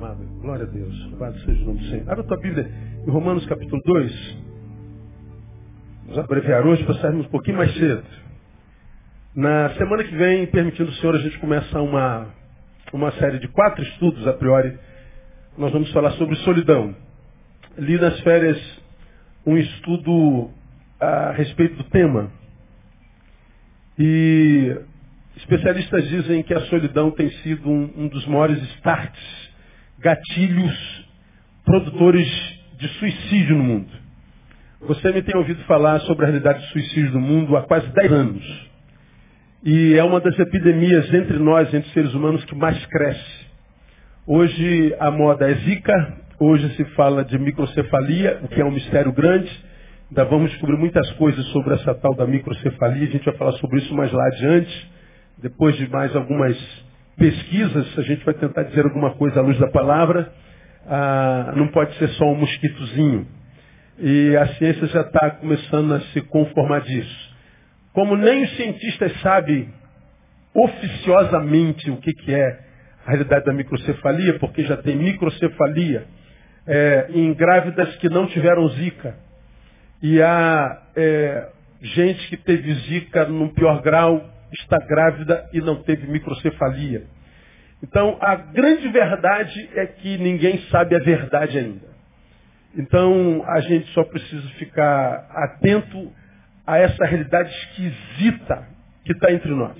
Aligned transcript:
Amado. 0.00 0.24
Glória 0.40 0.64
a 0.64 0.66
Deus. 0.66 1.10
Louvado 1.10 1.38
seja 1.40 1.60
o 1.60 1.66
nome 1.66 1.80
do 1.80 1.84
Senhor. 1.90 2.10
Abra 2.10 2.22
a 2.22 2.26
tua 2.26 2.38
Bíblia 2.38 2.72
em 3.06 3.10
Romanos 3.10 3.44
capítulo 3.44 3.82
2. 3.84 4.36
Vamos 6.04 6.18
abreviar 6.20 6.66
hoje 6.66 6.82
para 6.84 6.94
sairmos 7.02 7.26
um 7.26 7.28
pouquinho 7.28 7.58
mais 7.58 7.70
cedo. 7.74 8.02
Na 9.34 9.68
semana 9.74 10.02
que 10.02 10.16
vem, 10.16 10.46
permitindo 10.46 10.88
o 10.88 10.94
Senhor, 10.94 11.14
a 11.14 11.18
gente 11.18 11.38
começa 11.38 11.82
uma, 11.82 12.28
uma 12.94 13.12
série 13.12 13.40
de 13.40 13.48
quatro 13.48 13.82
estudos, 13.82 14.26
a 14.26 14.32
priori. 14.32 14.74
Nós 15.58 15.70
vamos 15.70 15.92
falar 15.92 16.12
sobre 16.12 16.34
solidão. 16.36 16.96
Li 17.76 18.00
nas 18.00 18.18
férias 18.20 18.58
um 19.44 19.58
estudo 19.58 20.50
a 20.98 21.32
respeito 21.32 21.76
do 21.76 21.84
tema. 21.84 22.32
E 23.98 24.80
especialistas 25.36 26.08
dizem 26.08 26.42
que 26.42 26.54
a 26.54 26.60
solidão 26.68 27.10
tem 27.10 27.28
sido 27.42 27.68
um, 27.68 27.92
um 27.98 28.08
dos 28.08 28.26
maiores 28.26 28.62
starts, 28.76 29.39
gatilhos 30.00 31.04
produtores 31.64 32.28
de 32.78 32.88
suicídio 32.88 33.56
no 33.56 33.64
mundo. 33.64 33.88
Você 34.82 35.12
me 35.12 35.22
tem 35.22 35.36
ouvido 35.36 35.62
falar 35.64 36.00
sobre 36.00 36.24
a 36.24 36.28
realidade 36.28 36.60
de 36.60 36.72
suicídio 36.72 37.12
no 37.12 37.20
mundo 37.20 37.56
há 37.56 37.62
quase 37.62 37.86
10 37.88 38.12
anos. 38.12 38.70
E 39.62 39.94
é 39.94 40.02
uma 40.02 40.20
das 40.20 40.38
epidemias 40.38 41.12
entre 41.12 41.38
nós, 41.38 41.72
entre 41.74 41.90
seres 41.90 42.14
humanos, 42.14 42.42
que 42.46 42.54
mais 42.54 42.84
cresce. 42.86 43.46
Hoje 44.26 44.96
a 44.98 45.10
moda 45.10 45.50
é 45.50 45.54
zika, 45.54 46.18
hoje 46.38 46.74
se 46.76 46.84
fala 46.96 47.22
de 47.22 47.38
microcefalia, 47.38 48.40
o 48.42 48.48
que 48.48 48.60
é 48.60 48.64
um 48.64 48.70
mistério 48.70 49.12
grande. 49.12 49.50
Ainda 50.08 50.24
vamos 50.24 50.50
descobrir 50.50 50.78
muitas 50.78 51.10
coisas 51.12 51.44
sobre 51.48 51.74
essa 51.74 51.94
tal 51.94 52.14
da 52.14 52.26
microcefalia, 52.26 53.06
a 53.06 53.10
gente 53.10 53.24
vai 53.24 53.36
falar 53.36 53.52
sobre 53.52 53.80
isso 53.80 53.94
mais 53.94 54.10
lá 54.10 54.26
adiante. 54.28 54.90
Depois 55.42 55.76
de 55.76 55.88
mais 55.90 56.16
algumas 56.16 56.56
pesquisas, 57.20 57.98
a 57.98 58.02
gente 58.02 58.24
vai 58.24 58.32
tentar 58.32 58.62
dizer 58.62 58.82
alguma 58.86 59.10
coisa 59.10 59.40
à 59.40 59.42
luz 59.42 59.58
da 59.58 59.68
palavra. 59.68 60.32
Ah, 60.86 61.52
não 61.54 61.68
pode 61.68 61.94
ser 61.96 62.08
só 62.10 62.24
um 62.24 62.34
mosquitozinho. 62.34 63.28
E 63.98 64.34
a 64.38 64.46
ciência 64.54 64.86
já 64.86 65.02
está 65.02 65.30
começando 65.32 65.92
a 65.92 66.00
se 66.00 66.22
conformar 66.22 66.80
disso. 66.80 67.36
Como 67.92 68.16
nem 68.16 68.44
os 68.44 68.56
cientistas 68.56 69.12
sabem 69.20 69.68
oficiosamente 70.54 71.90
o 71.90 71.98
que, 71.98 72.10
que 72.14 72.34
é 72.34 72.58
a 73.04 73.10
realidade 73.10 73.44
da 73.44 73.52
microcefalia, 73.52 74.38
porque 74.38 74.62
já 74.64 74.78
tem 74.78 74.96
microcefalia 74.96 76.06
é, 76.66 77.06
em 77.10 77.34
grávidas 77.34 77.94
que 77.96 78.08
não 78.08 78.26
tiveram 78.26 78.66
zika. 78.68 79.14
E 80.02 80.22
há 80.22 80.82
é, 80.96 81.48
gente 81.82 82.28
que 82.28 82.38
teve 82.38 82.72
zika 82.72 83.26
no 83.26 83.52
pior 83.52 83.82
grau, 83.82 84.24
está 84.52 84.78
grávida 84.78 85.48
e 85.52 85.60
não 85.60 85.82
teve 85.82 86.06
microcefalia. 86.06 87.04
Então, 87.82 88.18
a 88.20 88.36
grande 88.36 88.88
verdade 88.88 89.70
é 89.74 89.86
que 89.86 90.18
ninguém 90.18 90.58
sabe 90.70 90.94
a 90.94 90.98
verdade 90.98 91.58
ainda. 91.58 91.88
Então, 92.76 93.42
a 93.46 93.60
gente 93.60 93.90
só 93.92 94.04
precisa 94.04 94.48
ficar 94.50 95.26
atento 95.30 96.12
a 96.66 96.78
essa 96.78 97.04
realidade 97.04 97.50
esquisita 97.50 98.68
que 99.04 99.12
está 99.12 99.32
entre 99.32 99.50
nós. 99.52 99.76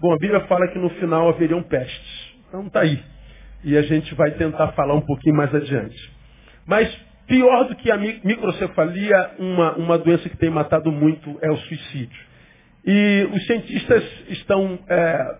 Bom, 0.00 0.12
a 0.12 0.18
Bíblia 0.18 0.40
fala 0.40 0.68
que 0.68 0.78
no 0.78 0.90
final 0.90 1.28
haveriam 1.28 1.62
pestes. 1.62 2.34
Então, 2.48 2.66
está 2.66 2.80
aí. 2.80 3.02
E 3.64 3.76
a 3.76 3.82
gente 3.82 4.14
vai 4.14 4.32
tentar 4.32 4.72
falar 4.72 4.94
um 4.94 5.00
pouquinho 5.00 5.36
mais 5.36 5.54
adiante. 5.54 5.96
Mas 6.66 6.94
Pior 7.26 7.64
do 7.64 7.74
que 7.74 7.90
a 7.90 7.96
microcefalia, 7.96 9.32
uma, 9.38 9.72
uma 9.76 9.98
doença 9.98 10.28
que 10.28 10.36
tem 10.36 10.48
matado 10.48 10.92
muito 10.92 11.36
é 11.42 11.50
o 11.50 11.56
suicídio. 11.56 12.26
E 12.86 13.28
os 13.32 13.46
cientistas 13.46 14.04
estão 14.28 14.78
é, 14.88 15.38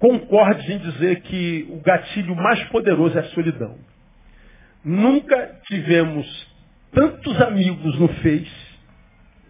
concordes 0.00 0.68
em 0.68 0.78
dizer 0.78 1.20
que 1.20 1.68
o 1.70 1.80
gatilho 1.80 2.34
mais 2.34 2.60
poderoso 2.64 3.16
é 3.16 3.20
a 3.20 3.24
solidão. 3.24 3.76
Nunca 4.82 5.60
tivemos 5.66 6.26
tantos 6.90 7.40
amigos 7.42 7.98
no 7.98 8.08
Face. 8.08 8.70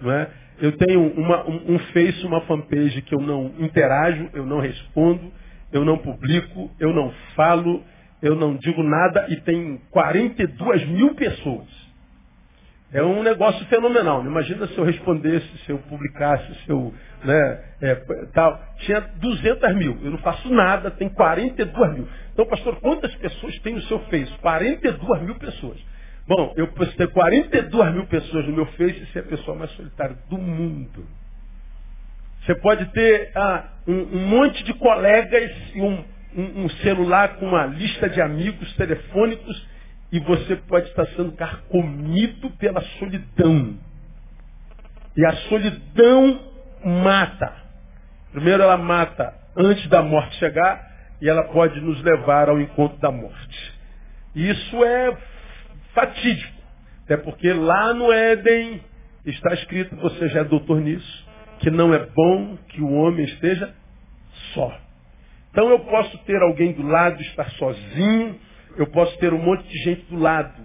Não 0.01 0.11
é? 0.13 0.29
Eu 0.61 0.73
tenho 0.73 1.07
uma, 1.15 1.49
um, 1.49 1.75
um 1.75 1.79
Face, 1.79 2.27
uma 2.27 2.41
fanpage 2.43 3.01
que 3.03 3.15
eu 3.15 3.21
não 3.21 3.55
interajo, 3.61 4.29
eu 4.35 4.45
não 4.45 4.59
respondo, 4.61 5.33
eu 5.73 5.85
não 5.85 5.97
publico, 5.97 6.71
eu 6.81 6.93
não 6.93 7.11
falo, 7.37 7.83
eu 8.21 8.35
não 8.35 8.57
digo 8.57 8.83
nada 8.83 9.27
e 9.31 9.37
tem 9.37 9.81
42 9.91 10.87
mil 10.89 11.15
pessoas. 11.15 11.90
É 12.93 13.03
um 13.03 13.23
negócio 13.23 13.65
fenomenal. 13.67 14.25
Imagina 14.25 14.67
se 14.67 14.77
eu 14.77 14.85
respondesse, 14.85 15.47
se 15.65 15.71
eu 15.71 15.79
publicasse, 15.79 16.55
se 16.65 16.71
eu. 16.71 16.93
Né, 17.25 17.65
é, 17.81 17.95
tal. 18.33 18.61
Tinha 18.79 19.01
200 19.01 19.75
mil. 19.77 19.99
Eu 20.03 20.11
não 20.11 20.19
faço 20.19 20.53
nada, 20.53 20.91
tem 20.91 21.09
42 21.09 21.95
mil. 21.95 22.09
Então, 22.33 22.47
pastor, 22.47 22.81
quantas 22.81 23.15
pessoas 23.17 23.59
tem 23.61 23.75
no 23.75 23.83
seu 23.83 24.01
Face? 24.07 24.33
42 24.39 25.23
mil 25.23 25.35
pessoas. 25.37 25.79
Bom, 26.27 26.53
eu 26.57 26.69
posso 26.69 26.97
ter 26.97 27.09
42 27.09 27.95
mil 27.95 28.07
pessoas 28.07 28.47
no 28.47 28.55
meu 28.55 28.67
Face 28.67 29.03
e 29.03 29.07
ser 29.13 29.21
a 29.21 29.25
pessoa 29.25 29.57
mais 29.57 29.71
solitária 29.73 30.17
do 30.29 30.39
mundo. 30.39 31.07
Você 32.45 32.55
pode 32.57 32.87
ter 32.87 33.31
ah, 33.37 33.69
um, 33.87 34.17
um 34.17 34.27
monte 34.29 34.65
de 34.65 34.75
colegas 34.75 35.53
e 35.75 35.81
um 35.81 36.05
um, 36.37 36.65
um 36.65 36.69
celular 36.69 37.37
com 37.37 37.47
uma 37.47 37.67
lista 37.67 38.09
de 38.09 38.21
amigos 38.21 38.73
telefônicos 38.77 39.69
e 40.13 40.19
você 40.21 40.57
pode 40.57 40.89
estar 40.89 41.07
sendo 41.09 41.33
carcomido 41.33 42.51
pela 42.53 42.81
solidão. 42.99 43.79
E 45.17 45.25
a 45.25 45.33
solidão 45.49 46.41
mata. 46.85 47.53
Primeiro 48.33 48.63
ela 48.63 48.77
mata 48.77 49.35
antes 49.57 49.87
da 49.89 50.03
morte 50.03 50.37
chegar 50.37 50.89
e 51.21 51.29
ela 51.29 51.45
pode 51.45 51.81
nos 51.81 52.03
levar 52.03 52.49
ao 52.49 52.61
encontro 52.61 52.99
da 52.99 53.11
morte. 53.11 53.75
Isso 54.35 54.85
é 54.85 55.17
fatídico. 55.95 56.61
Até 57.05 57.17
porque 57.17 57.53
lá 57.53 57.93
no 57.93 58.13
Éden 58.13 58.81
está 59.27 59.53
escrito, 59.55 59.97
você 59.97 60.29
já 60.29 60.41
é 60.41 60.45
doutor 60.45 60.81
nisso, 60.81 61.29
que 61.59 61.71
não 61.71 61.93
é 61.93 61.99
bom 62.07 62.57
que 62.69 62.81
o 62.81 62.93
homem 62.93 63.25
esteja 63.25 63.75
só. 64.55 64.77
Então 65.51 65.69
eu 65.69 65.81
posso 65.81 66.17
ter 66.19 66.41
alguém 66.41 66.73
do 66.73 66.87
lado, 66.87 67.21
estar 67.21 67.51
sozinho, 67.53 68.39
eu 68.83 68.87
posso 68.89 69.17
ter 69.19 69.33
um 69.33 69.43
monte 69.43 69.67
de 69.69 69.79
gente 69.85 70.03
do 70.11 70.19
lado. 70.19 70.63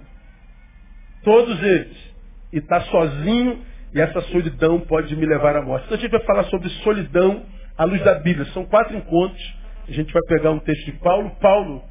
Todos 1.24 1.62
eles. 1.62 2.16
E 2.54 2.60
estar 2.60 2.82
sozinho, 2.82 3.62
e 3.94 4.00
essa 4.00 4.22
solidão 4.22 4.80
pode 4.82 5.16
me 5.16 5.26
levar 5.26 5.56
à 5.56 5.62
morte. 5.62 5.86
Então 5.86 5.98
a 5.98 6.02
gente 6.02 6.12
vai 6.12 6.24
falar 6.26 6.44
sobre 6.46 6.70
solidão 6.84 7.44
à 7.78 7.84
luz 7.86 8.04
da 8.04 8.16
Bíblia. 8.16 8.46
São 8.48 8.66
quatro 8.66 8.96
encontros. 8.96 9.56
A 9.88 9.92
gente 9.92 10.12
vai 10.12 10.22
pegar 10.28 10.52
um 10.52 10.60
texto 10.60 10.86
de 10.86 10.94
Paulo. 11.00 11.32
Paulo 11.42 11.84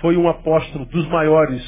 foi 0.00 0.16
um 0.16 0.28
apóstolo 0.28 0.86
dos 0.86 1.06
maiores 1.08 1.62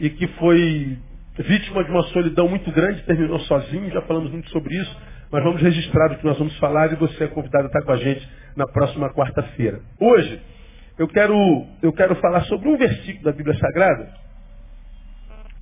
e 0.00 0.10
que 0.10 0.26
foi 0.38 0.98
vítima 1.38 1.84
de 1.84 1.90
uma 1.90 2.02
solidão 2.04 2.48
muito 2.48 2.70
grande, 2.72 3.02
terminou 3.02 3.38
sozinho, 3.40 3.90
já 3.90 4.00
falamos 4.02 4.30
muito 4.30 4.48
sobre 4.50 4.74
isso. 4.74 4.96
Mas 5.30 5.42
vamos 5.42 5.60
registrar 5.60 6.12
o 6.12 6.18
que 6.18 6.24
nós 6.24 6.38
vamos 6.38 6.56
falar 6.58 6.92
e 6.92 6.96
você 6.96 7.24
é 7.24 7.28
convidado 7.28 7.64
a 7.64 7.66
estar 7.66 7.82
com 7.82 7.92
a 7.92 7.96
gente 7.96 8.26
na 8.56 8.66
próxima 8.66 9.12
quarta-feira. 9.12 9.80
Hoje, 10.00 10.40
eu 10.98 11.08
quero, 11.08 11.34
eu 11.82 11.92
quero 11.92 12.16
falar 12.16 12.44
sobre 12.44 12.68
um 12.68 12.76
versículo 12.76 13.24
da 13.24 13.32
Bíblia 13.32 13.58
Sagrada 13.58 14.26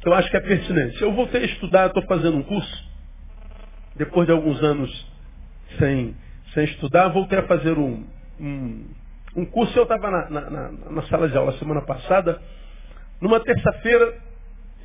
que 0.04 0.08
eu 0.08 0.14
acho 0.14 0.30
que 0.30 0.36
é 0.36 0.40
pertinente. 0.40 1.02
Eu 1.02 1.14
voltei 1.14 1.42
a 1.42 1.46
estudar, 1.46 1.86
estou 1.86 2.02
fazendo 2.04 2.36
um 2.36 2.42
curso, 2.42 2.90
depois 3.96 4.26
de 4.26 4.32
alguns 4.32 4.62
anos 4.62 5.12
sem, 5.78 6.14
sem 6.52 6.64
estudar, 6.64 7.08
voltei 7.08 7.38
a 7.38 7.46
fazer 7.46 7.78
um, 7.78 8.06
um, 8.38 8.86
um 9.34 9.46
curso. 9.46 9.78
Eu 9.78 9.84
estava 9.84 10.10
na, 10.10 10.30
na, 10.30 10.72
na 10.90 11.02
sala 11.04 11.26
de 11.26 11.36
aula 11.38 11.58
semana 11.58 11.80
passada, 11.80 12.38
numa 13.18 13.40
terça-feira, 13.40 14.14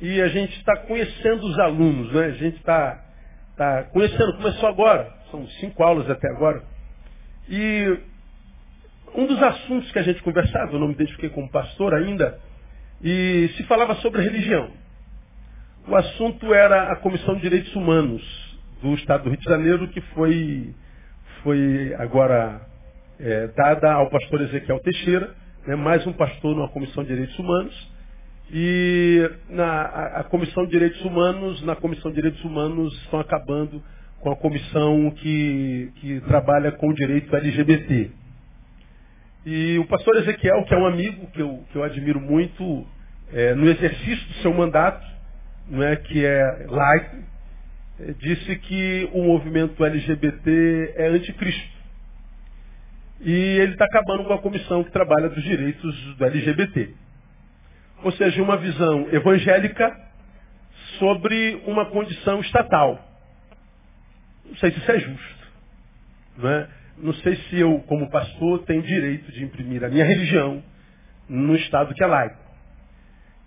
e 0.00 0.22
a 0.22 0.28
gente 0.28 0.56
está 0.56 0.74
conhecendo 0.86 1.44
os 1.46 1.58
alunos, 1.58 2.12
né? 2.14 2.24
A 2.24 2.32
gente 2.32 2.56
está 2.56 3.04
está 3.50 3.84
conhecendo, 3.84 4.38
começou 4.38 4.70
agora, 4.70 5.12
são 5.30 5.46
cinco 5.60 5.82
aulas 5.82 6.08
até 6.08 6.28
agora. 6.30 6.62
E 7.46 7.98
um 9.14 9.26
dos 9.26 9.42
assuntos 9.42 9.90
que 9.92 9.98
a 9.98 10.02
gente 10.02 10.22
conversava, 10.22 10.72
eu 10.72 10.78
não 10.78 10.88
me 10.88 10.94
identifiquei 10.94 11.30
como 11.30 11.50
pastor 11.50 11.94
ainda, 11.94 12.38
e 13.02 13.50
se 13.56 13.62
falava 13.64 13.94
sobre 13.96 14.22
religião. 14.22 14.70
O 15.88 15.96
assunto 15.96 16.52
era 16.52 16.92
a 16.92 16.96
Comissão 16.96 17.34
de 17.34 17.42
Direitos 17.42 17.74
Humanos 17.74 18.22
do 18.82 18.94
Estado 18.94 19.24
do 19.24 19.30
Rio 19.30 19.38
de 19.38 19.44
Janeiro, 19.44 19.88
que 19.88 20.00
foi, 20.00 20.74
foi 21.42 21.94
agora 21.98 22.60
é, 23.18 23.48
dada 23.48 23.92
ao 23.92 24.08
pastor 24.10 24.40
Ezequiel 24.42 24.80
Teixeira, 24.80 25.34
né, 25.66 25.76
mais 25.76 26.06
um 26.06 26.12
pastor 26.12 26.54
numa 26.54 26.68
Comissão 26.68 27.02
de 27.02 27.10
Direitos 27.10 27.38
Humanos. 27.38 27.90
E 28.52 29.30
na, 29.48 29.64
a, 29.64 30.20
a, 30.20 30.24
Comissão 30.24 30.64
de 30.64 30.70
Direitos 30.70 31.00
Humanos, 31.04 31.62
na 31.62 31.76
Comissão 31.76 32.10
de 32.10 32.16
Direitos 32.16 32.44
Humanos 32.44 32.92
estão 33.04 33.20
acabando 33.20 33.82
com 34.20 34.30
a 34.30 34.36
comissão 34.36 35.10
que, 35.12 35.92
que 35.96 36.20
trabalha 36.22 36.72
com 36.72 36.88
o 36.88 36.94
direito 36.94 37.34
LGBT. 37.34 38.10
E 39.44 39.78
o 39.78 39.86
pastor 39.86 40.16
Ezequiel, 40.16 40.64
que 40.64 40.74
é 40.74 40.78
um 40.78 40.86
amigo 40.86 41.26
que 41.28 41.40
eu, 41.40 41.64
que 41.72 41.76
eu 41.76 41.82
admiro 41.82 42.20
muito, 42.20 42.86
é, 43.32 43.54
no 43.54 43.68
exercício 43.68 44.26
do 44.28 44.34
seu 44.34 44.52
mandato, 44.52 45.06
não 45.68 45.82
é, 45.82 45.96
que 45.96 46.24
é 46.24 46.66
laico, 46.68 47.16
é, 48.00 48.12
disse 48.18 48.56
que 48.56 49.08
o 49.12 49.22
movimento 49.22 49.84
LGBT 49.84 50.94
é 50.96 51.06
anticristo. 51.08 51.80
e 53.20 53.30
ele 53.30 53.72
está 53.72 53.84
acabando 53.84 54.24
com 54.24 54.32
a 54.32 54.38
comissão 54.38 54.82
que 54.84 54.90
trabalha 54.90 55.28
dos 55.28 55.42
direitos 55.42 56.16
do 56.16 56.24
LGBT. 56.24 56.94
Ou 58.02 58.12
seja, 58.12 58.42
uma 58.42 58.56
visão 58.56 59.08
evangélica 59.12 59.94
sobre 60.98 61.62
uma 61.66 61.86
condição 61.86 62.40
estatal. 62.40 63.06
Não 64.44 64.56
sei 64.56 64.70
se 64.72 64.78
isso 64.78 64.90
é 64.90 64.98
justo. 65.00 65.48
Não, 66.38 66.50
é? 66.50 66.68
Não 67.02 67.14
sei 67.14 67.36
se 67.36 67.58
eu, 67.58 67.78
como 67.86 68.10
pastor, 68.10 68.60
tenho 68.64 68.82
direito 68.82 69.30
de 69.32 69.44
imprimir 69.44 69.82
a 69.84 69.88
minha 69.88 70.04
religião 70.04 70.62
no 71.28 71.56
Estado 71.56 71.94
que 71.94 72.02
é 72.02 72.06
laico. 72.06 72.38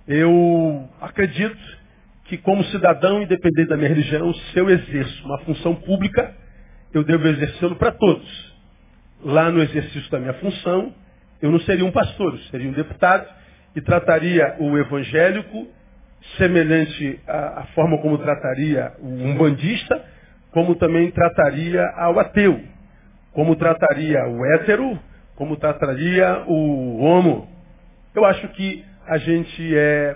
Eu 0.07 0.89
acredito 1.01 1.57
que, 2.25 2.37
como 2.37 2.63
cidadão, 2.65 3.21
independente 3.21 3.69
da 3.69 3.77
minha 3.77 3.89
religião, 3.89 4.33
se 4.33 4.57
eu 4.57 4.69
exerço 4.69 5.25
uma 5.25 5.39
função 5.39 5.75
pública, 5.75 6.33
eu 6.93 7.03
devo 7.03 7.27
exercê-lo 7.27 7.75
para 7.75 7.91
todos. 7.91 8.53
Lá 9.23 9.49
no 9.49 9.61
exercício 9.61 10.09
da 10.11 10.19
minha 10.19 10.33
função, 10.33 10.93
eu 11.41 11.51
não 11.51 11.59
seria 11.61 11.85
um 11.85 11.91
pastor, 11.91 12.33
eu 12.33 12.39
seria 12.51 12.69
um 12.69 12.73
deputado 12.73 13.27
e 13.75 13.81
trataria 13.81 14.55
o 14.59 14.77
evangélico 14.77 15.67
semelhante 16.37 17.19
à, 17.27 17.61
à 17.61 17.63
forma 17.67 17.97
como 17.99 18.17
trataria 18.17 18.93
um 19.01 19.35
bandista, 19.35 20.03
como 20.51 20.75
também 20.75 21.11
trataria 21.11 21.83
ao 21.97 22.19
ateu, 22.19 22.61
como 23.33 23.55
trataria 23.55 24.27
o 24.27 24.45
hétero, 24.45 24.99
como 25.35 25.57
trataria 25.57 26.43
o 26.47 27.03
homo. 27.03 27.49
Eu 28.15 28.25
acho 28.25 28.47
que 28.49 28.85
a 29.07 29.17
gente 29.17 29.75
é 29.75 30.15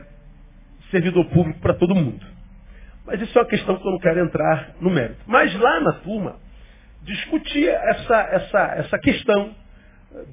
servidor 0.91 1.25
público 1.25 1.59
para 1.59 1.73
todo 1.73 1.95
mundo. 1.95 2.25
Mas 3.05 3.21
isso 3.21 3.37
é 3.37 3.41
uma 3.41 3.47
questão 3.47 3.77
que 3.77 3.87
eu 3.87 3.91
não 3.91 3.99
quero 3.99 4.19
entrar 4.19 4.75
no 4.79 4.89
mérito. 4.89 5.19
Mas 5.25 5.53
lá 5.59 5.79
na 5.79 5.93
turma, 5.93 6.35
discutia 7.03 7.71
essa, 7.71 8.19
essa, 8.31 8.59
essa 8.77 8.99
questão 8.99 9.55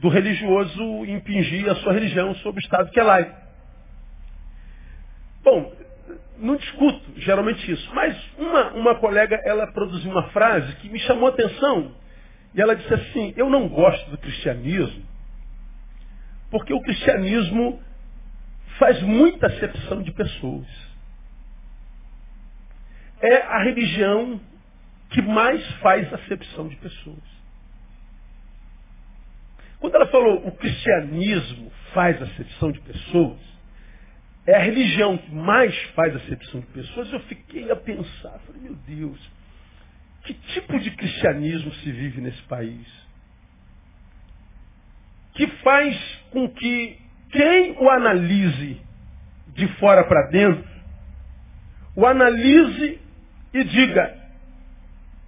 do 0.00 0.08
religioso 0.08 1.04
impingir 1.06 1.70
a 1.70 1.76
sua 1.76 1.92
religião 1.92 2.34
sobre 2.36 2.60
o 2.60 2.64
Estado 2.64 2.90
que 2.90 3.00
é. 3.00 3.32
Bom, 5.42 5.72
não 6.38 6.56
discuto 6.56 7.12
geralmente 7.16 7.70
isso, 7.70 7.94
mas 7.94 8.16
uma, 8.38 8.72
uma 8.72 8.94
colega, 8.96 9.40
ela 9.44 9.66
produziu 9.68 10.10
uma 10.10 10.28
frase 10.30 10.74
que 10.76 10.88
me 10.88 10.98
chamou 11.00 11.28
a 11.28 11.30
atenção, 11.30 11.92
e 12.54 12.60
ela 12.60 12.76
disse 12.76 12.94
assim, 12.94 13.34
eu 13.36 13.50
não 13.50 13.68
gosto 13.68 14.10
do 14.10 14.18
cristianismo, 14.18 15.04
porque 16.50 16.72
o 16.72 16.80
cristianismo 16.80 17.82
faz 18.78 19.02
muita 19.02 19.46
acepção 19.48 20.02
de 20.02 20.12
pessoas. 20.12 20.66
É 23.20 23.42
a 23.42 23.62
religião 23.64 24.40
que 25.10 25.20
mais 25.22 25.66
faz 25.76 26.12
acepção 26.12 26.68
de 26.68 26.76
pessoas. 26.76 27.34
Quando 29.80 29.96
ela 29.96 30.06
falou 30.06 30.46
o 30.46 30.52
cristianismo 30.52 31.72
faz 31.92 32.20
acepção 32.22 32.72
de 32.72 32.80
pessoas, 32.80 33.38
é 34.46 34.54
a 34.54 34.60
religião 34.60 35.16
que 35.16 35.34
mais 35.34 35.76
faz 35.90 36.14
acepção 36.16 36.60
de 36.60 36.66
pessoas, 36.66 37.12
eu 37.12 37.20
fiquei 37.20 37.70
a 37.70 37.76
pensar, 37.76 38.38
falei, 38.46 38.62
meu 38.62 38.74
Deus, 38.74 39.30
que 40.24 40.34
tipo 40.34 40.78
de 40.80 40.90
cristianismo 40.92 41.72
se 41.74 41.92
vive 41.92 42.20
nesse 42.20 42.42
país? 42.44 42.86
Que 45.34 45.46
faz 45.58 45.96
com 46.30 46.48
que 46.48 46.98
quem 47.30 47.72
o 47.78 47.90
analise 47.90 48.80
de 49.48 49.68
fora 49.78 50.04
para 50.04 50.28
dentro, 50.30 50.68
o 51.94 52.06
analise 52.06 53.00
e 53.52 53.64
diga, 53.64 54.18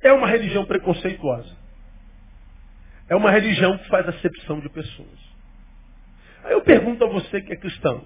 é 0.02 0.12
uma 0.12 0.26
religião 0.26 0.64
preconceituosa. 0.64 1.54
É 3.08 3.14
uma 3.14 3.31
religião 3.31 3.76
que 3.78 3.88
faz 3.88 4.08
acepção 4.08 4.60
de 4.60 4.69
pessoas. 4.70 5.37
Aí 6.42 6.52
eu 6.52 6.62
pergunto 6.62 7.04
a 7.04 7.08
você 7.08 7.40
que 7.42 7.52
é 7.52 7.56
cristão, 7.56 8.04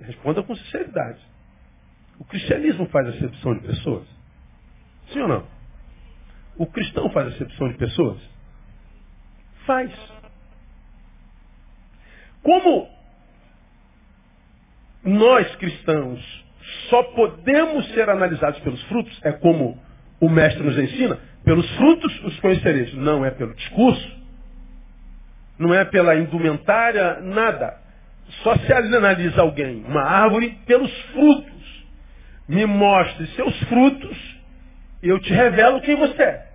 responda 0.00 0.42
com 0.42 0.54
sinceridade. 0.54 1.20
O 2.18 2.24
cristianismo 2.24 2.86
faz 2.86 3.08
acepção 3.08 3.54
de 3.54 3.66
pessoas? 3.66 4.06
Sim 5.12 5.20
ou 5.22 5.28
não? 5.28 5.57
O 6.58 6.66
cristão 6.66 7.08
faz 7.10 7.28
acepção 7.28 7.68
de 7.68 7.78
pessoas? 7.78 8.18
Faz. 9.64 9.90
Como 12.42 12.88
nós 15.04 15.54
cristãos 15.56 16.44
só 16.90 17.02
podemos 17.14 17.86
ser 17.94 18.10
analisados 18.10 18.60
pelos 18.60 18.82
frutos, 18.84 19.18
é 19.22 19.32
como 19.32 19.80
o 20.20 20.28
mestre 20.28 20.62
nos 20.62 20.76
ensina, 20.76 21.18
pelos 21.44 21.68
frutos 21.76 22.24
os 22.24 22.38
conhecereis. 22.40 22.92
Não 22.94 23.24
é 23.24 23.30
pelo 23.30 23.54
discurso, 23.54 24.18
não 25.58 25.72
é 25.72 25.84
pela 25.84 26.16
indumentária, 26.16 27.20
nada. 27.20 27.78
Só 28.42 28.54
se 28.56 28.72
analisa 28.72 29.40
alguém, 29.40 29.84
uma 29.84 30.02
árvore, 30.02 30.58
pelos 30.66 30.92
frutos. 31.12 31.86
Me 32.48 32.66
mostre 32.66 33.26
seus 33.28 33.58
frutos 33.64 34.38
eu 35.02 35.20
te 35.20 35.32
revelo 35.32 35.80
quem 35.80 35.96
você 35.96 36.22
é. 36.22 36.47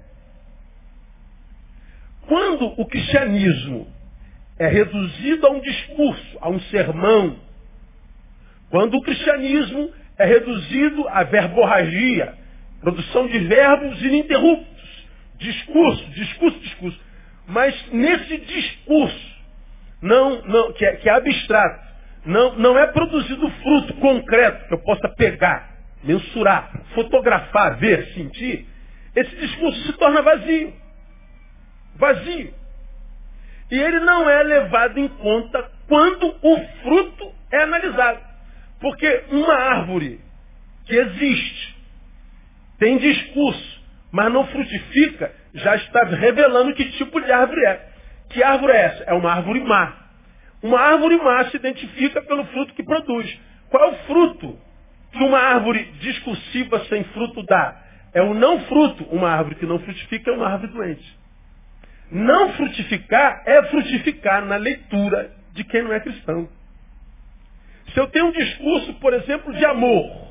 Quando 2.28 2.66
o 2.80 2.86
cristianismo 2.86 3.88
é 4.58 4.68
reduzido 4.68 5.48
a 5.48 5.52
um 5.52 5.60
discurso, 5.60 6.38
a 6.42 6.50
um 6.50 6.60
sermão, 6.62 7.38
quando 8.70 8.96
o 8.96 9.02
cristianismo 9.02 9.92
é 10.18 10.26
reduzido 10.26 11.08
a 11.10 11.24
verborragia, 11.24 12.34
produção 12.82 13.28
de 13.28 13.40
verbos 13.40 14.02
ininterruptos, 14.02 15.06
discurso, 15.38 16.06
discurso, 16.12 16.60
discurso. 16.60 17.00
Mas 17.48 17.92
nesse 17.92 18.38
discurso, 18.38 19.34
não, 20.02 20.42
não, 20.44 20.74
que, 20.74 20.86
é, 20.86 20.96
que 20.96 21.10
é 21.10 21.14
abstrato, 21.14 21.84
não, 22.26 22.56
não 22.56 22.78
é 22.78 22.88
produzido 22.88 23.50
fruto 23.50 23.94
concreto 23.96 24.68
que 24.68 24.74
eu 24.74 24.80
possa 24.80 25.10
pegar, 25.10 25.72
mensurar, 26.04 26.72
fotografar, 26.94 27.78
ver, 27.78 28.14
sentir, 28.14 28.68
esse 29.16 29.36
discurso 29.36 29.80
se 29.84 29.94
torna 29.94 30.22
vazio. 30.22 30.74
Vazio. 31.96 32.54
E 33.72 33.80
ele 33.80 34.00
não 34.02 34.30
é 34.30 34.44
levado 34.44 35.00
em 35.00 35.08
conta 35.08 35.72
quando 35.88 36.36
o 36.42 36.58
fruto 36.84 37.32
é 37.52 37.64
analisado. 37.64 38.20
Porque 38.80 39.24
uma 39.32 39.54
árvore 39.54 40.20
que 40.86 40.96
existe, 40.96 41.78
tem 42.78 42.98
discurso, 42.98 43.82
mas 44.12 44.32
não 44.32 44.46
frutifica, 44.48 45.34
já 45.54 45.76
está 45.76 46.04
revelando 46.04 46.74
que 46.74 46.92
tipo 46.92 47.22
de 47.22 47.32
árvore 47.32 47.66
é. 47.66 47.90
Que 48.30 48.44
árvore 48.44 48.74
é 48.74 48.78
essa? 48.78 49.04
É 49.06 49.14
uma 49.14 49.32
árvore 49.32 49.62
má. 49.62 49.94
Uma 50.62 50.80
árvore 50.80 51.18
má 51.18 51.46
se 51.46 51.58
identifica 51.58 52.22
pelo 52.22 52.46
fruto 52.46 52.74
que 52.74 52.84
produz. 52.84 53.40
Qual 53.70 53.84
é 53.84 53.88
o 53.88 53.98
fruto 54.06 54.60
que 55.12 55.24
uma 55.24 55.40
árvore 55.40 55.84
discursiva 56.00 56.84
sem 56.86 57.04
fruto 57.06 57.44
dá? 57.44 57.82
É 58.14 58.22
o 58.22 58.34
não 58.34 58.62
fruto. 58.66 59.04
Uma 59.06 59.30
árvore 59.30 59.56
que 59.56 59.66
não 59.66 59.80
frutifica 59.80 60.32
é 60.32 60.34
uma 60.34 60.48
árvore 60.48 60.72
doente. 60.72 61.23
Não 62.14 62.54
frutificar 62.54 63.42
é 63.44 63.64
frutificar 63.64 64.46
na 64.46 64.56
leitura 64.56 65.32
de 65.52 65.64
quem 65.64 65.82
não 65.82 65.92
é 65.92 66.00
cristão. 66.00 66.48
Se 67.92 68.00
eu 68.00 68.06
tenho 68.08 68.28
um 68.28 68.32
discurso, 68.32 68.94
por 68.96 69.16
exemplo, 69.16 69.52
de 69.52 69.66
amor, 69.66 70.24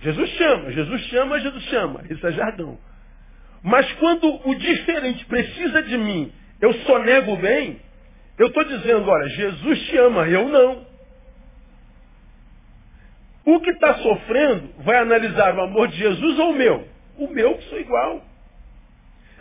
Jesus 0.00 0.30
chama, 0.30 0.72
Jesus 0.72 1.00
chama, 1.08 1.40
Jesus 1.40 1.64
chama, 1.64 2.04
isso 2.08 2.26
é 2.26 2.32
jargão. 2.32 2.78
Mas 3.62 3.90
quando 3.94 4.48
o 4.48 4.54
diferente 4.54 5.26
precisa 5.26 5.82
de 5.82 5.98
mim, 5.98 6.32
eu 6.58 6.72
só 6.72 6.98
nego 7.00 7.36
bem, 7.36 7.80
eu 8.38 8.46
estou 8.46 8.64
dizendo, 8.64 9.10
olha, 9.10 9.28
Jesus 9.28 9.82
te 9.88 9.96
ama, 9.98 10.26
eu 10.26 10.48
não. 10.48 10.86
O 13.44 13.60
que 13.60 13.70
está 13.70 13.94
sofrendo 13.96 14.70
vai 14.78 14.96
analisar 14.96 15.54
o 15.54 15.60
amor 15.60 15.88
de 15.88 15.98
Jesus 15.98 16.38
ou 16.38 16.52
o 16.52 16.56
meu? 16.56 16.88
O 17.18 17.28
meu 17.28 17.58
que 17.58 17.64
sou 17.64 17.78
igual. 17.78 18.27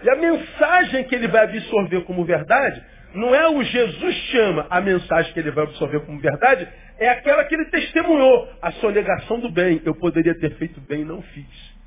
E 0.03 0.09
a 0.09 0.15
mensagem 0.15 1.03
que 1.05 1.15
ele 1.15 1.27
vai 1.27 1.43
absorver 1.45 2.01
como 2.01 2.25
verdade 2.25 2.83
não 3.13 3.33
é 3.33 3.47
o 3.49 3.63
Jesus 3.63 4.15
chama, 4.31 4.67
a 4.69 4.79
mensagem 4.81 5.33
que 5.33 5.39
ele 5.39 5.51
vai 5.51 5.63
absorver 5.63 6.01
como 6.01 6.19
verdade, 6.19 6.67
é 6.99 7.09
aquela 7.09 7.43
que 7.45 7.55
ele 7.55 7.65
testemunhou, 7.65 8.47
a 8.61 8.71
sonegação 8.73 9.39
do 9.39 9.49
bem. 9.49 9.81
Eu 9.85 9.95
poderia 9.95 10.37
ter 10.39 10.55
feito 10.57 10.79
bem 10.81 11.01
e 11.01 11.05
não 11.05 11.21
fiz. 11.21 11.77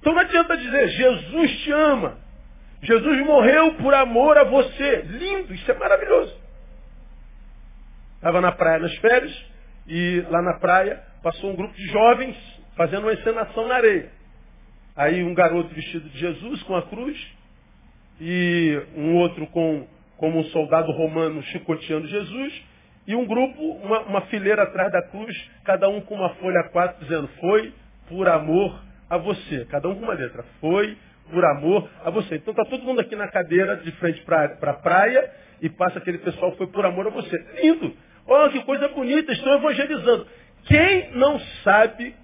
Então 0.00 0.12
não 0.12 0.20
adianta 0.20 0.56
dizer, 0.56 0.88
Jesus 0.88 1.60
te 1.60 1.72
ama. 1.72 2.18
Jesus 2.82 3.24
morreu 3.24 3.74
por 3.74 3.94
amor 3.94 4.36
a 4.38 4.44
você. 4.44 5.02
Lindo, 5.06 5.54
isso 5.54 5.70
é 5.70 5.74
maravilhoso. 5.74 6.34
Estava 8.16 8.40
na 8.40 8.52
praia 8.52 8.78
nas 8.78 8.94
férias, 8.96 9.46
e 9.86 10.24
lá 10.30 10.40
na 10.42 10.54
praia 10.58 11.00
passou 11.22 11.50
um 11.50 11.56
grupo 11.56 11.74
de 11.74 11.86
jovens 11.88 12.36
fazendo 12.76 13.02
uma 13.02 13.12
encenação 13.12 13.68
na 13.68 13.76
areia. 13.76 14.10
Aí 14.96 15.22
um 15.22 15.34
garoto 15.34 15.74
vestido 15.74 16.08
de 16.08 16.18
Jesus 16.18 16.62
com 16.64 16.76
a 16.76 16.82
cruz, 16.82 17.18
e 18.20 18.80
um 18.96 19.16
outro 19.16 19.46
com 19.48 19.86
como 20.16 20.38
um 20.38 20.44
soldado 20.44 20.92
romano 20.92 21.42
chicoteando 21.44 22.06
Jesus, 22.06 22.62
e 23.06 23.16
um 23.16 23.26
grupo, 23.26 23.60
uma, 23.60 24.00
uma 24.02 24.20
fileira 24.22 24.62
atrás 24.62 24.92
da 24.92 25.02
cruz, 25.02 25.50
cada 25.64 25.88
um 25.88 26.00
com 26.00 26.14
uma 26.14 26.30
folha 26.36 26.62
quatro, 26.70 27.04
dizendo, 27.04 27.28
foi 27.40 27.72
por 28.08 28.28
amor 28.28 28.80
a 29.10 29.18
você. 29.18 29.66
Cada 29.66 29.88
um 29.88 29.96
com 29.96 30.04
uma 30.04 30.14
letra. 30.14 30.44
Foi 30.60 30.96
por 31.30 31.44
amor 31.44 31.88
a 32.04 32.10
você. 32.10 32.36
Então 32.36 32.52
está 32.52 32.64
todo 32.64 32.84
mundo 32.84 33.00
aqui 33.00 33.16
na 33.16 33.28
cadeira 33.28 33.76
de 33.78 33.90
frente 33.92 34.22
para 34.22 34.44
a 34.44 34.74
praia 34.74 35.30
e 35.60 35.68
passa 35.68 35.98
aquele 35.98 36.18
pessoal 36.18 36.52
foi 36.56 36.66
por 36.68 36.84
amor 36.84 37.06
a 37.08 37.10
você. 37.10 37.36
Lindo! 37.62 37.92
Olha 38.26 38.52
que 38.52 38.62
coisa 38.64 38.88
bonita, 38.88 39.32
estão 39.32 39.54
evangelizando. 39.54 40.26
Quem 40.64 41.10
não 41.16 41.40
sabe 41.64 42.14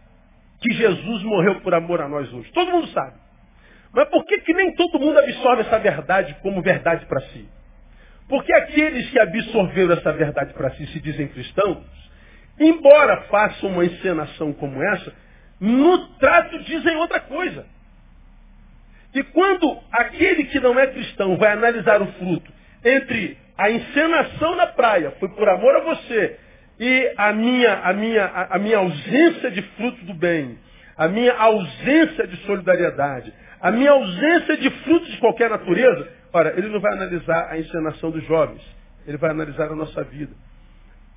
que 0.61 0.73
Jesus 0.73 1.23
morreu 1.23 1.61
por 1.61 1.75
amor 1.75 2.00
a 2.00 2.09
nós 2.09 2.33
hoje? 2.33 2.50
Todo 2.53 2.71
mundo 2.71 2.88
sabe. 2.88 3.15
Mas 3.93 4.09
por 4.09 4.25
que, 4.25 4.38
que 4.41 4.53
nem 4.53 4.75
todo 4.75 4.99
mundo 4.99 5.19
absorve 5.19 5.62
essa 5.62 5.79
verdade 5.79 6.37
como 6.43 6.62
verdade 6.62 7.07
para 7.07 7.21
si? 7.29 7.49
Porque 8.29 8.53
aqueles 8.53 9.09
que 9.11 9.19
absorveram 9.19 9.95
essa 9.95 10.12
verdade 10.12 10.53
para 10.53 10.71
si 10.73 10.87
se 10.88 11.00
dizem 11.00 11.29
cristãos, 11.29 11.85
embora 12.61 13.23
façam 13.23 13.71
uma 13.71 13.85
encenação 13.85 14.53
como 14.53 14.83
essa, 14.83 15.15
no 15.59 16.09
trato 16.19 16.59
dizem 16.65 16.97
outra 16.97 17.21
coisa. 17.21 17.67
E 19.15 19.23
quando 19.23 19.79
aquele 19.91 20.45
que 20.45 20.61
não 20.61 20.79
é 20.79 20.87
cristão 20.88 21.37
vai 21.37 21.53
analisar 21.53 22.03
o 22.03 22.12
fruto 22.12 22.53
entre 22.85 23.38
a 23.57 23.71
encenação 23.71 24.55
na 24.57 24.67
praia, 24.67 25.12
foi 25.19 25.29
por 25.31 25.49
amor 25.49 25.77
a 25.77 25.81
você, 25.81 26.38
e 26.78 27.12
a 27.16 27.32
minha, 27.32 27.75
a 27.75 27.92
minha, 27.92 28.25
a 28.25 28.58
minha 28.58 28.78
ausência 28.78 29.50
de 29.50 29.62
fruto 29.62 30.04
do 30.04 30.14
bem, 30.14 30.58
a 30.97 31.08
minha 31.08 31.35
ausência 31.35 32.26
de 32.26 32.37
solidariedade, 32.44 33.32
a 33.61 33.70
minha 33.70 33.90
ausência 33.90 34.56
de 34.56 34.70
frutos 34.85 35.11
de 35.11 35.18
qualquer 35.18 35.50
natureza, 35.50 36.08
ora, 36.32 36.54
ele 36.56 36.68
não 36.68 36.80
vai 36.80 36.92
analisar 36.92 37.49
a 37.50 37.58
encenação 37.58 38.11
dos 38.11 38.25
jovens, 38.26 38.62
ele 39.06 39.16
vai 39.16 39.30
analisar 39.30 39.70
a 39.70 39.75
nossa 39.75 40.04
vida. 40.04 40.32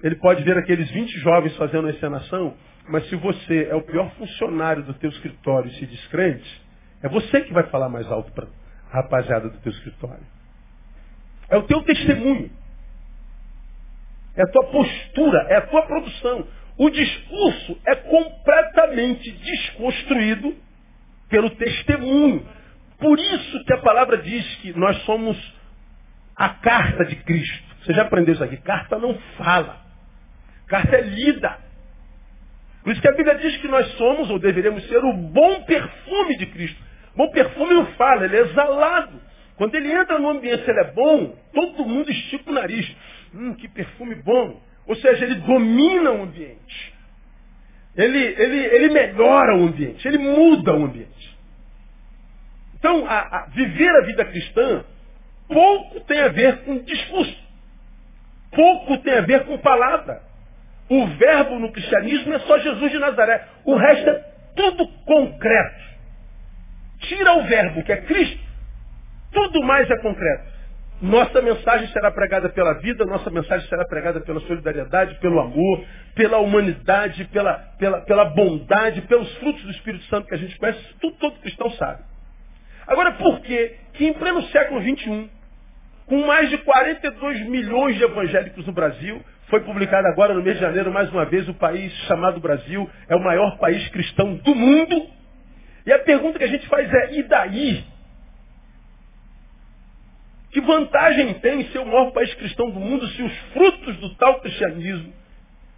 Ele 0.03 0.15
pode 0.15 0.43
ver 0.43 0.57
aqueles 0.57 0.89
20 0.89 1.19
jovens 1.19 1.55
fazendo 1.57 1.87
a 1.87 1.91
encenação, 1.91 2.55
mas 2.89 3.07
se 3.07 3.15
você 3.15 3.67
é 3.69 3.75
o 3.75 3.83
pior 3.83 4.09
funcionário 4.15 4.81
do 4.83 4.95
teu 4.95 5.11
escritório 5.11 5.69
e 5.69 5.75
se 5.75 5.85
descrente, 5.85 6.61
é 7.03 7.09
você 7.09 7.41
que 7.41 7.53
vai 7.53 7.63
falar 7.67 7.89
mais 7.89 8.07
alto 8.11 8.31
para 8.31 8.45
a 8.45 8.95
rapaziada 8.95 9.49
do 9.49 9.57
teu 9.59 9.71
escritório. 9.71 10.25
É 11.49 11.57
o 11.57 11.63
teu 11.63 11.83
testemunho. 11.83 12.49
É 14.35 14.43
a 14.43 14.47
tua 14.47 14.65
postura, 14.67 15.47
é 15.49 15.57
a 15.57 15.61
tua 15.61 15.81
produção. 15.83 16.47
O 16.77 16.89
discurso 16.89 17.77
é 17.85 17.95
completamente 17.95 19.29
desconstruído 19.31 20.55
pelo 21.29 21.49
testemunho. 21.51 22.45
Por 22.97 23.19
isso 23.19 23.65
que 23.65 23.73
a 23.73 23.79
palavra 23.79 24.17
diz 24.17 24.55
que 24.57 24.77
nós 24.77 24.97
somos 25.03 25.37
a 26.35 26.49
carta 26.49 27.05
de 27.05 27.15
Cristo. 27.17 27.71
Você 27.83 27.93
já 27.93 28.03
aprendeu 28.03 28.33
isso 28.33 28.43
aqui? 28.43 28.57
Carta 28.57 28.97
não 28.97 29.17
fala. 29.37 29.77
Carta 30.67 30.95
é 30.95 31.01
lida. 31.01 31.57
Por 32.83 32.93
isso 32.93 33.01
que 33.01 33.09
a 33.09 33.13
Bíblia 33.13 33.35
diz 33.35 33.57
que 33.57 33.67
nós 33.67 33.87
somos, 33.93 34.29
ou 34.29 34.39
deveríamos 34.39 34.87
ser, 34.87 35.03
o 35.03 35.13
bom 35.13 35.63
perfume 35.63 36.37
de 36.37 36.45
Cristo. 36.47 36.81
Bom 37.15 37.29
perfume 37.29 37.73
não 37.73 37.85
fala, 37.93 38.25
ele 38.25 38.37
é 38.37 38.41
exalado. 38.41 39.21
Quando 39.55 39.75
ele 39.75 39.91
entra 39.91 40.17
no 40.17 40.29
ambiente, 40.29 40.67
ele 40.67 40.79
é 40.79 40.91
bom, 40.91 41.35
todo 41.53 41.85
mundo 41.85 42.09
estica 42.09 42.49
o 42.49 42.53
nariz. 42.53 42.95
Hum, 43.33 43.53
que 43.55 43.67
perfume 43.67 44.15
bom. 44.15 44.61
Ou 44.87 44.95
seja, 44.95 45.25
ele 45.25 45.35
domina 45.35 46.11
o 46.11 46.23
ambiente. 46.23 46.93
Ele, 47.95 48.17
ele, 48.17 48.57
ele 48.57 48.89
melhora 48.89 49.55
o 49.57 49.63
ambiente, 49.65 50.07
ele 50.07 50.17
muda 50.17 50.73
o 50.73 50.85
ambiente. 50.85 51.37
Então, 52.75 53.05
a, 53.05 53.19
a 53.19 53.45
viver 53.47 53.89
a 53.89 54.05
vida 54.05 54.25
cristã 54.25 54.83
pouco 55.47 55.99
tem 56.01 56.19
a 56.21 56.29
ver 56.29 56.63
com 56.63 56.79
discurso. 56.79 57.37
Pouco 58.51 58.97
tem 58.99 59.13
a 59.13 59.21
ver 59.21 59.45
com 59.45 59.57
palavra. 59.57 60.21
O 60.89 61.07
verbo 61.07 61.59
no 61.59 61.71
cristianismo 61.71 62.33
é 62.33 62.39
só 62.39 62.57
Jesus 62.59 62.91
de 62.91 62.99
Nazaré. 62.99 63.47
O 63.65 63.75
resto 63.75 64.09
é 64.09 64.13
tudo 64.55 64.87
concreto. 65.05 65.91
Tira 66.99 67.33
o 67.37 67.43
verbo, 67.43 67.83
que 67.83 67.91
é 67.91 68.01
Cristo, 68.01 68.39
tudo 69.31 69.63
mais 69.63 69.89
é 69.89 69.97
concreto. 69.97 70.50
Nossa 71.01 71.41
mensagem 71.41 71.87
será 71.87 72.11
pregada 72.11 72.47
pela 72.49 72.75
vida, 72.75 73.03
nossa 73.05 73.31
mensagem 73.31 73.67
será 73.67 73.83
pregada 73.85 74.21
pela 74.21 74.39
solidariedade, 74.41 75.15
pelo 75.15 75.39
amor, 75.39 75.83
pela 76.13 76.37
humanidade, 76.37 77.25
pela, 77.25 77.53
pela, 77.79 78.01
pela 78.01 78.25
bondade, 78.25 79.01
pelos 79.01 79.35
frutos 79.37 79.63
do 79.63 79.71
Espírito 79.71 80.03
Santo 80.05 80.27
que 80.27 80.35
a 80.35 80.37
gente 80.37 80.55
conhece, 80.59 80.79
tudo 81.01 81.15
todo 81.17 81.39
cristão 81.39 81.71
sabe. 81.71 82.03
Agora, 82.85 83.13
por 83.13 83.39
que 83.41 83.75
que 83.93 84.05
em 84.05 84.13
pleno 84.13 84.43
século 84.49 84.79
XXI, 84.79 85.27
com 86.05 86.25
mais 86.27 86.49
de 86.51 86.59
42 86.59 87.47
milhões 87.47 87.95
de 87.95 88.03
evangélicos 88.03 88.67
no 88.67 88.73
Brasil, 88.73 89.23
foi 89.49 89.61
publicado 89.61 90.07
agora 90.07 90.35
no 90.35 90.43
mês 90.43 90.57
de 90.57 90.61
janeiro, 90.61 90.91
mais 90.91 91.11
uma 91.11 91.25
vez, 91.25 91.47
o 91.49 91.53
país 91.55 91.91
chamado 92.07 92.39
Brasil 92.39 92.87
é 93.09 93.15
o 93.15 93.23
maior 93.23 93.57
país 93.57 93.87
cristão 93.89 94.35
do 94.35 94.53
mundo. 94.53 95.09
E 95.83 95.91
a 95.91 95.97
pergunta 95.99 96.37
que 96.37 96.45
a 96.45 96.47
gente 96.47 96.67
faz 96.67 96.93
é, 96.93 97.13
e 97.15 97.23
daí? 97.23 97.90
Que 100.51 100.59
vantagem 100.59 101.33
tem 101.35 101.63
ser 101.71 101.79
o 101.79 101.85
maior 101.85 102.11
país 102.11 102.33
cristão 102.35 102.69
do 102.69 102.79
mundo 102.79 103.07
se 103.07 103.23
os 103.23 103.37
frutos 103.53 103.97
do 103.97 104.15
tal 104.15 104.41
cristianismo 104.41 105.13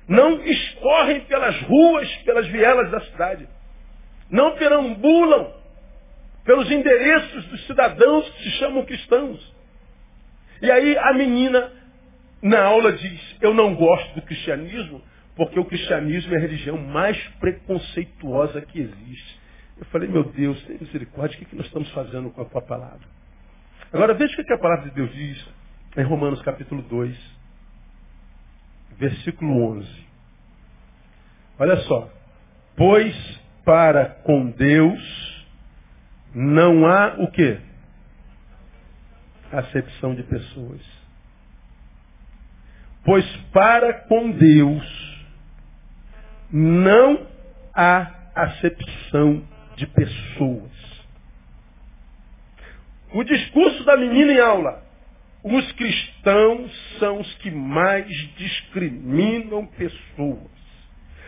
não 0.07 0.43
escorrem 0.43 1.21
pelas 1.21 1.59
ruas, 1.61 2.11
pelas 2.17 2.47
vielas 2.47 2.89
da 2.89 3.01
cidade? 3.01 3.47
Não 4.29 4.55
perambulam 4.55 5.53
pelos 6.43 6.69
endereços 6.71 7.45
dos 7.45 7.65
cidadãos 7.67 8.27
que 8.29 8.43
se 8.43 8.51
chamam 8.57 8.83
cristãos? 8.83 9.53
E 10.61 10.71
aí 10.71 10.97
a 10.97 11.13
menina 11.13 11.71
na 12.41 12.63
aula 12.63 12.91
diz, 12.93 13.37
eu 13.41 13.53
não 13.53 13.75
gosto 13.75 14.15
do 14.15 14.21
cristianismo, 14.23 15.01
porque 15.35 15.59
o 15.59 15.65
cristianismo 15.65 16.33
é 16.33 16.37
a 16.37 16.41
religião 16.41 16.77
mais 16.77 17.17
preconceituosa 17.39 18.61
que 18.61 18.79
existe. 18.79 19.39
Eu 19.77 19.85
falei, 19.85 20.09
meu 20.09 20.23
Deus, 20.23 20.61
tem 20.63 20.77
misericórdia, 20.79 21.39
o 21.41 21.45
que 21.45 21.55
nós 21.55 21.65
estamos 21.67 21.89
fazendo 21.91 22.29
com 22.31 22.41
a 22.41 22.45
tua 22.45 22.61
palavra? 22.61 23.07
Agora 23.93 24.15
veja 24.15 24.41
o 24.41 24.43
que 24.43 24.51
a 24.51 24.57
palavra 24.57 24.89
de 24.89 24.95
Deus 24.95 25.13
diz 25.13 25.47
em 25.95 26.03
Romanos 26.03 26.41
capítulo 26.41 26.81
2, 26.81 27.15
versículo 28.97 29.77
11. 29.77 30.07
Olha 31.59 31.77
só. 31.83 32.12
Pois 32.75 33.15
para 33.63 34.05
com 34.23 34.50
Deus 34.50 35.45
não 36.33 36.88
há 36.88 37.17
o 37.19 37.29
quê? 37.29 37.59
Acepção 39.51 40.15
de 40.15 40.23
pessoas. 40.23 40.81
Pois 43.05 43.25
para 43.51 43.93
com 44.07 44.31
Deus 44.31 45.23
não 46.51 47.27
há 47.75 48.12
acepção 48.33 49.43
de 49.75 49.85
pessoas. 49.85 50.82
O 53.13 53.24
discurso 53.24 53.84
da 53.84 53.96
menina 53.96 54.34
em 54.34 54.39
aula. 54.39 54.84
Os 55.43 55.72
cristãos 55.74 56.72
são 57.00 57.20
os 57.20 57.34
que 57.36 57.51
mais 57.51 58.08
discriminam 58.38 59.67
pessoas. 59.67 60.51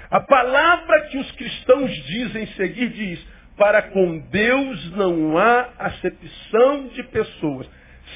A 0.10 0.20
palavra 0.22 1.02
que 1.10 1.18
os 1.18 1.32
cristãos 1.34 1.92
dizem 1.92 2.48
seguir 2.48 2.90
diz: 2.90 3.28
para 3.58 3.84
com 3.84 4.18
Deus 4.18 4.92
não 4.96 5.38
há 5.38 5.70
acepção 5.78 6.88
de 6.88 7.04
pessoas. 7.04 7.70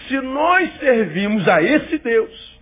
Se 0.08 0.20
nós 0.20 0.74
servimos 0.80 1.48
a 1.48 1.62
esse 1.62 1.98
Deus, 2.00 2.60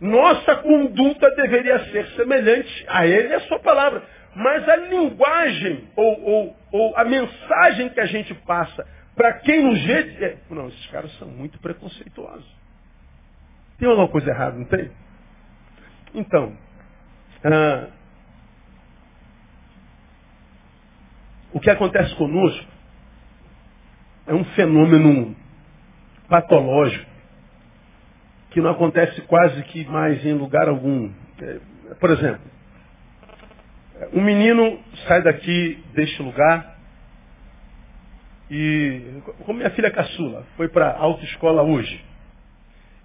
nossa 0.00 0.56
conduta 0.56 1.30
deveria 1.32 1.78
ser 1.90 2.06
semelhante 2.16 2.84
a 2.88 3.06
Ele 3.06 3.28
e 3.28 3.34
a 3.34 3.40
Sua 3.40 3.58
palavra. 3.58 4.02
Mas 4.34 4.68
a 4.68 4.76
linguagem 4.76 5.84
ou, 5.96 6.22
ou, 6.22 6.56
ou 6.72 6.96
a 6.96 7.04
mensagem 7.04 7.88
que 7.88 8.00
a 8.00 8.06
gente 8.06 8.32
passa 8.34 8.86
para 9.18 9.40
quem 9.40 9.64
nos 9.64 9.84
vê, 9.84 10.24
é, 10.24 10.38
não, 10.48 10.68
esses 10.68 10.86
caras 10.86 11.12
são 11.18 11.28
muito 11.28 11.58
preconceituosos. 11.58 12.56
Tem 13.76 13.88
alguma 13.88 14.08
coisa 14.08 14.30
errada, 14.30 14.56
não 14.56 14.64
tem? 14.66 14.90
Então, 16.14 16.56
ah, 17.44 17.88
o 21.52 21.58
que 21.58 21.68
acontece 21.68 22.14
conosco 22.14 22.66
é 24.28 24.34
um 24.34 24.44
fenômeno 24.54 25.36
patológico 26.28 27.10
que 28.50 28.60
não 28.60 28.70
acontece 28.70 29.20
quase 29.22 29.62
que 29.64 29.84
mais 29.86 30.24
em 30.24 30.34
lugar 30.34 30.68
algum. 30.68 31.12
É, 31.40 31.60
por 31.98 32.10
exemplo, 32.10 32.42
um 34.12 34.22
menino 34.22 34.80
sai 35.08 35.22
daqui 35.22 35.82
deste 35.92 36.22
lugar, 36.22 36.77
e 38.50 39.22
como 39.44 39.58
minha 39.58 39.70
filha 39.70 39.90
caçula 39.90 40.44
foi 40.56 40.68
para 40.68 40.90
a 40.90 40.98
autoescola 40.98 41.62
hoje. 41.62 42.04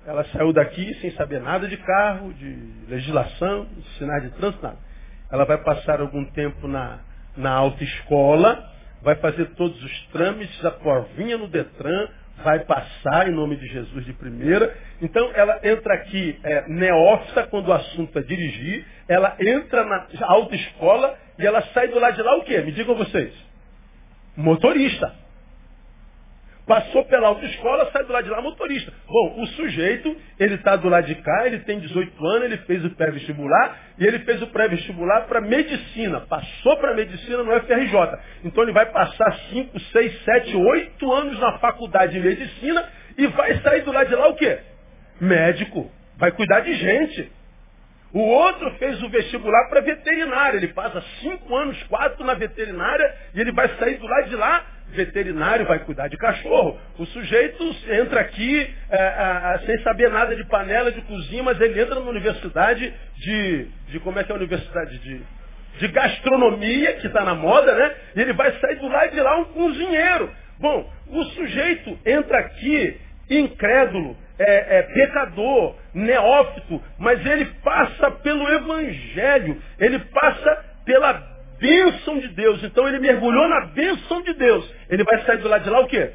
Ela 0.06 0.26
saiu 0.26 0.52
daqui 0.52 0.94
sem 0.96 1.12
saber 1.12 1.42
nada 1.42 1.68
de 1.68 1.78
carro, 1.78 2.34
de 2.34 2.58
legislação, 2.88 3.66
de 3.66 3.90
sinais 3.98 4.24
de 4.24 4.30
trânsito, 4.32 4.62
nada. 4.62 4.78
Ela 5.32 5.46
vai 5.46 5.58
passar 5.58 6.02
algum 6.02 6.26
tempo 6.26 6.68
na, 6.68 7.00
na 7.36 7.52
autoescola, 7.52 8.70
vai 9.02 9.16
fazer 9.16 9.46
todos 9.56 9.82
os 9.82 10.08
trâmites, 10.08 10.64
a 10.66 10.72
porvinha 10.72 11.38
no 11.38 11.48
Detran, 11.48 12.08
vai 12.44 12.60
passar 12.60 13.28
em 13.30 13.32
nome 13.32 13.56
de 13.56 13.68
Jesus 13.68 14.06
de 14.06 14.14
primeira. 14.14 14.76
Então 15.02 15.32
ela 15.34 15.60
entra 15.64 15.94
aqui 15.94 16.40
é, 16.44 16.68
neófita 16.68 17.48
quando 17.48 17.68
o 17.70 17.74
assunto 17.74 18.18
é 18.20 18.22
dirigir, 18.22 18.86
ela 19.08 19.36
entra 19.40 19.86
na 19.86 20.08
autoescola 20.28 21.18
e 21.40 21.46
ela 21.46 21.62
sai 21.74 21.88
do 21.88 22.00
lado 22.00 22.16
de 22.16 22.22
lá 22.22 22.38
o 22.38 22.44
quê? 22.44 22.60
Me 22.60 22.72
digam 22.72 22.96
vocês. 22.96 23.34
Motorista. 24.36 25.23
Passou 26.66 27.04
pela 27.06 27.28
autoescola, 27.28 27.92
sai 27.92 28.06
do 28.06 28.14
lado 28.14 28.24
de 28.24 28.30
lá 28.30 28.42
motorista. 28.42 28.92
Bom, 29.06 29.42
o 29.42 29.48
sujeito, 29.48 30.16
ele 30.40 30.56
está 30.56 30.78
do 30.78 30.88
lado 30.88 31.06
de 31.06 31.16
cá, 31.16 31.46
ele 31.46 31.60
tem 31.60 31.80
18 31.80 32.26
anos, 32.26 32.44
ele 32.46 32.58
fez 32.60 32.86
o 32.86 32.90
pré-vestibular 32.92 33.78
e 34.00 34.06
ele 34.06 34.20
fez 34.20 34.42
o 34.42 34.48
pré-vestibular 34.48 35.28
para 35.28 35.42
medicina. 35.42 36.22
Passou 36.22 36.78
para 36.78 36.94
medicina 36.94 37.44
no 37.44 37.52
FRJ. 37.60 38.20
Então 38.46 38.64
ele 38.64 38.72
vai 38.72 38.86
passar 38.86 39.34
5, 39.50 39.78
6, 39.78 40.24
7, 40.24 40.56
8 40.56 41.12
anos 41.12 41.38
na 41.40 41.58
faculdade 41.60 42.14
de 42.14 42.22
medicina 42.22 42.88
e 43.18 43.28
vai 43.28 43.60
sair 43.60 43.82
do 43.82 43.92
lado 43.92 44.08
de 44.08 44.16
lá 44.16 44.30
o 44.30 44.36
quê? 44.36 44.60
Médico. 45.20 45.92
Vai 46.18 46.32
cuidar 46.32 46.62
de 46.62 46.74
gente. 46.76 47.32
O 48.14 48.22
outro 48.22 48.70
fez 48.76 49.02
o 49.02 49.10
vestibular 49.10 49.68
para 49.70 49.82
veterinária. 49.82 50.58
Ele 50.58 50.68
passa 50.68 51.02
cinco 51.20 51.56
anos, 51.56 51.82
quatro 51.84 52.24
na 52.24 52.36
veterinária, 52.36 53.12
e 53.34 53.42
ele 53.42 53.52
vai 53.52 53.68
sair 53.80 53.98
do 53.98 54.06
lado 54.06 54.30
de 54.30 54.36
lá, 54.36 54.64
veterinário, 54.94 55.66
vai 55.66 55.80
cuidar 55.80 56.08
de 56.08 56.18
cachorro. 56.18 56.80
O 56.98 57.06
sujeito 57.06 57.64
entra 57.90 58.22
aqui 58.22 58.74
é, 58.90 58.98
é, 58.98 59.60
sem 59.66 59.82
saber 59.84 60.10
nada 60.10 60.36
de 60.36 60.44
panela, 60.46 60.92
de 60.92 61.02
cozinha, 61.02 61.44
mas 61.44 61.60
ele 61.60 61.82
entra 61.82 61.96
numa 61.96 62.10
universidade 62.10 62.94
de. 63.18 63.68
de 63.90 64.00
como 64.00 64.20
é 64.20 64.24
que 64.24 64.32
é 64.32 64.36
a 64.36 64.38
universidade? 64.38 64.98
De, 65.00 65.22
de 65.80 65.88
gastronomia, 65.90 66.94
que 66.94 67.08
está 67.08 67.24
na 67.24 67.36
moda, 67.36 67.76
né? 67.76 67.96
E 68.16 68.22
ele 68.22 68.34
vai 68.34 68.52
sair 68.60 68.76
do 68.76 68.88
lado 68.88 69.12
de 69.12 69.20
lá 69.20 69.38
um 69.38 69.46
cozinheiro. 69.46 70.32
Bom, 70.60 70.90
o 71.08 71.24
sujeito 71.26 72.00
entra 72.06 72.40
aqui 72.40 73.00
incrédulo, 73.30 74.16
é, 74.38 74.80
é, 74.80 74.82
pecador, 74.84 75.76
neófito, 75.94 76.82
mas 76.98 77.26
ele 77.26 77.46
passa 77.64 78.12
pelo 78.12 78.48
Evangelho, 78.50 79.62
ele 79.80 80.00
passa 80.00 80.66
pela 80.86 81.33
bênção 81.64 82.20
de 82.20 82.28
Deus. 82.30 82.62
Então 82.62 82.86
ele 82.88 83.00
mergulhou 83.00 83.48
na 83.48 83.68
bênção 83.68 84.22
de 84.22 84.34
Deus. 84.34 84.70
Ele 84.90 85.04
vai 85.06 85.24
sair 85.24 85.38
do 85.38 85.48
lado 85.48 85.64
de 85.64 85.70
lá 85.70 85.80
o 85.80 85.88
quê? 85.88 86.12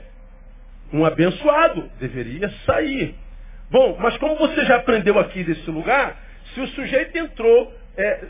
Um 0.92 1.06
abençoado. 1.06 1.90
Deveria 1.98 2.50
sair. 2.66 3.14
Bom, 3.70 3.96
mas 3.98 4.16
como 4.18 4.36
você 4.36 4.64
já 4.66 4.76
aprendeu 4.76 5.18
aqui 5.18 5.42
desse 5.42 5.70
lugar, 5.70 6.16
se 6.52 6.60
o 6.60 6.66
sujeito 6.68 7.16
entrou 7.16 7.72
é, 7.96 8.20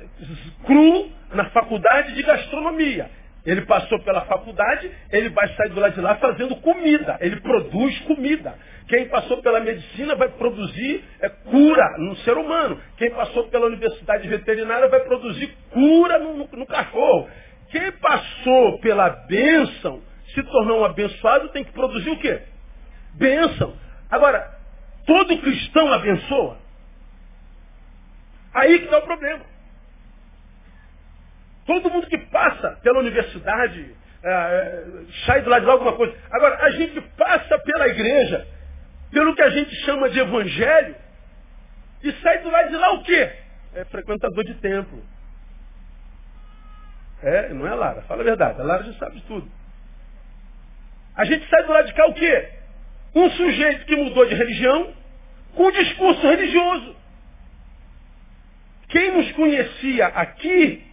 cru 0.65 1.11
na 1.35 1.47
faculdade 1.47 2.15
de 2.15 2.23
gastronomia, 2.23 3.11
ele 3.45 3.63
passou 3.63 3.99
pela 4.01 4.23
faculdade, 4.23 4.91
ele 5.11 5.31
vai 5.31 5.49
sair 5.55 5.71
do 5.71 5.81
lado 5.81 5.95
de 5.95 6.01
lá 6.01 6.17
fazendo 6.17 6.57
comida. 6.57 7.19
Ele 7.21 7.41
produz 7.41 7.99
comida. 8.01 8.55
Quem 8.89 9.07
passou 9.09 9.43
pela 9.43 9.61
medicina 9.61 10.15
vai 10.17 10.29
produzir 10.31 11.05
é, 11.21 11.29
cura 11.29 11.99
no 11.99 12.17
ser 12.19 12.37
humano. 12.39 12.81
Quem 12.97 13.11
passou 13.11 13.49
pela 13.49 13.67
universidade 13.67 14.27
veterinária 14.27 14.89
vai 14.89 15.01
produzir 15.01 15.55
cura 15.71 16.19
no, 16.19 16.35
no, 16.39 16.49
no 16.51 16.67
cachorro. 16.67 17.29
Quem 17.71 17.93
passou 17.93 18.79
pela 18.81 19.11
bênção, 19.11 20.03
se 20.35 20.43
tornou 20.43 20.81
um 20.81 20.85
abençoado, 20.85 21.51
tem 21.51 21.65
que 21.65 21.73
produzir 21.73 22.09
o 22.09 22.19
quê? 22.19 22.41
Bênção. 23.15 23.77
Agora, 24.11 24.59
todo 25.07 25.39
cristão 25.39 25.93
abençoa? 25.93 26.57
Aí 28.55 28.79
que 28.79 28.85
está 28.87 28.99
o 28.99 29.03
problema. 29.03 29.45
Todo 31.67 31.91
mundo 31.91 32.07
que 32.07 32.19
passa 32.19 32.71
pela 32.83 33.01
universidade 33.01 33.95
é, 34.25 34.85
sai 35.27 35.43
do 35.43 35.51
lado 35.51 35.61
de 35.61 35.67
lá 35.67 35.75
alguma 35.75 35.93
coisa. 35.93 36.17
Agora, 36.31 36.57
a 36.65 36.71
gente 36.71 37.01
passa 37.17 37.59
pela 37.59 37.89
igreja, 37.89 38.47
pelo 39.11 39.35
que 39.35 39.43
a 39.43 39.51
gente 39.51 39.75
chama 39.85 40.09
de 40.11 40.19
evangelho, 40.19 40.95
e 42.03 42.13
sai 42.23 42.39
do 42.39 42.51
lado 42.51 42.71
de 42.71 42.77
lá 42.77 42.93
o 42.95 43.03
quê? 43.03 43.33
É 43.75 43.85
frequentador 43.85 44.45
de 44.45 44.55
templo. 44.55 45.03
É, 47.23 47.49
não 47.53 47.67
é 47.67 47.75
Lara, 47.75 48.03
fala 48.03 48.23
a 48.23 48.25
verdade. 48.25 48.61
A 48.61 48.65
Lara 48.65 48.85
já 48.85 48.93
sabe 48.95 49.21
tudo. 49.23 49.51
A 51.17 51.25
gente 51.25 51.49
sai 51.49 51.65
do 51.65 51.73
lado 51.73 51.87
de 51.87 51.95
cá 51.95 52.07
o 52.07 52.15
quê? 52.15 52.49
Um 53.15 53.31
sujeito 53.31 53.87
que 53.87 53.97
mudou 53.97 54.27
de 54.27 54.35
religião 54.35 54.95
com 55.55 55.65
um 55.65 55.73
discurso 55.73 56.21
religioso. 56.23 56.97
Quem 58.89 59.13
nos 59.13 59.33
conhecia 59.33 60.07
aqui 60.07 60.87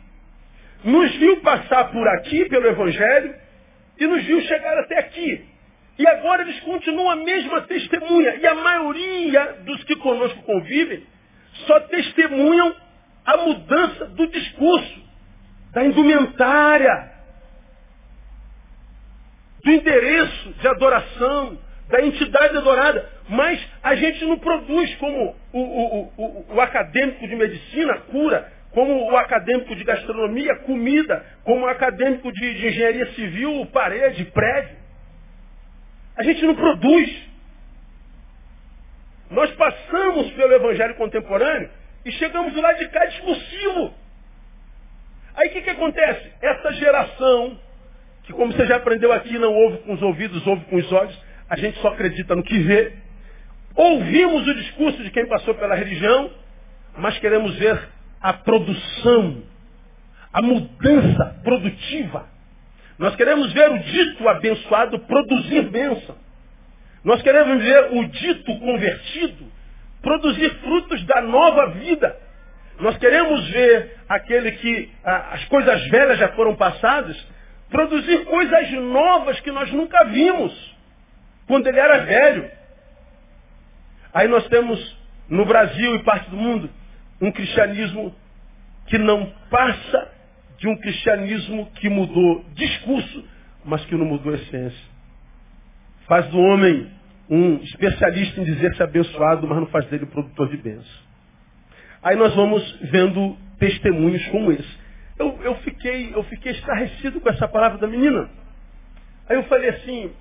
nos 0.83 1.15
viu 1.15 1.41
passar 1.41 1.91
por 1.91 2.07
aqui 2.07 2.47
pelo 2.49 2.67
Evangelho 2.67 3.35
e 3.99 4.07
nos 4.07 4.23
viu 4.23 4.41
chegar 4.41 4.77
até 4.79 4.99
aqui. 4.99 5.47
E 5.97 6.07
agora 6.07 6.41
eles 6.41 6.59
continuam 6.61 7.09
a 7.09 7.15
mesma 7.15 7.61
testemunha. 7.61 8.35
E 8.35 8.45
a 8.45 8.55
maioria 8.55 9.57
dos 9.63 9.83
que 9.85 9.95
conosco 9.97 10.41
convivem 10.43 11.03
só 11.65 11.79
testemunham 11.81 12.75
a 13.25 13.37
mudança 13.37 14.05
do 14.05 14.27
discurso, 14.27 15.01
da 15.71 15.85
indumentária, 15.85 17.11
do 19.63 19.71
endereço 19.71 20.53
de 20.53 20.67
adoração, 20.67 21.57
da 21.89 22.01
entidade 22.01 22.57
adorada. 22.57 23.09
Mas 23.29 23.59
a 23.81 23.95
gente 23.95 24.23
não 24.25 24.37
produz 24.37 24.93
como 24.95 25.35
o, 25.53 25.59
o, 25.59 26.13
o, 26.17 26.55
o 26.55 26.61
acadêmico 26.61 27.27
de 27.27 27.35
medicina 27.35 27.97
cura 28.11 28.53
como 28.75 29.09
o 29.09 29.15
acadêmico 29.15 29.73
de 29.73 29.85
gastronomia, 29.85 30.53
comida, 30.57 31.25
como 31.45 31.65
o 31.65 31.69
acadêmico 31.69 32.29
de, 32.29 32.53
de 32.55 32.67
engenharia 32.67 33.05
civil, 33.13 33.65
parede, 33.67 34.25
prédio. 34.25 34.84
A 36.15 36.23
gente 36.23 36.43
não 36.45 36.55
produz. 36.55 37.23
Nós 39.29 39.51
passamos 39.55 40.31
pelo 40.31 40.53
evangelho 40.53 40.95
contemporâneo 40.95 41.69
e 42.05 42.11
chegamos 42.13 42.55
lado 42.55 42.77
de 42.77 42.87
cá 42.89 43.05
discursivo. 43.05 43.93
Aí 45.35 45.49
o 45.49 45.51
que, 45.51 45.61
que 45.61 45.69
acontece? 45.69 46.31
Essa 46.41 46.71
geração, 46.73 47.59
que 48.23 48.33
como 48.33 48.53
você 48.53 48.65
já 48.65 48.77
aprendeu 48.77 49.11
aqui, 49.11 49.37
não 49.37 49.53
ouve 49.53 49.79
com 49.79 49.93
os 49.93 50.01
ouvidos, 50.01 50.45
ouve 50.47 50.63
com 50.65 50.77
os 50.77 50.91
olhos, 50.91 51.19
a 51.49 51.57
gente 51.57 51.79
só 51.79 51.89
acredita 51.89 52.35
no 52.35 52.43
que 52.43 52.57
vê. 52.59 52.93
Ouvimos 53.75 54.47
o 54.47 54.55
discurso 54.55 55.03
de 55.03 55.11
quem 55.11 55.25
passou 55.27 55.53
pela 55.55 55.75
religião, 55.75 56.31
mas 56.97 57.17
queremos 57.19 57.55
ver 57.57 57.89
a 58.21 58.31
produção, 58.31 59.43
a 60.31 60.41
mudança 60.41 61.41
produtiva. 61.43 62.34
Nós 62.97 63.15
queremos 63.15 63.51
ver 63.51 63.71
o 63.71 63.79
dito 63.79 64.27
abençoado 64.29 64.99
produzir 64.99 65.63
bênção. 65.69 66.15
Nós 67.03 67.21
queremos 67.21 67.61
ver 67.61 67.93
o 67.93 68.05
dito 68.07 68.59
convertido 68.59 69.55
produzir 70.05 70.49
frutos 70.59 71.03
da 71.05 71.21
nova 71.21 71.71
vida. 71.71 72.15
Nós 72.79 72.95
queremos 72.97 73.49
ver 73.49 73.97
aquele 74.07 74.51
que 74.51 74.91
as 75.03 75.43
coisas 75.45 75.87
velhas 75.89 76.19
já 76.19 76.29
foram 76.29 76.55
passadas, 76.55 77.17
produzir 77.69 78.23
coisas 78.25 78.71
novas 78.71 79.39
que 79.39 79.51
nós 79.51 79.71
nunca 79.71 80.05
vimos 80.05 80.75
quando 81.47 81.65
ele 81.65 81.79
era 81.79 81.99
velho. 82.05 82.51
Aí 84.13 84.27
nós 84.27 84.47
temos 84.47 84.97
no 85.27 85.45
Brasil 85.45 85.95
e 85.95 86.03
parte 86.03 86.29
do 86.29 86.37
mundo 86.37 86.69
um 87.19 87.31
cristianismo 87.31 88.15
que 88.87 88.99
não 88.99 89.25
passa 89.49 90.11
de 90.57 90.67
um 90.67 90.77
cristianismo 90.77 91.65
que 91.75 91.89
mudou 91.89 92.45
discurso, 92.53 93.23
mas 93.63 93.85
que 93.85 93.95
não 93.95 94.05
mudou 94.05 94.33
essência. 94.33 94.95
Faz 96.07 96.27
do 96.27 96.39
homem 96.39 96.91
um 97.29 97.55
especialista 97.57 98.39
em 98.39 98.43
dizer-se 98.43 98.81
abençoado, 98.83 99.47
mas 99.47 99.57
não 99.57 99.67
faz 99.67 99.85
dele 99.87 100.05
produtor 100.05 100.49
de 100.49 100.57
bênção. 100.57 101.05
Aí 102.03 102.15
nós 102.15 102.35
vamos 102.35 102.61
vendo 102.91 103.35
testemunhos 103.57 104.25
como 104.27 104.51
esse. 104.51 104.85
Eu, 105.17 105.39
eu, 105.41 105.55
fiquei, 105.57 106.13
eu 106.13 106.23
fiquei 106.23 106.51
estarrecido 106.51 107.19
com 107.19 107.29
essa 107.29 107.47
palavra 107.47 107.79
da 107.79 107.87
menina. 107.87 108.29
Aí 109.27 109.37
eu 109.37 109.43
falei 109.43 109.69
assim, 109.69 110.11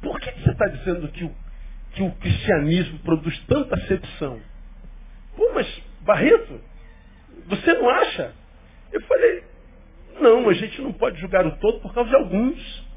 por 0.00 0.20
que 0.20 0.30
você 0.30 0.50
está 0.50 0.66
dizendo 0.68 1.08
que 1.08 1.24
o, 1.24 1.34
que 1.92 2.02
o 2.02 2.12
cristianismo 2.12 2.98
produz 3.00 3.36
tanta 3.46 3.74
acepção? 3.74 4.40
Pô, 5.36 5.50
mas 5.54 5.82
Barreto, 6.02 6.60
você 7.46 7.74
não 7.74 7.88
acha? 7.88 8.32
Eu 8.92 9.00
falei, 9.02 9.42
não, 10.20 10.48
a 10.48 10.52
gente 10.54 10.80
não 10.80 10.92
pode 10.92 11.20
julgar 11.20 11.46
o 11.46 11.56
todo 11.58 11.80
por 11.80 11.92
causa 11.94 12.08
de 12.08 12.16
alguns. 12.16 12.90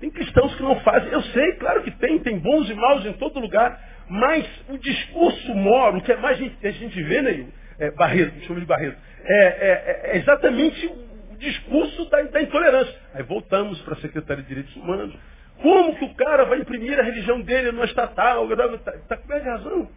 Tem 0.00 0.10
cristãos 0.10 0.54
que 0.54 0.62
não 0.62 0.80
fazem. 0.80 1.12
Eu 1.12 1.22
sei, 1.22 1.52
claro 1.56 1.82
que 1.82 1.90
tem, 1.92 2.18
tem 2.20 2.38
bons 2.38 2.70
e 2.70 2.74
maus 2.74 3.04
em 3.04 3.12
todo 3.14 3.38
lugar. 3.38 3.78
Mas 4.08 4.44
o 4.68 4.78
discurso 4.78 5.54
moro, 5.54 5.98
o 5.98 6.02
que 6.02 6.10
é 6.10 6.16
mais 6.16 6.40
a 6.40 6.70
gente 6.70 7.02
vê, 7.02 7.22
né, 7.22 7.46
é, 7.78 7.90
Barreto, 7.92 8.34
me 8.34 8.40
chama 8.42 8.60
de 8.60 8.66
Barreto, 8.66 8.98
é, 9.24 9.44
é, 9.44 10.00
é 10.12 10.16
exatamente 10.16 10.86
o 11.30 11.36
discurso 11.38 12.08
da, 12.10 12.22
da 12.22 12.42
intolerância. 12.42 12.94
Aí 13.14 13.22
voltamos 13.22 13.80
para 13.82 13.94
a 13.94 14.00
Secretaria 14.00 14.42
de 14.42 14.48
Direitos 14.48 14.74
Humanos. 14.74 15.14
Como 15.62 15.96
que 15.96 16.04
o 16.04 16.14
cara 16.14 16.44
vai 16.44 16.58
imprimir 16.58 16.98
a 16.98 17.02
religião 17.02 17.40
dele 17.40 17.70
no 17.70 17.84
estatal? 17.84 18.50
Está 18.50 18.92
tá 18.92 19.16
coberto 19.16 19.44
de 19.44 19.50
razão. 19.50 19.88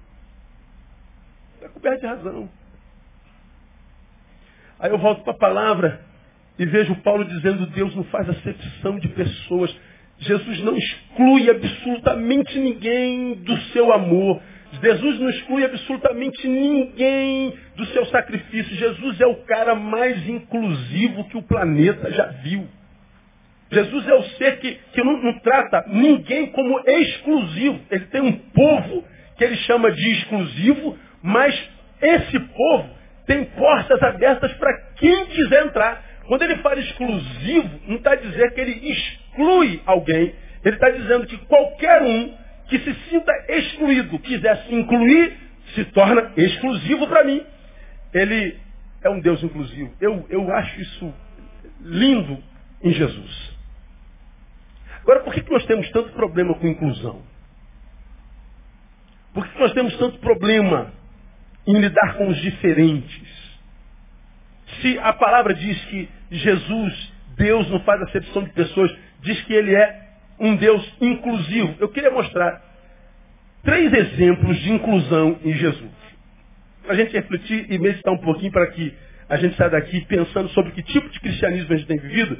Está 1.55 1.69
coberto 1.69 2.01
de 2.01 2.07
razão. 2.07 2.49
Aí 4.83 4.91
eu 4.91 4.97
volto 4.97 5.23
para 5.23 5.31
a 5.31 5.37
palavra 5.37 6.01
e 6.59 6.65
vejo 6.65 6.93
Paulo 6.95 7.23
dizendo, 7.23 7.65
Deus 7.67 7.95
não 7.95 8.03
faz 8.03 8.27
acepção 8.27 8.99
de 8.99 9.07
pessoas. 9.07 9.73
Jesus 10.19 10.59
não 10.59 10.75
exclui 10.75 11.49
absolutamente 11.49 12.59
ninguém 12.59 13.35
do 13.35 13.57
seu 13.71 13.93
amor. 13.93 14.41
Jesus 14.81 15.19
não 15.21 15.29
exclui 15.29 15.63
absolutamente 15.63 16.45
ninguém 16.49 17.53
do 17.77 17.85
seu 17.85 18.05
sacrifício. 18.07 18.75
Jesus 18.75 19.21
é 19.21 19.25
o 19.25 19.37
cara 19.45 19.73
mais 19.73 20.27
inclusivo 20.27 21.29
que 21.29 21.37
o 21.37 21.43
planeta 21.43 22.11
já 22.11 22.25
viu. 22.43 22.67
Jesus 23.71 24.05
é 24.05 24.15
o 24.15 24.23
ser 24.31 24.59
que, 24.59 24.79
que 24.91 25.01
não, 25.01 25.17
não 25.23 25.39
trata 25.39 25.85
ninguém 25.87 26.47
como 26.47 26.81
exclusivo. 26.85 27.79
Ele 27.89 28.05
tem 28.07 28.21
um 28.21 28.33
povo 28.33 29.05
que 29.37 29.45
ele 29.45 29.55
chama 29.55 29.93
de 29.93 30.11
exclusivo, 30.11 30.97
mas 31.21 31.57
esse 32.01 32.37
povo 32.37 33.02
tem 33.25 33.45
portas 33.45 34.01
abertas 34.01 34.51
para 34.53 34.73
quem 34.95 35.25
quiser 35.27 35.65
entrar. 35.65 36.03
Quando 36.27 36.41
ele 36.43 36.57
fala 36.57 36.79
exclusivo, 36.79 37.79
não 37.87 37.97
está 37.97 38.15
dizendo 38.15 38.51
que 38.51 38.61
ele 38.61 38.91
exclui 38.91 39.81
alguém. 39.85 40.35
Ele 40.63 40.75
está 40.75 40.89
dizendo 40.89 41.27
que 41.27 41.37
qualquer 41.45 42.01
um 42.01 42.37
que 42.67 42.79
se 42.79 42.93
sinta 43.09 43.31
excluído, 43.49 44.17
quiser 44.19 44.57
se 44.63 44.73
incluir, 44.73 45.37
se 45.75 45.85
torna 45.85 46.31
exclusivo 46.37 47.07
para 47.07 47.23
mim. 47.23 47.45
Ele 48.13 48.57
é 49.03 49.09
um 49.09 49.19
Deus 49.19 49.43
inclusivo. 49.43 49.93
Eu, 49.99 50.25
eu 50.29 50.53
acho 50.53 50.81
isso 50.81 51.13
lindo 51.81 52.41
em 52.81 52.91
Jesus. 52.91 53.53
Agora, 55.01 55.19
por 55.21 55.33
que, 55.33 55.41
que 55.41 55.51
nós 55.51 55.65
temos 55.65 55.89
tanto 55.91 56.13
problema 56.13 56.53
com 56.55 56.67
inclusão? 56.67 57.21
Por 59.33 59.45
que, 59.45 59.53
que 59.53 59.59
nós 59.59 59.73
temos 59.73 59.97
tanto 59.97 60.19
problema 60.19 60.93
em 61.65 61.79
lidar 61.79 62.15
com 62.17 62.27
os 62.27 62.37
diferentes? 62.41 63.43
Se 64.81 64.97
a 64.99 65.13
palavra 65.13 65.53
diz 65.53 65.83
que 65.85 66.09
Jesus, 66.31 67.13
Deus, 67.37 67.69
não 67.69 67.79
faz 67.81 68.01
acepção 68.01 68.43
de 68.43 68.49
pessoas, 68.51 68.91
diz 69.21 69.41
que 69.41 69.53
Ele 69.53 69.75
é 69.75 70.03
um 70.39 70.55
Deus 70.55 70.85
inclusivo. 70.99 71.75
Eu 71.79 71.89
queria 71.89 72.11
mostrar 72.11 72.61
três 73.63 73.93
exemplos 73.93 74.57
de 74.59 74.71
inclusão 74.71 75.39
em 75.43 75.53
Jesus. 75.53 75.91
Para 76.83 76.93
a 76.93 76.97
gente 76.97 77.13
refletir 77.13 77.71
e 77.71 77.79
meditar 77.79 78.13
um 78.13 78.17
pouquinho 78.17 78.51
para 78.51 78.67
que 78.71 78.93
a 79.29 79.37
gente 79.37 79.55
saia 79.55 79.69
daqui 79.69 80.01
pensando 80.05 80.49
sobre 80.49 80.71
que 80.71 80.83
tipo 80.83 81.09
de 81.09 81.19
cristianismo 81.19 81.73
a 81.73 81.77
gente 81.77 81.87
tem 81.87 81.97
vivido, 81.97 82.37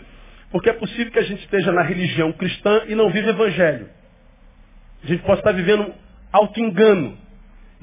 porque 0.51 0.69
é 0.69 0.73
possível 0.73 1.11
que 1.11 1.19
a 1.19 1.23
gente 1.23 1.41
esteja 1.43 1.71
na 1.71 1.81
religião 1.81 2.31
cristã 2.33 2.83
e 2.87 2.95
não 2.95 3.09
vive 3.09 3.29
evangelho. 3.29 3.87
A 5.03 5.07
gente 5.07 5.23
pode 5.23 5.39
estar 5.39 5.51
vivendo 5.51 5.93
auto-engano. 6.31 7.17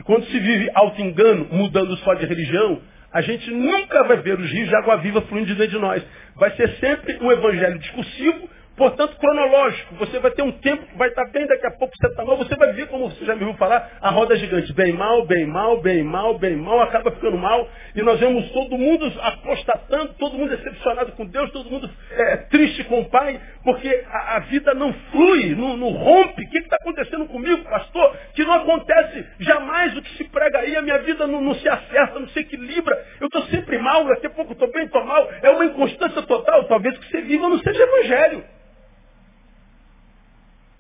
E 0.01 0.03
quando 0.03 0.25
se 0.29 0.39
vive 0.39 0.71
auto-engano, 0.75 1.47
mudando 1.53 1.95
só 1.99 2.15
de 2.15 2.25
religião, 2.25 2.81
a 3.13 3.21
gente 3.21 3.51
nunca 3.51 4.03
vai 4.05 4.17
ver 4.23 4.41
os 4.41 4.51
rios 4.51 4.67
de 4.67 4.75
água 4.75 4.97
viva 4.97 5.21
fluindo 5.21 5.55
dentro 5.55 5.73
de 5.73 5.79
nós. 5.79 6.03
Vai 6.37 6.57
ser 6.57 6.71
sempre 6.77 7.19
um 7.21 7.31
evangelho 7.31 7.79
discursivo, 7.79 8.49
Portanto, 8.81 9.15
cronológico, 9.19 9.95
você 9.97 10.19
vai 10.21 10.31
ter 10.31 10.41
um 10.41 10.53
tempo 10.53 10.87
que 10.87 10.97
vai 10.97 11.11
estar 11.11 11.27
bem, 11.27 11.47
daqui 11.47 11.67
a 11.67 11.71
pouco 11.73 11.95
você 11.95 12.07
está 12.07 12.25
mal, 12.25 12.39
você 12.39 12.57
vai 12.57 12.73
ver, 12.73 12.89
como 12.89 13.11
você 13.11 13.27
já 13.27 13.37
me 13.37 13.43
ouviu 13.45 13.59
falar, 13.59 13.99
a 14.01 14.09
roda 14.09 14.35
gigante. 14.37 14.73
Bem 14.73 14.95
mal, 14.95 15.27
bem 15.27 15.45
mal, 15.45 15.83
bem 15.83 16.03
mal, 16.03 16.39
bem 16.39 16.57
mal, 16.57 16.81
acaba 16.81 17.11
ficando 17.11 17.37
mal. 17.37 17.69
E 17.95 18.01
nós 18.01 18.19
vemos 18.19 18.51
todo 18.53 18.79
mundo 18.79 19.13
apostatando, 19.21 20.15
todo 20.15 20.39
mundo 20.39 20.57
decepcionado 20.57 21.13
com 21.13 21.27
Deus, 21.27 21.53
todo 21.53 21.69
mundo 21.69 21.91
é, 22.11 22.37
triste 22.39 22.83
com 22.85 23.01
o 23.01 23.11
Pai, 23.11 23.39
porque 23.63 24.03
a, 24.09 24.37
a 24.37 24.39
vida 24.39 24.73
não 24.73 24.95
flui, 25.13 25.55
não, 25.55 25.77
não 25.77 25.91
rompe. 25.91 26.43
O 26.43 26.49
que 26.49 26.59
está 26.61 26.77
acontecendo 26.81 27.27
comigo, 27.27 27.63
pastor? 27.65 28.17
Que 28.35 28.47
não 28.47 28.55
acontece 28.55 29.27
jamais 29.41 29.95
o 29.95 30.01
que 30.01 30.17
se 30.17 30.25
prega 30.25 30.59
aí, 30.59 30.75
a 30.75 30.81
minha 30.81 31.01
vida 31.01 31.27
não, 31.27 31.43
não 31.43 31.55
se 31.57 31.69
acerta, 31.69 32.19
não 32.19 32.29
se 32.29 32.39
equilibra. 32.39 32.99
Eu 33.21 33.27
estou 33.27 33.43
sempre 33.49 33.77
mal, 33.77 34.07
daqui 34.07 34.27
a 34.27 34.31
pouco 34.31 34.55
estou 34.55 34.73
bem, 34.73 34.85
estou 34.87 35.05
mal. 35.05 35.29
É 35.43 35.51
uma 35.51 35.67
inconstância 35.67 36.23
total. 36.23 36.65
Talvez 36.65 36.97
que 36.97 37.11
você 37.11 37.21
viva 37.21 37.47
não 37.47 37.59
seja 37.59 37.83
evangelho. 37.83 38.43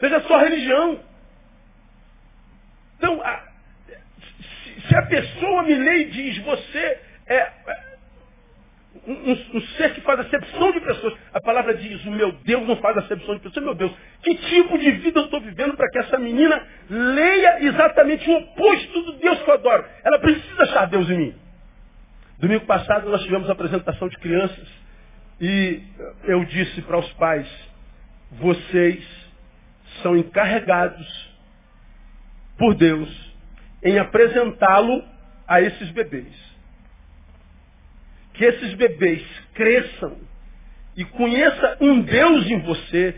Seja 0.00 0.20
só 0.22 0.38
religião. 0.38 0.98
Então, 2.96 3.22
a, 3.22 3.42
se, 3.86 4.80
se, 4.88 4.96
a 4.96 5.02
pessoa 5.06 5.62
me 5.62 5.74
lê 5.74 5.98
e 5.98 6.04
diz, 6.06 6.38
você 6.38 6.98
é, 7.26 7.36
é 7.36 7.90
um, 9.06 9.32
um, 9.32 9.60
ser 9.76 9.94
que 9.94 10.00
faz 10.00 10.20
acepção 10.20 10.72
de 10.72 10.80
pessoas. 10.80 11.14
A 11.32 11.40
palavra 11.40 11.74
diz, 11.74 12.04
o 12.04 12.10
meu 12.10 12.32
Deus 12.32 12.66
não 12.66 12.76
faz 12.76 12.96
acepção 12.98 13.34
de 13.36 13.42
pessoas. 13.42 13.64
Meu 13.64 13.74
Deus, 13.74 13.92
que 14.22 14.34
tipo 14.34 14.78
de 14.78 14.90
vida 14.92 15.20
eu 15.20 15.24
estou 15.24 15.40
vivendo 15.40 15.76
para 15.76 15.88
que 15.90 15.98
essa 15.98 16.18
menina 16.18 16.66
leia 16.88 17.62
exatamente 17.64 18.28
o 18.28 18.36
oposto 18.38 19.02
do 19.02 19.12
Deus 19.18 19.42
que 19.42 19.50
eu 19.50 19.54
adoro? 19.54 19.84
Ela 20.04 20.18
precisa 20.18 20.62
achar 20.62 20.86
Deus 20.86 21.08
em 21.10 21.16
mim. 21.16 21.34
Domingo 22.38 22.64
passado 22.64 23.08
nós 23.10 23.22
tivemos 23.22 23.48
a 23.50 23.52
apresentação 23.52 24.08
de 24.08 24.16
crianças 24.18 24.66
e 25.40 25.82
eu 26.24 26.44
disse 26.46 26.80
para 26.82 26.98
os 26.98 27.12
pais, 27.14 27.46
vocês 28.32 29.19
são 30.02 30.16
encarregados 30.16 31.30
por 32.58 32.74
Deus 32.74 33.08
em 33.82 33.98
apresentá-lo 33.98 35.02
a 35.46 35.60
esses 35.60 35.90
bebês. 35.90 36.28
Que 38.34 38.44
esses 38.44 38.74
bebês 38.74 39.22
cresçam 39.54 40.16
e 40.96 41.04
conheça 41.04 41.76
um 41.80 42.00
Deus 42.00 42.46
em 42.46 42.60
você 42.60 43.14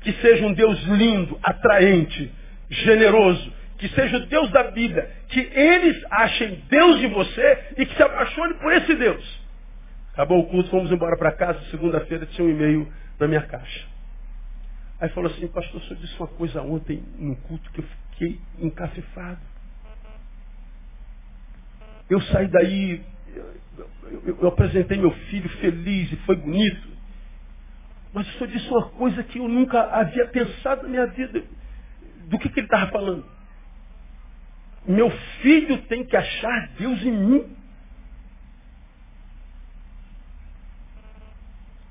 que 0.00 0.12
seja 0.20 0.46
um 0.46 0.52
Deus 0.52 0.82
lindo, 0.84 1.38
atraente, 1.42 2.30
generoso, 2.68 3.52
que 3.78 3.88
seja 3.88 4.18
o 4.18 4.26
Deus 4.26 4.50
da 4.50 4.64
vida, 4.64 5.10
que 5.28 5.40
eles 5.40 6.04
achem 6.10 6.62
Deus 6.68 7.02
em 7.02 7.08
você 7.08 7.58
e 7.78 7.86
que 7.86 7.96
se 7.96 8.02
apaixone 8.02 8.54
por 8.54 8.72
esse 8.72 8.94
Deus. 8.94 9.44
Acabou 10.12 10.40
o 10.40 10.46
culto, 10.46 10.70
fomos 10.70 10.92
embora 10.92 11.16
para 11.16 11.32
casa, 11.32 11.58
segunda-feira 11.70 12.26
tinha 12.26 12.46
um 12.46 12.50
e-mail 12.50 12.92
na 13.18 13.26
minha 13.26 13.42
caixa. 13.42 13.93
Aí 15.04 15.10
falou 15.10 15.30
assim, 15.30 15.46
pastor, 15.48 15.82
o 15.82 15.84
senhor 15.84 16.00
disse 16.00 16.18
uma 16.18 16.28
coisa 16.28 16.62
ontem 16.62 17.04
no 17.18 17.36
culto 17.36 17.70
que 17.72 17.80
eu 17.80 17.84
fiquei 17.84 18.40
encafifado. 18.58 19.40
Eu 22.08 22.22
saí 22.22 22.48
daí, 22.48 23.04
eu, 23.34 24.38
eu, 24.40 24.48
apresentei 24.48 24.96
meu 24.96 25.10
filho 25.10 25.48
feliz 25.60 26.10
e 26.10 26.16
foi 26.24 26.36
bonito. 26.36 26.88
Mas 28.14 28.26
o 28.26 28.32
senhor 28.38 28.46
disse 28.46 28.66
uma 28.70 28.88
coisa 28.92 29.22
que 29.24 29.38
eu 29.38 29.46
nunca 29.46 29.82
havia 29.82 30.26
pensado 30.28 30.84
na 30.84 30.88
minha 30.88 31.06
vida. 31.08 31.44
Do 32.26 32.38
que, 32.38 32.48
que 32.48 32.60
ele 32.60 32.66
estava 32.66 32.90
falando? 32.90 33.26
Meu 34.88 35.10
filho 35.42 35.82
tem 35.82 36.02
que 36.06 36.16
achar 36.16 36.68
Deus 36.78 37.02
em 37.02 37.12
mim. 37.12 37.56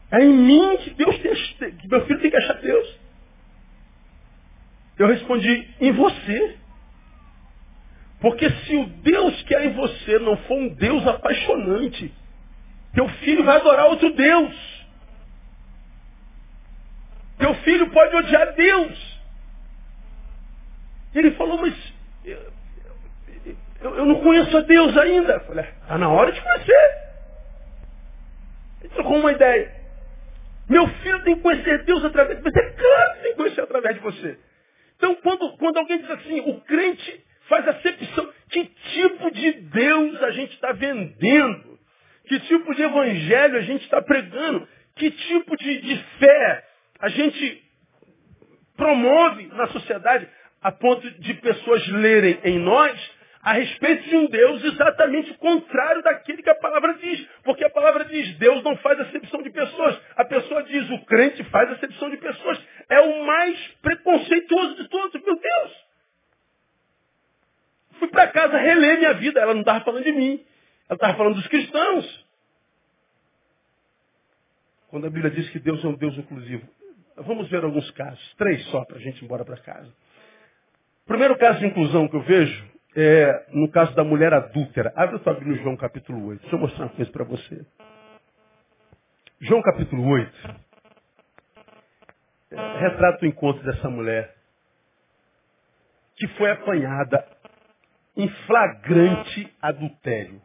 É 0.10 0.23
em 0.26 0.36
mim 0.36 0.78
que 0.78 0.89
Deus 0.95 1.19
tem, 1.60 1.76
que 1.76 1.88
meu 1.88 2.04
filho 2.08 2.19
tem 2.19 2.32
que 2.32 2.38
achar 2.38 2.54
Deus. 2.54 3.03
Eu 4.97 5.08
respondi, 5.08 5.69
em 5.79 5.91
você. 5.91 6.58
Porque 8.19 8.49
se 8.49 8.75
o 8.77 8.86
Deus 8.86 9.41
que 9.43 9.56
há 9.56 9.65
em 9.65 9.73
você 9.73 10.19
não 10.19 10.38
for 10.38 10.58
um 10.58 10.69
Deus 10.69 11.06
apaixonante, 11.06 12.13
teu 12.93 13.08
filho 13.10 13.43
vai 13.43 13.58
adorar 13.58 13.88
outro 13.88 14.13
Deus. 14.13 14.86
Teu 17.38 17.53
filho 17.56 17.89
pode 17.89 18.15
odiar 18.15 18.53
Deus. 18.53 19.19
Ele 21.13 21.32
falou, 21.32 21.58
mas 21.58 21.75
eu, 22.23 22.53
eu, 23.82 23.95
eu 23.97 24.06
não 24.06 24.21
conheço 24.21 24.56
a 24.56 24.62
Deus 24.62 24.95
ainda. 24.97 25.34
Eu 25.34 25.39
falei, 25.41 25.65
está 25.65 25.97
na 25.97 26.10
hora 26.10 26.32
de 26.32 26.41
conhecer. 26.41 27.03
Ele 28.82 28.93
trocou 28.93 29.19
uma 29.19 29.32
ideia. 29.32 29.84
Meu 30.69 30.88
filho 30.88 31.23
tem 31.23 31.36
que 31.36 31.41
conhecer 31.41 31.84
Deus 31.84 32.06
através 32.06 32.38
de 32.38 32.43
você. 32.43 32.60
É 32.60 32.69
claro 32.71 33.13
que 33.15 33.21
tem 33.21 33.32
que 33.32 33.38
conhecer 33.38 33.62
através 33.62 33.95
de 33.95 34.01
você. 34.01 34.39
Então, 35.04 35.16
quando, 35.16 35.58
quando 35.58 35.78
alguém 35.80 35.98
diz 35.98 36.10
assim, 36.12 36.39
o 36.39 36.62
crente 36.62 37.26
faz 37.50 37.68
acepção, 37.68 38.32
que 38.50 38.63
tipo 38.63 39.32
de 39.32 39.52
Deus 39.52 40.24
a 40.24 40.32
gente 40.32 40.54
está 40.54 40.72
vendendo? 40.72 41.78
Que 42.26 42.39
tipo 42.39 42.74
de 42.74 42.84
evangelho 42.84 43.58
a 43.58 43.62
gente 43.63 43.84
está 43.84 44.02
pregando? 44.02 44.66
Que 44.96 45.12
tipo 45.12 45.58
de, 45.58 45.82
de 45.82 45.98
fé 46.20 46.63
a 47.02 47.10
gente 47.10 47.63
promove 48.78 49.48
na 49.48 49.68
sociedade 49.68 50.26
a 50.62 50.72
ponto 50.72 51.12
de 51.20 51.34
pessoas 51.34 51.86
lerem 51.89 52.39
em 52.46 52.60
nós 52.60 53.12
a 53.43 53.51
respeito 53.51 54.10
de 54.10 54.15
um 54.15 54.27
Deus 54.27 54.63
exatamente 54.63 55.32
o 55.32 55.38
contrário 55.38 56.01
daquele 56.01 56.41
que 56.41 56.49
a 56.49 56.56
palavra 56.56 56.93
diz. 56.93 57.27
Porque 57.43 57.65
a 57.65 57.69
palavra 57.69 58.06
diz, 58.06 58.38
Deus 58.38 58.63
não 58.63 58.77
faz 58.77 58.97
acepção 59.01 59.43
de 59.43 59.49
pessoas. 59.49 59.99
A 60.15 60.23
pessoa 60.23 60.63
diz, 60.63 60.89
o 60.89 61.06
crente 61.06 61.43
faz 61.45 61.69
acepção 61.71 62.10
de 62.10 62.15
pessoas. 62.17 62.58
É 62.89 63.01
o 63.01 63.25
mais 63.25 63.60
preconceituoso 63.82 64.75
de 64.75 64.88
todos. 64.88 65.21
Meu 65.21 65.36
Deus! 65.36 65.86
Fui 67.99 68.08
para 68.08 68.27
casa 68.29 68.58
reler 68.58 68.99
minha 68.99 69.13
vida. 69.15 69.41
Ela 69.41 69.53
não 69.53 69.62
estava 69.62 69.84
falando 69.84 70.06
de 70.06 70.13
mim. 70.13 70.41
Ela 70.88 70.95
estava 70.95 71.17
falando 71.17 71.36
dos 71.36 71.47
cristãos. 71.47 72.25
Quando 74.88 75.06
a 75.06 75.10
Bíblia 75.10 75.32
diz 75.32 75.49
que 75.49 75.60
Deus 75.60 75.84
é 75.84 75.88
um 75.88 75.95
Deus 75.95 76.17
inclusivo. 76.17 76.65
Vamos 77.17 77.49
ver 77.49 77.62
alguns 77.65 77.91
casos. 77.91 78.36
Três 78.36 78.63
só 78.67 78.86
para 78.86 78.95
a 78.95 79.01
gente 79.01 79.21
ir 79.21 79.25
embora 79.25 79.43
para 79.43 79.58
casa. 79.58 79.93
O 81.03 81.08
primeiro 81.08 81.38
caso 81.38 81.60
de 81.60 81.65
inclusão 81.65 82.08
que 82.08 82.15
eu 82.15 82.21
vejo 82.21 82.73
é, 82.95 83.45
no 83.51 83.69
caso 83.71 83.95
da 83.95 84.03
mulher 84.03 84.34
adúltera. 84.34 84.93
Abre 84.95 85.19
sua 85.19 85.34
Bíblia 85.34 85.58
no 85.58 85.63
João 85.63 85.77
capítulo 85.77 86.27
8. 86.27 86.41
Deixa 86.41 86.56
eu 86.56 86.60
mostrar 86.60 86.86
uma 86.86 86.95
coisa 86.95 87.12
para 87.12 87.23
você. 87.23 87.65
João 89.41 89.62
capítulo 89.62 90.08
8 90.08 90.56
é, 92.51 92.77
retrata 92.79 93.25
o 93.25 93.27
encontro 93.27 93.63
dessa 93.63 93.89
mulher 93.89 94.36
que 96.15 96.27
foi 96.38 96.51
apanhada 96.51 97.27
em 98.15 98.29
flagrante 98.45 99.51
adultério. 99.62 100.41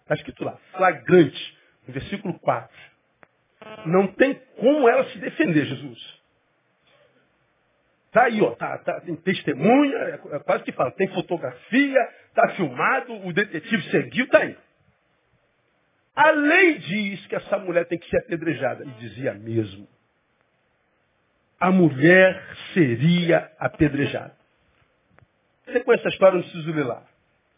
Está 0.00 0.14
escrito 0.14 0.44
lá, 0.44 0.56
flagrante, 0.76 1.58
no 1.86 1.92
versículo 1.92 2.38
4. 2.38 2.70
Não 3.86 4.06
tem 4.14 4.34
como 4.58 4.88
ela 4.88 5.04
se 5.10 5.18
defender, 5.18 5.66
Jesus. 5.66 6.15
Tá 8.16 8.22
aí, 8.22 8.40
ó, 8.40 8.52
tá, 8.52 8.78
tá, 8.78 8.98
tem 9.02 9.14
testemunha, 9.14 9.94
é, 9.94 10.36
é 10.36 10.38
quase 10.38 10.64
que 10.64 10.72
fala, 10.72 10.90
tem 10.92 11.06
fotografia, 11.08 12.00
tá 12.34 12.48
filmado, 12.56 13.12
o 13.26 13.30
detetive 13.30 13.90
seguiu, 13.90 14.26
tá 14.28 14.38
aí. 14.38 14.56
A 16.14 16.30
lei 16.30 16.78
diz 16.78 17.26
que 17.26 17.36
essa 17.36 17.58
mulher 17.58 17.84
tem 17.84 17.98
que 17.98 18.08
ser 18.08 18.16
apedrejada. 18.20 18.86
E 18.86 18.90
dizia 18.92 19.34
mesmo. 19.34 19.86
A 21.60 21.70
mulher 21.70 22.42
seria 22.72 23.52
apedrejada. 23.58 24.34
Você 25.66 25.80
conhece 25.80 26.06
a 26.06 26.10
história, 26.10 26.36
não 26.38 26.42
preciso 26.42 26.72
ler 26.72 26.86
lá. 26.86 27.02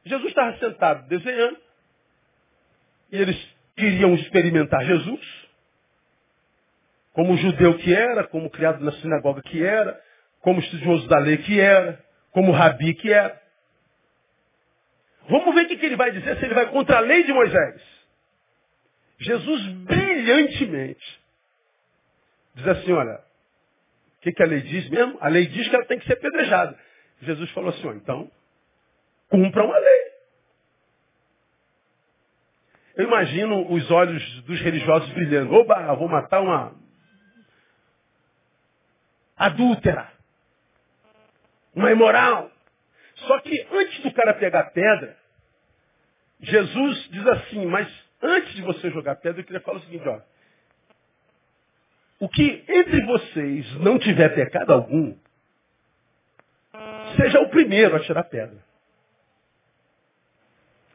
Jesus 0.04 0.26
estava 0.26 0.58
sentado 0.58 1.06
desenhando. 1.06 1.56
E 3.12 3.16
eles 3.16 3.56
queriam 3.76 4.12
experimentar 4.16 4.84
Jesus. 4.84 5.48
Como 7.12 7.36
judeu 7.36 7.78
que 7.78 7.94
era, 7.94 8.26
como 8.26 8.50
criado 8.50 8.84
na 8.84 8.90
sinagoga 8.90 9.40
que 9.42 9.62
era, 9.62 10.07
como 10.40 10.60
estudioso 10.60 11.06
da 11.08 11.18
lei 11.18 11.38
que 11.38 11.60
era, 11.60 12.02
como 12.30 12.52
rabi 12.52 12.94
que 12.94 13.12
era. 13.12 13.40
Vamos 15.28 15.54
ver 15.54 15.66
o 15.66 15.68
que 15.68 15.86
ele 15.86 15.96
vai 15.96 16.10
dizer 16.10 16.38
se 16.38 16.44
ele 16.44 16.54
vai 16.54 16.70
contra 16.70 16.98
a 16.98 17.00
lei 17.00 17.24
de 17.24 17.32
Moisés. 17.32 17.82
Jesus 19.18 19.62
brilhantemente 19.84 21.20
diz 22.54 22.66
assim, 22.68 22.92
olha, 22.92 23.20
o 24.16 24.20
que, 24.20 24.32
que, 24.32 24.42
a 24.42 24.46
lei 24.46 24.60
diz 24.62 24.88
mesmo? 24.90 25.18
A 25.20 25.28
lei 25.28 25.46
diz 25.46 25.68
que 25.68 25.74
ela 25.74 25.84
tem 25.84 25.98
que 25.98 26.06
ser 26.06 26.14
apedrejada. 26.14 26.78
Jesus 27.22 27.50
falou 27.50 27.70
assim, 27.70 27.88
então, 27.88 28.30
cumpram 29.28 29.72
a 29.72 29.78
lei. 29.78 30.08
Eu 32.96 33.04
imagino 33.04 33.72
os 33.72 33.88
olhos 33.90 34.42
dos 34.42 34.60
religiosos 34.60 35.08
brilhando. 35.10 35.54
Oba, 35.54 35.94
vou 35.94 36.08
matar 36.08 36.40
uma 36.40 36.74
adúltera, 39.36 40.12
uma 41.78 41.90
imoral. 41.90 42.50
Só 43.14 43.40
que 43.40 43.66
antes 43.72 44.00
do 44.02 44.12
cara 44.12 44.34
pegar 44.34 44.64
pedra, 44.70 45.16
Jesus 46.40 47.08
diz 47.10 47.26
assim, 47.26 47.66
mas 47.66 47.88
Antes 48.22 48.54
de 48.54 48.62
você 48.62 48.90
jogar 48.90 49.16
pedra, 49.16 49.40
eu 49.40 49.44
queria 49.44 49.60
falar 49.60 49.78
o 49.78 49.82
seguinte, 49.82 50.08
ó. 50.08 50.20
O 52.20 52.28
que 52.28 52.64
entre 52.68 53.04
vocês 53.06 53.74
não 53.76 53.98
tiver 53.98 54.30
pecado 54.30 54.72
algum, 54.72 55.16
seja 57.16 57.40
o 57.40 57.48
primeiro 57.48 57.94
a 57.94 58.00
tirar 58.00 58.24
pedra. 58.24 58.58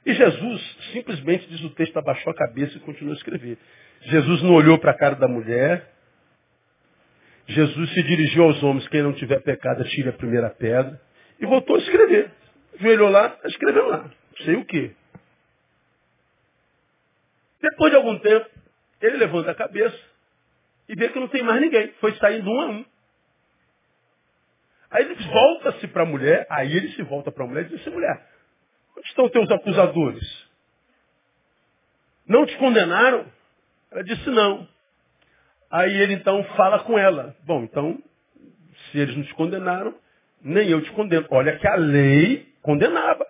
E 0.06 0.14
Jesus 0.14 0.78
simplesmente, 0.92 1.48
diz 1.48 1.62
o 1.62 1.70
texto, 1.70 1.96
abaixou 1.98 2.32
a 2.32 2.36
cabeça 2.36 2.76
e 2.76 2.82
continuou 2.82 3.14
a 3.14 3.18
escrever. 3.18 3.58
Jesus 4.02 4.42
não 4.42 4.54
olhou 4.54 4.78
para 4.78 4.92
a 4.92 4.98
cara 4.98 5.16
da 5.16 5.30
mulher. 5.30 5.93
Jesus 7.48 7.94
se 7.94 8.04
dirigiu 8.04 8.44
aos 8.44 8.64
homens, 8.64 8.88
quem 8.88 9.02
não 9.02 9.14
tiver 9.14 9.42
pecado, 9.42 9.84
tire 9.86 10.10
a 10.10 10.14
primeira 10.14 10.50
pedra. 10.50 11.00
E 11.40 11.46
voltou 11.46 11.76
a 11.76 11.80
escrever. 11.80 12.32
Joelhou 12.80 13.10
lá, 13.10 13.38
escreveu 13.46 13.88
lá. 13.88 13.98
Não 13.98 14.46
sei 14.46 14.56
o 14.56 14.66
quê. 14.66 14.96
Depois 17.62 17.92
de 17.92 17.98
algum 17.98 18.18
tempo, 18.20 18.50
ele 19.02 19.18
levanta 19.18 19.52
a 19.52 19.56
cabeça 19.56 19.98
e 20.88 20.96
vê 20.96 21.10
que 21.10 21.20
não 21.20 21.28
tem 21.28 21.44
mais 21.44 21.62
ninguém. 21.62 21.94
Foi 22.00 22.16
saindo 22.16 22.50
um 22.50 22.62
a 22.62 22.66
um. 22.68 22.86
Aí 24.92 25.06
ele 25.06 25.16
volta-se 25.16 25.88
para 25.88 26.04
a 26.04 26.06
mulher, 26.06 26.46
aí 26.50 26.76
ele 26.76 26.90
se 26.94 27.02
volta 27.04 27.32
para 27.32 27.44
a 27.44 27.48
mulher 27.48 27.66
e 27.66 27.70
diz 27.70 27.82
assim, 27.82 27.90
mulher, 27.90 28.28
onde 28.96 29.08
estão 29.08 29.28
teus 29.30 29.50
acusadores? 29.50 30.50
Não 32.28 32.46
te 32.46 32.56
condenaram? 32.58 33.26
Ela 33.92 34.04
disse 34.04 34.30
não. 34.30 34.68
Aí 35.74 35.92
ele 35.98 36.14
então 36.14 36.44
fala 36.56 36.84
com 36.84 37.00
ela. 37.00 37.36
Bom, 37.48 37.64
então, 37.64 37.98
se 38.92 39.00
eles 39.00 39.18
não 39.18 39.24
te 39.24 39.34
condenaram, 39.34 39.96
nem 40.40 40.70
eu 40.70 40.80
te 40.84 40.92
condeno. 40.92 41.26
Olha 41.32 41.58
que 41.58 41.68
a 41.68 41.76
lei 41.76 42.48
condenava. 42.62 43.26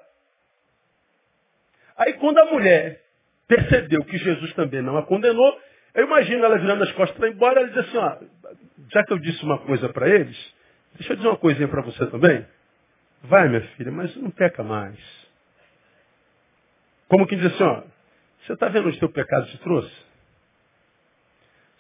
Aí 1.97 2.11
quando 2.15 2.39
a 2.39 2.45
mulher 2.47 3.01
percebeu 3.47 4.03
que 4.03 4.17
Jesus 4.17 4.53
também 4.55 4.81
não 4.81 4.97
a 4.97 5.05
condenou, 5.05 5.57
eu 5.93 6.05
imagino 6.05 6.43
ela 6.43 6.57
virando 6.57 6.83
as 6.83 6.91
costas 6.91 7.17
para 7.17 7.29
ir 7.29 7.33
embora, 7.33 7.61
ela 7.61 7.69
diz 7.69 7.77
assim, 7.77 7.97
ó, 7.97 8.17
já 8.91 9.05
que 9.05 9.13
eu 9.13 9.19
disse 9.19 9.41
uma 9.45 9.59
coisa 9.59 9.87
para 9.87 10.09
eles, 10.09 10.55
deixa 10.95 11.13
eu 11.13 11.15
dizer 11.15 11.29
uma 11.29 11.37
coisinha 11.37 11.69
para 11.69 11.81
você 11.81 12.05
também. 12.07 12.45
Vai, 13.23 13.47
minha 13.47 13.61
filha, 13.77 13.91
mas 13.91 14.13
não 14.17 14.29
peca 14.29 14.63
mais. 14.63 14.99
Como 17.07 17.25
que 17.25 17.37
diz 17.37 17.53
assim, 17.53 17.63
ó, 17.63 17.83
você 18.41 18.51
está 18.51 18.67
vendo 18.67 18.89
onde 18.89 18.99
teu 18.99 19.09
pecado 19.09 19.45
te 19.47 19.57
trouxe? 19.59 20.12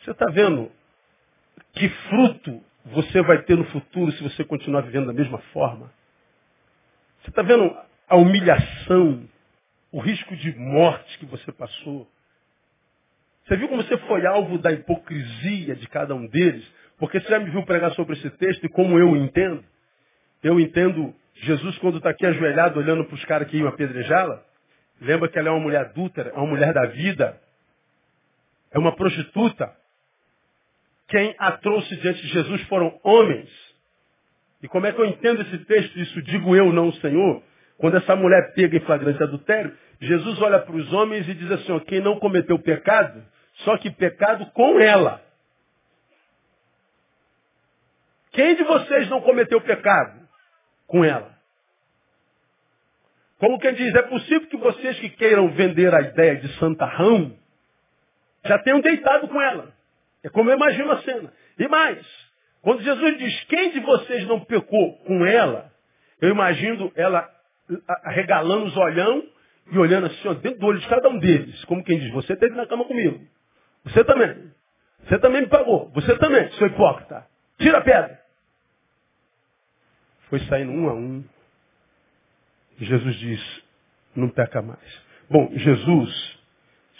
Você 0.03 0.11
está 0.11 0.25
vendo 0.31 0.69
que 1.73 1.87
fruto 1.89 2.61
você 2.85 3.21
vai 3.21 3.41
ter 3.43 3.55
no 3.55 3.63
futuro 3.65 4.11
se 4.11 4.23
você 4.23 4.43
continuar 4.43 4.81
vivendo 4.81 5.07
da 5.07 5.13
mesma 5.13 5.37
forma? 5.53 5.89
Você 7.21 7.29
está 7.29 7.41
vendo 7.41 7.73
a 8.09 8.17
humilhação 8.17 9.23
o 9.91 9.99
risco 9.99 10.35
de 10.35 10.53
morte 10.57 11.17
que 11.19 11.25
você 11.25 11.51
passou. 11.53 12.05
Você 13.45 13.55
viu 13.55 13.69
como 13.69 13.81
você 13.81 13.97
foi 13.99 14.25
alvo 14.25 14.57
da 14.57 14.71
hipocrisia 14.71 15.75
de 15.75 15.87
cada 15.87 16.13
um 16.13 16.27
deles? 16.27 16.69
Porque 16.97 17.21
você 17.21 17.29
já 17.29 17.39
me 17.39 17.49
viu 17.49 17.63
pregar 17.63 17.93
sobre 17.93 18.15
esse 18.15 18.29
texto 18.31 18.65
e 18.65 18.69
como 18.69 18.99
eu 18.99 19.15
entendo. 19.15 19.63
Eu 20.41 20.59
entendo 20.59 21.15
Jesus 21.35 21.77
quando 21.77 21.97
está 21.97 22.09
aqui 22.09 22.25
ajoelhado 22.25 22.77
olhando 22.77 23.05
para 23.05 23.15
os 23.15 23.23
caras 23.25 23.47
que 23.47 23.57
iam 23.57 23.69
apedrejá-la. 23.69 24.43
Lembra 24.99 25.29
que 25.29 25.39
ela 25.39 25.47
é 25.47 25.51
uma 25.51 25.61
mulher 25.61 25.85
adúltera, 25.85 26.31
é 26.31 26.37
uma 26.37 26.47
mulher 26.47 26.73
da 26.73 26.87
vida. 26.87 27.39
É 28.71 28.77
uma 28.77 28.95
prostituta. 28.95 29.82
Quem 31.13 31.35
a 31.37 31.51
trouxe 31.51 31.95
diante 31.97 32.23
de 32.23 32.27
Jesus 32.29 32.63
foram 32.63 32.99
homens. 33.03 33.47
E 34.63 34.67
como 34.67 34.87
é 34.87 34.91
que 34.91 34.99
eu 34.99 35.05
entendo 35.05 35.43
esse 35.43 35.59
texto? 35.59 35.99
Isso 35.99 36.19
digo 36.23 36.55
eu, 36.55 36.73
não 36.73 36.87
o 36.87 36.93
Senhor. 36.93 37.43
Quando 37.77 37.97
essa 37.97 38.15
mulher 38.15 38.51
pega 38.55 38.77
em 38.77 38.79
flagrante 38.79 39.21
adultério, 39.21 39.77
Jesus 40.01 40.41
olha 40.41 40.57
para 40.57 40.75
os 40.75 40.91
homens 40.91 41.29
e 41.29 41.35
diz 41.35 41.51
assim, 41.51 41.71
ó, 41.71 41.79
quem 41.81 42.01
não 42.01 42.17
cometeu 42.17 42.57
pecado, 42.57 43.23
só 43.57 43.77
que 43.77 43.91
pecado 43.91 44.47
com 44.53 44.79
ela. 44.79 45.23
Quem 48.31 48.55
de 48.55 48.63
vocês 48.63 49.07
não 49.07 49.21
cometeu 49.21 49.61
pecado? 49.61 50.19
Com 50.87 51.05
ela. 51.05 51.31
Como 53.37 53.59
quem 53.59 53.75
diz, 53.75 53.93
é 53.93 54.01
possível 54.01 54.47
que 54.47 54.57
vocês 54.57 54.99
que 54.99 55.11
queiram 55.11 55.47
vender 55.49 55.93
a 55.93 56.01
ideia 56.01 56.37
de 56.37 56.47
santarrão, 56.57 57.37
já 58.43 58.57
tenham 58.57 58.81
deitado 58.81 59.27
com 59.27 59.39
ela. 59.39 59.82
É 60.23 60.29
como 60.29 60.49
eu 60.49 60.55
imagino 60.55 60.91
a 60.91 61.01
cena. 61.01 61.33
E 61.59 61.67
mais, 61.67 62.05
quando 62.61 62.81
Jesus 62.81 63.17
diz, 63.17 63.43
quem 63.45 63.71
de 63.71 63.79
vocês 63.81 64.25
não 64.27 64.39
pecou 64.39 64.97
com 64.99 65.25
ela, 65.25 65.71
eu 66.21 66.29
imagino 66.29 66.91
ela 66.95 67.29
regalando 68.05 68.65
os 68.65 68.77
olhão 68.77 69.23
e 69.71 69.77
olhando 69.77 70.07
assim, 70.07 70.27
ó, 70.27 70.33
dentro 70.33 70.59
do 70.59 70.65
olho 70.67 70.79
de 70.79 70.87
cada 70.87 71.09
um 71.09 71.19
deles. 71.19 71.63
Como 71.65 71.83
quem 71.83 71.99
diz, 71.99 72.11
você 72.11 72.33
esteve 72.33 72.55
na 72.55 72.65
cama 72.65 72.85
comigo. 72.85 73.19
Você 73.85 74.03
também. 74.03 74.51
Você 75.03 75.19
também 75.19 75.41
me 75.41 75.47
pagou. 75.47 75.89
Você 75.91 76.17
também, 76.17 76.49
seu 76.53 76.67
hipócrita. 76.67 77.27
Tira 77.57 77.79
a 77.79 77.81
pedra. 77.81 78.19
Foi 80.29 80.39
saindo 80.41 80.71
um 80.71 80.89
a 80.89 80.93
um. 80.93 81.23
Jesus 82.79 83.15
diz, 83.17 83.63
não 84.15 84.29
peca 84.29 84.61
mais. 84.61 85.01
Bom, 85.29 85.49
Jesus, 85.53 86.39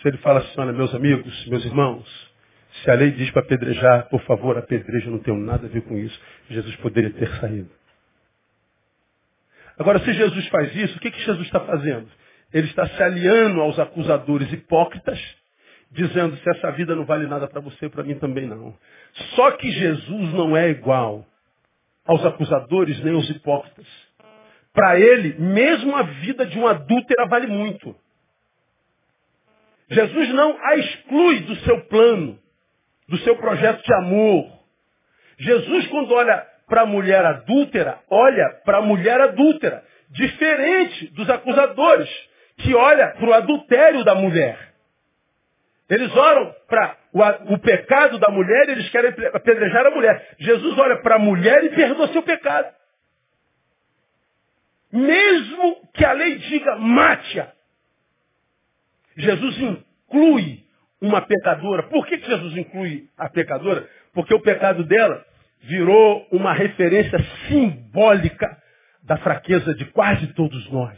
se 0.02 0.08
ele 0.08 0.18
fala 0.18 0.40
assim, 0.40 0.60
olha, 0.60 0.74
meus 0.74 0.94
amigos, 0.94 1.48
meus 1.48 1.66
irmãos, 1.66 2.33
se 2.84 2.92
a 2.92 2.96
lei 2.96 3.12
diz 3.12 3.32
para 3.32 3.42
apedrejar, 3.42 4.10
por 4.10 4.22
favor, 4.24 4.58
apedreja, 4.58 5.10
não 5.10 5.20
tenho 5.20 5.38
nada 5.38 5.68
a 5.68 5.70
ver 5.70 5.82
com 5.84 5.98
isso. 5.98 6.20
Jesus 6.50 6.76
poderia 6.78 7.12
ter 7.12 7.30
saído. 7.40 7.70
Agora, 9.80 10.00
se 10.00 10.14
Jesus 10.14 10.48
faz 10.50 10.76
isso, 10.76 10.98
o 10.98 11.00
que, 11.00 11.10
que 11.10 11.22
Jesus 11.22 11.46
está 11.46 11.62
fazendo? 11.62 12.08
Ele 12.54 12.68
está 12.68 12.86
se 12.86 13.02
aliando 13.02 13.62
aos 13.62 13.80
acusadores 13.80 14.52
hipócritas, 14.52 15.18
dizendo 15.92 16.36
se 16.36 16.50
essa 16.50 16.72
vida 16.74 16.94
não 16.94 17.06
vale 17.06 17.26
nada 17.26 17.48
para 17.48 17.62
você, 17.62 17.88
para 17.88 18.04
mim 18.04 18.16
também 18.16 18.48
não. 18.48 18.78
Só 19.36 19.52
que 19.52 19.72
Jesus 19.72 20.34
não 20.34 20.56
é 20.56 20.70
igual 20.70 21.26
aos 22.06 22.26
acusadores 22.26 23.02
nem 23.02 23.16
aos 23.16 23.30
hipócritas. 23.30 23.88
Para 24.74 25.00
ele, 25.00 25.36
mesmo 25.40 25.96
a 25.96 26.04
vida 26.04 26.46
de 26.46 26.60
um 26.60 26.68
adúltera 26.68 27.28
vale 27.28 27.48
muito. 27.48 27.96
Jesus 29.90 30.30
não 30.34 30.58
a 30.62 30.76
exclui 30.76 31.40
do 31.42 31.56
seu 31.58 31.86
plano, 31.86 32.43
do 33.08 33.18
seu 33.20 33.36
projeto 33.38 33.84
de 33.84 33.94
amor. 33.96 34.52
Jesus, 35.38 35.88
quando 35.88 36.14
olha 36.14 36.46
para 36.68 36.82
a 36.82 36.86
mulher 36.86 37.26
adúltera, 37.26 38.00
olha 38.10 38.62
para 38.66 38.78
a 38.78 38.82
mulher 38.82 39.20
adúltera, 39.20 39.84
diferente 40.10 41.08
dos 41.14 41.30
acusadores, 41.30 42.10
que 42.58 42.74
olha 42.76 43.10
para 43.10 43.26
o 43.26 43.34
adultério 43.34 44.04
da 44.04 44.16
mulher. 44.16 44.74
Eles 45.90 46.16
olham 46.16 46.56
para 46.68 46.98
o, 47.12 47.54
o, 47.54 47.60
pecado 47.60 48.18
da 48.18 48.32
mulher 48.32 48.70
e 48.70 48.72
eles 48.72 48.90
querem 48.90 49.12
apedrejar 49.34 49.86
a 49.86 49.92
mulher. 49.92 50.36
Jesus 50.40 50.78
olha 50.78 51.02
para 51.02 51.16
a 51.16 51.20
mulher 51.20 51.64
e 51.66 51.70
perdoa 51.70 52.08
seu 52.08 52.24
pecado. 52.24 52.74
Mesmo 54.92 55.90
que 55.94 56.06
a 56.06 56.14
lei 56.14 56.38
diga 56.38 56.78
mate-a, 56.78 57.52
Jesus 59.18 59.58
inclui 59.60 60.63
uma 61.04 61.22
pecadora. 61.22 61.84
Por 61.84 62.08
que 62.08 62.18
Jesus 62.18 62.56
inclui 62.56 63.10
a 63.18 63.30
pecadora? 63.30 63.88
Porque 64.14 64.34
o 64.34 64.40
pecado 64.40 64.86
dela 64.86 65.24
virou 65.62 66.26
uma 66.32 66.54
referência 66.54 67.20
simbólica 67.48 68.58
da 69.04 69.18
fraqueza 69.18 69.76
de 69.76 69.86
quase 69.88 70.28
todos 70.28 70.72
nós. 70.72 70.98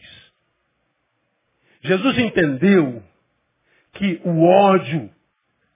Jesus 1.81 2.19
entendeu 2.19 3.01
que 3.93 4.21
o 4.23 4.43
ódio 4.43 5.09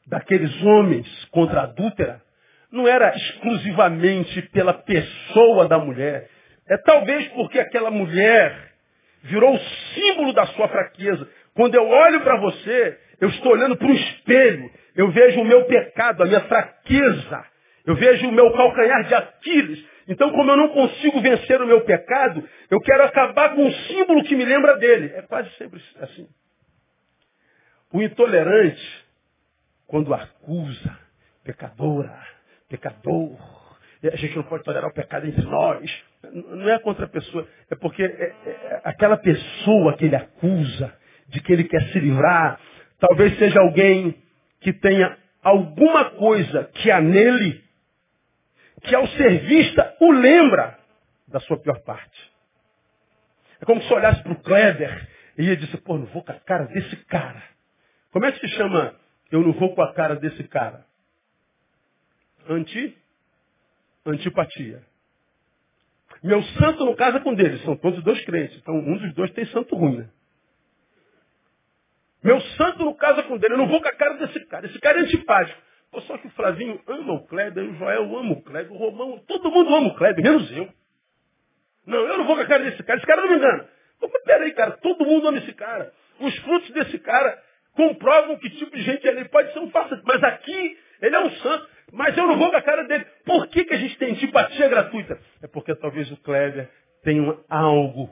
daqueles 0.05 0.61
homens 0.61 1.07
contra 1.31 1.61
a 1.61 1.63
adúltera 1.63 2.21
não 2.71 2.87
era 2.87 3.15
exclusivamente 3.15 4.43
pela 4.49 4.73
pessoa 4.73 5.67
da 5.67 5.79
mulher. 5.79 6.29
É 6.67 6.77
talvez 6.77 7.27
porque 7.29 7.59
aquela 7.59 7.89
mulher 7.89 8.73
virou 9.23 9.55
o 9.55 9.59
símbolo 9.95 10.33
da 10.33 10.45
sua 10.47 10.67
fraqueza. 10.67 11.27
Quando 11.55 11.73
eu 11.73 11.87
olho 11.87 12.21
para 12.21 12.39
você, 12.39 12.99
eu 13.19 13.29
estou 13.29 13.51
olhando 13.51 13.77
para 13.77 13.87
o 13.87 13.93
espelho, 13.93 14.71
eu 14.95 15.11
vejo 15.11 15.41
o 15.41 15.45
meu 15.45 15.65
pecado, 15.65 16.23
a 16.23 16.25
minha 16.25 16.41
fraqueza, 16.41 17.45
eu 17.85 17.95
vejo 17.95 18.27
o 18.27 18.31
meu 18.31 18.51
calcanhar 18.53 19.03
de 19.05 19.13
Aquiles. 19.13 19.83
Então, 20.07 20.31
como 20.31 20.49
eu 20.51 20.57
não 20.57 20.69
consigo 20.69 21.21
vencer 21.21 21.61
o 21.61 21.67
meu 21.67 21.81
pecado, 21.81 22.43
eu 22.69 22.79
quero 22.81 23.03
acabar 23.03 23.55
com 23.55 23.63
um 23.63 23.71
símbolo 23.71 24.23
que 24.23 24.35
me 24.35 24.43
lembra 24.43 24.77
dele. 24.77 25.13
É 25.15 25.21
quase 25.21 25.49
sempre 25.51 25.81
assim. 25.99 26.27
O 27.91 28.01
intolerante, 28.01 29.05
quando 29.87 30.13
acusa, 30.13 30.97
pecadora, 31.43 32.19
pecador, 32.67 33.37
a 34.03 34.15
gente 34.15 34.35
não 34.35 34.43
pode 34.43 34.63
tolerar 34.63 34.89
o 34.89 34.93
pecado 34.93 35.27
entre 35.27 35.43
nós. 35.43 36.03
Não 36.31 36.69
é 36.69 36.79
contra 36.79 37.05
a 37.05 37.09
pessoa, 37.09 37.47
é 37.69 37.75
porque 37.75 38.03
é, 38.03 38.07
é, 38.45 38.81
aquela 38.83 39.17
pessoa 39.17 39.95
que 39.97 40.05
ele 40.05 40.15
acusa, 40.15 40.93
de 41.27 41.41
que 41.41 41.53
ele 41.53 41.63
quer 41.63 41.81
se 41.91 41.99
livrar, 41.99 42.59
talvez 42.99 43.37
seja 43.37 43.59
alguém 43.61 44.15
que 44.61 44.73
tenha 44.73 45.17
alguma 45.41 46.11
coisa 46.11 46.65
que 46.75 46.91
há 46.91 47.01
nele, 47.01 47.63
que 48.83 48.95
ao 48.95 49.07
ser 49.07 49.39
vista 49.45 49.95
o 49.99 50.11
lembra 50.11 50.77
da 51.27 51.39
sua 51.41 51.57
pior 51.57 51.79
parte. 51.81 52.31
É 53.61 53.65
como 53.65 53.81
se 53.81 53.93
olhasse 53.93 54.21
para 54.23 54.31
o 54.31 54.41
Kleber 54.41 55.07
e 55.37 55.43
ia 55.43 55.57
dizer, 55.57 55.77
pô, 55.77 55.97
não 55.97 56.05
vou 56.07 56.23
com 56.23 56.31
a 56.31 56.39
cara 56.39 56.65
desse 56.65 56.95
cara. 57.05 57.43
Como 58.11 58.25
é 58.25 58.31
que 58.31 58.39
se 58.39 58.47
chama 58.55 58.95
eu 59.31 59.41
não 59.41 59.53
vou 59.53 59.75
com 59.75 59.81
a 59.81 59.93
cara 59.93 60.15
desse 60.15 60.43
cara? 60.45 60.85
Anti? 62.47 62.97
Antipatia. 64.05 64.81
Meu 66.23 66.41
santo 66.43 66.83
não 66.83 66.95
casa 66.95 67.19
com 67.19 67.33
deles, 67.33 67.61
são 67.63 67.75
todos 67.77 68.03
dois 68.03 68.23
crentes. 68.25 68.57
Então 68.57 68.75
um 68.75 68.97
dos 68.97 69.13
dois 69.13 69.31
tem 69.31 69.45
santo 69.47 69.75
ruim, 69.75 69.97
né? 69.97 70.09
Meu 72.23 72.39
santo 72.41 72.83
não 72.83 72.93
casa 72.93 73.23
com 73.23 73.37
dele, 73.37 73.53
eu 73.53 73.57
não 73.57 73.67
vou 73.67 73.81
com 73.81 73.87
a 73.87 73.93
cara 73.93 74.15
desse 74.15 74.45
cara. 74.45 74.65
Esse 74.65 74.79
cara 74.79 74.99
é 74.99 75.01
antipático. 75.03 75.59
Pô, 75.91 76.01
só 76.01 76.17
que 76.17 76.27
o 76.27 76.31
Flavinho 76.31 76.79
ama 76.87 77.13
o 77.13 77.27
Kleber, 77.27 77.63
o 77.63 77.75
Joel 77.75 78.17
ama 78.17 78.33
o 78.33 78.41
Kleber, 78.43 78.71
o 78.71 78.77
Romão, 78.77 79.19
todo 79.27 79.49
mundo 79.49 79.73
ama 79.73 79.87
o 79.87 79.95
Kleber, 79.95 80.23
menos 80.23 80.51
eu. 80.51 80.69
Não, 81.85 81.99
eu 81.99 82.17
não 82.17 82.25
vou 82.25 82.35
com 82.35 82.43
a 82.43 82.45
cara 82.45 82.63
desse 82.63 82.83
cara, 82.83 82.97
esse 82.99 83.07
cara 83.07 83.21
não 83.21 83.29
me 83.29 83.37
engana. 83.37 83.67
Pô, 83.99 84.09
peraí, 84.23 84.51
cara, 84.53 84.71
todo 84.77 85.05
mundo 85.05 85.27
ama 85.27 85.39
esse 85.39 85.53
cara. 85.53 85.91
Os 86.19 86.37
frutos 86.39 86.69
desse 86.71 86.99
cara 86.99 87.41
comprovam 87.73 88.37
que 88.37 88.49
tipo 88.51 88.75
de 88.75 88.83
gente 88.83 89.07
ele 89.07 89.25
pode 89.29 89.51
ser 89.53 89.59
um 89.59 89.71
farsante. 89.71 90.03
Mas 90.05 90.23
aqui, 90.23 90.77
ele 91.01 91.15
é 91.15 91.19
um 91.19 91.31
santo, 91.37 91.67
mas 91.91 92.15
eu 92.17 92.27
não 92.27 92.37
vou 92.37 92.51
com 92.51 92.57
a 92.57 92.61
cara 92.61 92.83
dele. 92.83 93.05
Por 93.25 93.47
que, 93.47 93.63
que 93.63 93.73
a 93.73 93.77
gente 93.77 93.97
tem 93.97 94.11
antipatia 94.11 94.67
gratuita? 94.67 95.19
É 95.41 95.47
porque 95.47 95.73
talvez 95.75 96.11
o 96.11 96.17
Kleber 96.17 96.69
tenha 97.03 97.37
algo 97.49 98.11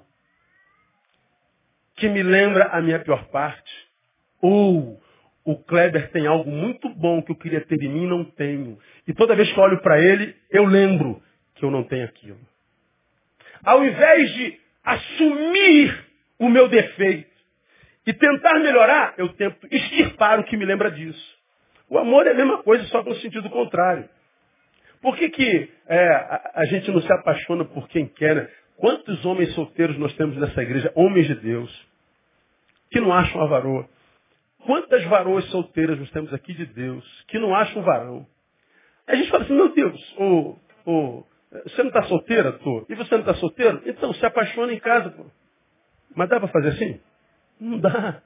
que 1.96 2.08
me 2.08 2.24
lembra 2.24 2.66
a 2.66 2.82
minha 2.82 3.00
pior 3.00 3.28
parte. 3.30 3.87
Ou 4.42 5.02
o 5.44 5.56
Kleber 5.56 6.12
tem 6.12 6.28
algo 6.28 6.52
muito 6.52 6.90
bom 6.90 7.22
que 7.22 7.32
eu 7.32 7.36
queria 7.36 7.62
ter 7.62 7.82
em 7.82 7.90
mim 7.90 8.04
e 8.04 8.08
não 8.08 8.26
tenho. 8.26 8.78
E 9.08 9.14
toda 9.14 9.36
vez 9.36 9.52
que 9.52 9.58
eu 9.58 9.64
olho 9.64 9.82
para 9.82 10.00
ele, 10.00 10.36
eu 10.52 10.66
lembro 10.66 11.22
que 11.56 11.64
eu 11.64 11.72
não 11.72 11.84
tenho 11.84 12.06
aquilo. 12.06 12.40
Ao 13.64 13.84
invés 13.86 14.34
de 14.34 14.60
assumir 14.84 16.06
o 16.40 16.50
meu 16.50 16.68
defeito 16.68 17.32
e 18.06 18.14
tentar 18.14 18.60
melhorar, 18.60 19.14
eu 19.18 19.30
tento 19.30 19.68
extirpar 19.72 20.40
o 20.40 20.44
que 20.44 20.58
me 20.58 20.66
lembra 20.66 20.92
disso. 20.92 21.38
O 21.90 21.98
amor 21.98 22.28
é 22.28 22.32
a 22.32 22.36
mesma 22.36 22.62
coisa, 22.64 22.84
só 22.86 23.02
que 23.02 23.10
no 23.10 23.16
sentido 23.16 23.50
contrário. 23.50 24.08
Por 25.02 25.16
que, 25.16 25.30
que 25.30 25.70
é, 25.88 26.08
a, 26.10 26.52
a, 26.56 26.66
gente 26.66 26.92
não 26.92 27.02
se 27.02 27.12
apaixona 27.14 27.64
por 27.64 27.88
quem 27.88 28.08
quer? 28.08 28.36
Né? 28.36 28.50
Quantos 28.76 29.26
homens 29.26 29.54
solteiros 29.54 29.98
nós 29.98 30.14
temos 30.16 30.38
nessa 30.38 30.62
igreja, 30.62 30.92
homens 30.96 31.28
de 31.28 31.36
Deus, 31.36 31.88
que 32.92 33.00
não 33.00 33.14
acham 33.14 33.42
a 33.42 33.46
varoa? 33.46 33.88
Quantas 34.68 35.02
varoas 35.06 35.46
solteiras 35.46 35.98
nós 35.98 36.12
temos 36.12 36.34
aqui 36.34 36.54
de 36.54 36.66
Deus 36.66 37.24
que 37.30 37.40
não 37.40 37.56
acham 37.56 37.82
varão? 37.84 38.28
A 39.08 39.16
gente 39.16 39.32
fala 39.32 39.46
assim, 39.46 39.54
meu 39.54 39.74
Deus, 39.74 40.16
você 41.64 41.84
não 41.84 41.88
está 41.88 42.04
solteira? 42.04 42.52
Tô. 42.52 42.86
E 42.90 42.96
você 42.96 43.14
não 43.14 43.22
está 43.22 43.34
solteiro? 43.36 43.82
Então, 43.86 44.14
se 44.14 44.26
apaixona 44.26 44.74
em 44.74 44.80
casa. 44.80 45.10
Pô. 45.12 45.26
Mas 46.14 46.28
dá 46.28 46.38
para 46.38 46.50
fazer 46.50 46.68
assim? 46.68 47.00
Não 47.58 47.80
dá. 47.80 48.22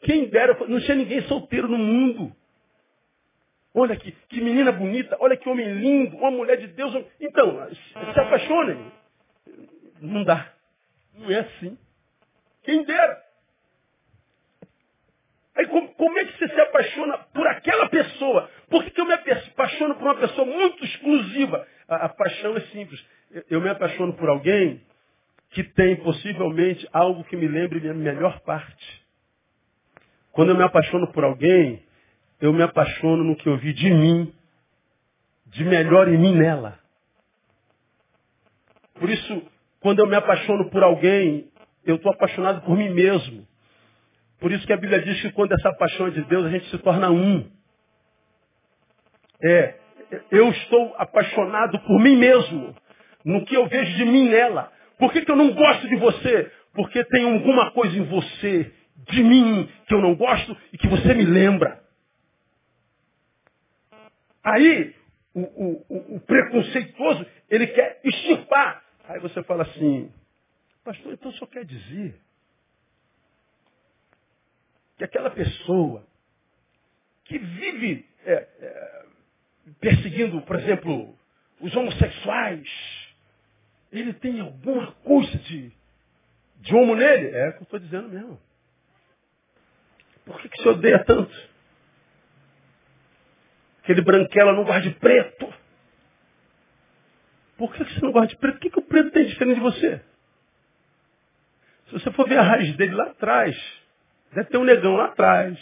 Quem 0.00 0.28
dera, 0.28 0.58
não 0.66 0.80
tinha 0.80 0.96
ninguém 0.96 1.22
solteiro 1.22 1.68
no 1.68 1.78
mundo. 1.78 2.34
Olha 3.72 3.96
que, 3.96 4.10
que 4.10 4.40
menina 4.40 4.72
bonita, 4.72 5.16
olha 5.20 5.36
que 5.36 5.48
homem 5.48 5.72
lindo, 5.72 6.16
uma 6.16 6.32
mulher 6.32 6.56
de 6.56 6.66
Deus. 6.66 6.92
Então, 7.20 7.68
se 7.72 8.20
apaixonem. 8.20 8.92
Não 10.00 10.24
dá. 10.24 10.52
Não 11.14 11.30
é 11.30 11.38
assim. 11.38 11.78
Quem 12.64 12.82
dera. 12.84 13.22
Aí 15.56 15.66
como, 15.66 15.88
como, 15.94 16.18
é 16.18 16.24
que 16.24 16.38
você 16.38 16.48
se 16.48 16.60
apaixona 16.60 17.18
por 17.34 17.46
aquela 17.46 17.88
pessoa? 17.88 18.48
Por 18.70 18.82
que, 18.84 18.90
que 18.90 19.00
eu 19.00 19.04
me 19.04 19.12
apaixono 19.12 19.94
por 19.96 20.04
uma 20.04 20.14
pessoa 20.14 20.46
muito 20.46 20.84
exclusiva? 20.84 21.66
A, 21.88 22.06
a 22.06 22.08
paixão 22.08 22.56
é 22.56 22.60
simples. 22.72 23.04
Eu, 23.30 23.44
eu, 23.50 23.60
me 23.60 23.68
apaixono 23.68 24.14
por 24.14 24.28
alguém 24.28 24.80
que 25.50 25.62
tem 25.62 25.96
possivelmente 25.96 26.88
algo 26.92 27.24
que 27.24 27.36
me 27.36 27.46
lembre 27.46 27.80
minha 27.80 27.92
melhor 27.92 28.40
parte. 28.40 29.02
Quando 30.32 30.50
eu 30.50 30.56
me 30.56 30.64
apaixono 30.64 31.12
por 31.12 31.22
alguém, 31.24 31.84
eu 32.40 32.52
me 32.52 32.62
apaixono 32.62 33.22
no 33.22 33.36
que 33.36 33.46
eu 33.46 33.58
vi 33.58 33.74
de 33.74 33.90
mim, 33.90 34.34
de 35.46 35.64
melhor 35.64 36.08
em 36.08 36.16
mim 36.16 36.34
nela. 36.34 36.78
Por 38.94 39.10
isso, 39.10 39.42
quando 39.80 39.98
eu 39.98 40.06
me 40.06 40.16
apaixono 40.16 40.70
por 40.70 40.82
alguém, 40.82 41.50
eu 41.84 41.96
estou 41.96 42.10
apaixonado 42.10 42.62
por 42.62 42.74
mim 42.74 42.88
mesmo. 42.88 43.46
Por 44.42 44.50
isso 44.50 44.66
que 44.66 44.72
a 44.72 44.76
Bíblia 44.76 45.00
diz 45.00 45.22
que 45.22 45.30
quando 45.30 45.52
essa 45.52 45.72
paixão 45.74 46.08
é 46.08 46.10
de 46.10 46.24
Deus, 46.24 46.44
a 46.46 46.50
gente 46.50 46.68
se 46.68 46.78
torna 46.78 47.12
um. 47.12 47.48
É, 49.40 49.76
eu 50.32 50.48
estou 50.50 50.92
apaixonado 50.98 51.78
por 51.82 52.00
mim 52.00 52.16
mesmo, 52.16 52.74
no 53.24 53.44
que 53.44 53.54
eu 53.54 53.68
vejo 53.68 53.96
de 53.96 54.04
mim 54.04 54.28
nela. 54.28 54.72
Por 54.98 55.12
que, 55.12 55.24
que 55.24 55.30
eu 55.30 55.36
não 55.36 55.54
gosto 55.54 55.88
de 55.88 55.94
você? 55.94 56.50
Porque 56.74 57.04
tem 57.04 57.24
alguma 57.32 57.70
coisa 57.70 57.96
em 57.96 58.02
você, 58.02 58.72
de 59.12 59.22
mim, 59.22 59.70
que 59.86 59.94
eu 59.94 60.00
não 60.00 60.16
gosto 60.16 60.56
e 60.72 60.78
que 60.78 60.88
você 60.88 61.14
me 61.14 61.24
lembra. 61.24 61.80
Aí, 64.42 64.92
o, 65.34 65.40
o, 65.40 66.16
o 66.16 66.20
preconceituoso, 66.20 67.24
ele 67.48 67.68
quer 67.68 68.00
extirpar. 68.02 68.82
Aí 69.08 69.20
você 69.20 69.40
fala 69.44 69.62
assim, 69.62 70.12
pastor, 70.84 71.12
então 71.12 71.30
só 71.34 71.46
quer 71.46 71.64
dizer 71.64 72.20
que 75.02 75.04
aquela 75.04 75.30
pessoa 75.30 76.06
que 77.24 77.38
vive 77.38 78.06
é, 78.24 78.32
é, 78.32 79.04
perseguindo, 79.80 80.40
por 80.42 80.56
exemplo, 80.56 81.18
os 81.60 81.74
homossexuais, 81.74 82.68
ele 83.90 84.12
tem 84.14 84.40
alguma 84.40 84.92
coisa 84.92 85.36
de, 85.38 85.72
de 86.60 86.74
homo 86.74 86.94
nele? 86.94 87.36
É 87.36 87.48
o 87.48 87.52
que 87.52 87.58
eu 87.58 87.62
estou 87.64 87.78
dizendo 87.80 88.08
mesmo. 88.08 88.40
Por 90.24 90.40
que, 90.40 90.48
que 90.48 90.62
se 90.62 90.68
odeia 90.68 91.04
tanto? 91.04 91.34
Aquele 93.82 94.02
branquela 94.02 94.52
não 94.52 94.64
gosta 94.64 94.82
de 94.82 94.94
preto. 94.94 95.52
Por 97.56 97.74
que, 97.74 97.84
que 97.84 97.94
você 97.94 98.00
não 98.00 98.12
gosta 98.12 98.28
de 98.28 98.36
preto? 98.36 98.56
O 98.56 98.60
que, 98.60 98.70
que 98.70 98.78
o 98.78 98.82
preto 98.82 99.10
tem 99.10 99.26
diferente 99.26 99.56
de 99.56 99.62
você? 99.62 100.00
Se 101.86 101.92
você 101.92 102.10
for 102.12 102.28
ver 102.28 102.38
a 102.38 102.42
raiz 102.42 102.76
dele 102.76 102.94
lá 102.94 103.06
atrás, 103.10 103.81
Deve 104.32 104.48
ter 104.48 104.56
um 104.56 104.64
negão 104.64 104.96
lá 104.96 105.06
atrás. 105.06 105.58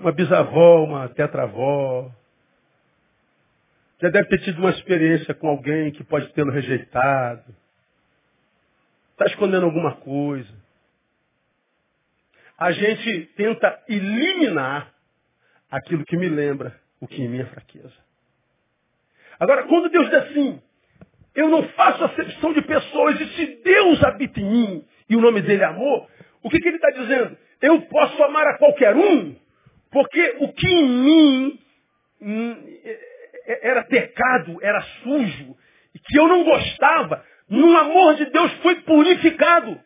Uma 0.00 0.12
bisavó, 0.12 0.84
uma 0.84 1.08
tetravó. 1.08 2.10
Já 4.00 4.08
deve 4.10 4.28
ter 4.28 4.38
tido 4.38 4.58
uma 4.58 4.70
experiência 4.70 5.34
com 5.34 5.48
alguém 5.48 5.90
que 5.90 6.04
pode 6.04 6.32
tê-lo 6.32 6.52
rejeitado. 6.52 7.54
Está 9.12 9.26
escondendo 9.26 9.66
alguma 9.66 9.96
coisa. 9.96 10.52
A 12.56 12.70
gente 12.70 13.26
tenta 13.36 13.82
eliminar 13.88 14.92
aquilo 15.70 16.04
que 16.04 16.16
me 16.16 16.28
lembra 16.28 16.78
o 17.00 17.06
que 17.06 17.22
em 17.22 17.28
mim 17.28 17.40
é 17.40 17.44
fraqueza. 17.46 17.92
Agora, 19.38 19.64
quando 19.64 19.88
Deus 19.88 20.08
diz 20.10 20.14
assim, 20.14 20.62
eu 21.34 21.48
não 21.48 21.68
faço 21.70 22.04
acepção 22.04 22.52
de 22.52 22.62
pessoas, 22.62 23.20
e 23.20 23.26
se 23.34 23.46
Deus 23.62 24.02
habita 24.02 24.40
em 24.40 24.50
mim, 24.50 24.84
e 25.08 25.16
o 25.16 25.20
nome 25.20 25.40
dele 25.42 25.62
é 25.62 25.66
amor, 25.66 26.08
o 26.42 26.50
que, 26.50 26.58
que 26.58 26.68
ele 26.68 26.76
está 26.76 26.90
dizendo? 26.90 27.36
Eu 27.60 27.82
posso 27.82 28.22
amar 28.22 28.46
a 28.46 28.58
qualquer 28.58 28.94
um, 28.94 29.34
Porque 29.90 30.36
o 30.40 30.52
que 30.52 30.68
em 30.68 30.88
mim 30.88 31.60
hum, 32.20 32.56
era 33.62 33.84
pecado, 33.84 34.58
era 34.62 34.80
sujo, 35.02 35.56
e 35.94 35.98
que 35.98 36.18
eu 36.18 36.28
não 36.28 36.44
gostava, 36.44 37.24
no 37.48 37.76
amor 37.76 38.14
de 38.16 38.26
Deus 38.26 38.52
foi 38.62 38.76
purificado. 38.82 39.80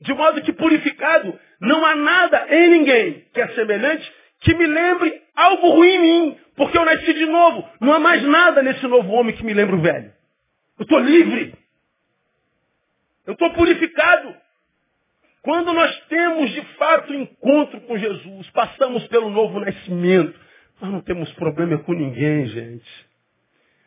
De 0.00 0.14
modo 0.14 0.42
que 0.42 0.52
purificado, 0.52 1.38
não 1.60 1.84
há 1.84 1.94
nada 1.94 2.46
em 2.50 2.70
ninguém 2.70 3.24
que 3.32 3.40
é 3.40 3.48
semelhante 3.48 4.12
que 4.40 4.54
me 4.54 4.66
lembre 4.66 5.22
algo 5.34 5.68
ruim 5.70 5.88
em 5.88 6.00
mim, 6.00 6.38
porque 6.56 6.76
eu 6.76 6.84
nasci 6.84 7.12
de 7.14 7.26
novo. 7.26 7.68
Não 7.80 7.92
há 7.92 8.00
mais 8.00 8.22
nada 8.22 8.62
nesse 8.62 8.86
novo 8.86 9.12
homem 9.12 9.34
que 9.34 9.44
me 9.44 9.54
lembre 9.54 9.76
o 9.76 9.80
velho. 9.80 10.12
Eu 10.78 10.82
estou 10.82 10.98
livre. 10.98 11.54
Eu 13.26 13.34
estou 13.34 13.52
purificado. 13.52 14.34
Quando 15.42 15.72
nós 15.72 16.00
temos 16.08 16.50
de 16.52 16.62
fato 16.76 17.12
encontro 17.12 17.80
com 17.82 17.98
Jesus, 17.98 18.48
passamos 18.50 19.06
pelo 19.08 19.28
novo 19.28 19.58
nascimento, 19.58 20.38
nós 20.80 20.92
não 20.92 21.00
temos 21.00 21.32
problema 21.32 21.78
com 21.78 21.92
ninguém, 21.92 22.46
gente. 22.46 23.12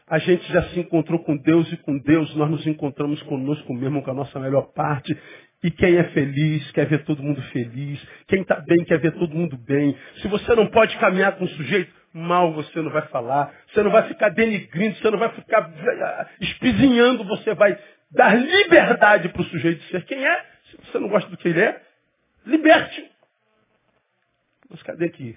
A 0.08 0.20
gente 0.20 0.45
já 0.51 0.64
se 0.64 0.80
encontrou 0.82 1.20
com 1.24 1.36
Deus 1.38 1.72
e 1.72 1.78
com 1.78 1.97
Deus 1.97 2.36
nós 2.36 2.51
nos 2.51 2.68
encontramos 2.68 3.22
conosco 3.24 3.74
mesmo, 3.74 4.03
com 4.03 4.12
a 4.12 4.14
nossa 4.14 4.39
melhor 4.39 4.74
parte. 4.74 5.18
E 5.64 5.72
quem 5.72 5.95
é 5.95 6.03
feliz 6.10 6.70
quer 6.74 6.86
ver 6.88 7.06
todo 7.06 7.24
mundo 7.24 7.41
feliz. 7.53 8.06
Quem 8.28 8.41
está 8.41 8.58
bem 8.60 8.84
quer 8.84 8.99
ver 8.99 9.14
todo 9.14 9.34
mundo 9.34 9.58
bem. 9.58 9.97
Se 10.22 10.28
você 10.28 10.53
não 10.56 10.68
pode 10.68 10.95
caminhar 10.97 11.38
com 11.38 11.45
o 11.45 11.49
sujeito, 11.49 11.91
mal 12.14 12.53
você 12.53 12.82
não 12.82 12.91
vai 12.91 13.08
falar. 13.08 13.51
Você 13.74 13.82
não 13.82 13.91
vai 13.91 14.03
ficar 14.10 14.30
denigrindo, 14.30 14.95
você 14.97 15.10
não 15.10 15.18
vai 15.18 15.30
ficar 15.30 15.72
eh, 15.76 16.28
espizinhando, 16.41 17.24
você 17.24 17.56
vai 17.56 17.76
dar 18.12 18.36
liberdade 18.38 19.30
para 19.30 19.41
o 19.41 19.45
sujeito 19.45 19.82
ser 19.86 20.06
quem 20.06 20.24
é. 20.24 20.55
Você 20.86 20.99
não 20.99 21.09
gosta 21.09 21.29
do 21.29 21.38
que 21.38 21.47
ele 21.47 21.61
é, 21.61 21.81
liberte. 22.45 23.11
Mas 24.69 24.81
cadê 24.83 25.09
que 25.09 25.36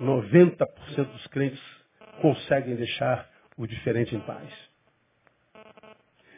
90% 0.00 1.04
dos 1.04 1.26
crentes 1.28 1.62
conseguem 2.20 2.76
deixar 2.76 3.28
o 3.56 3.66
diferente 3.66 4.14
em 4.14 4.20
paz. 4.20 4.48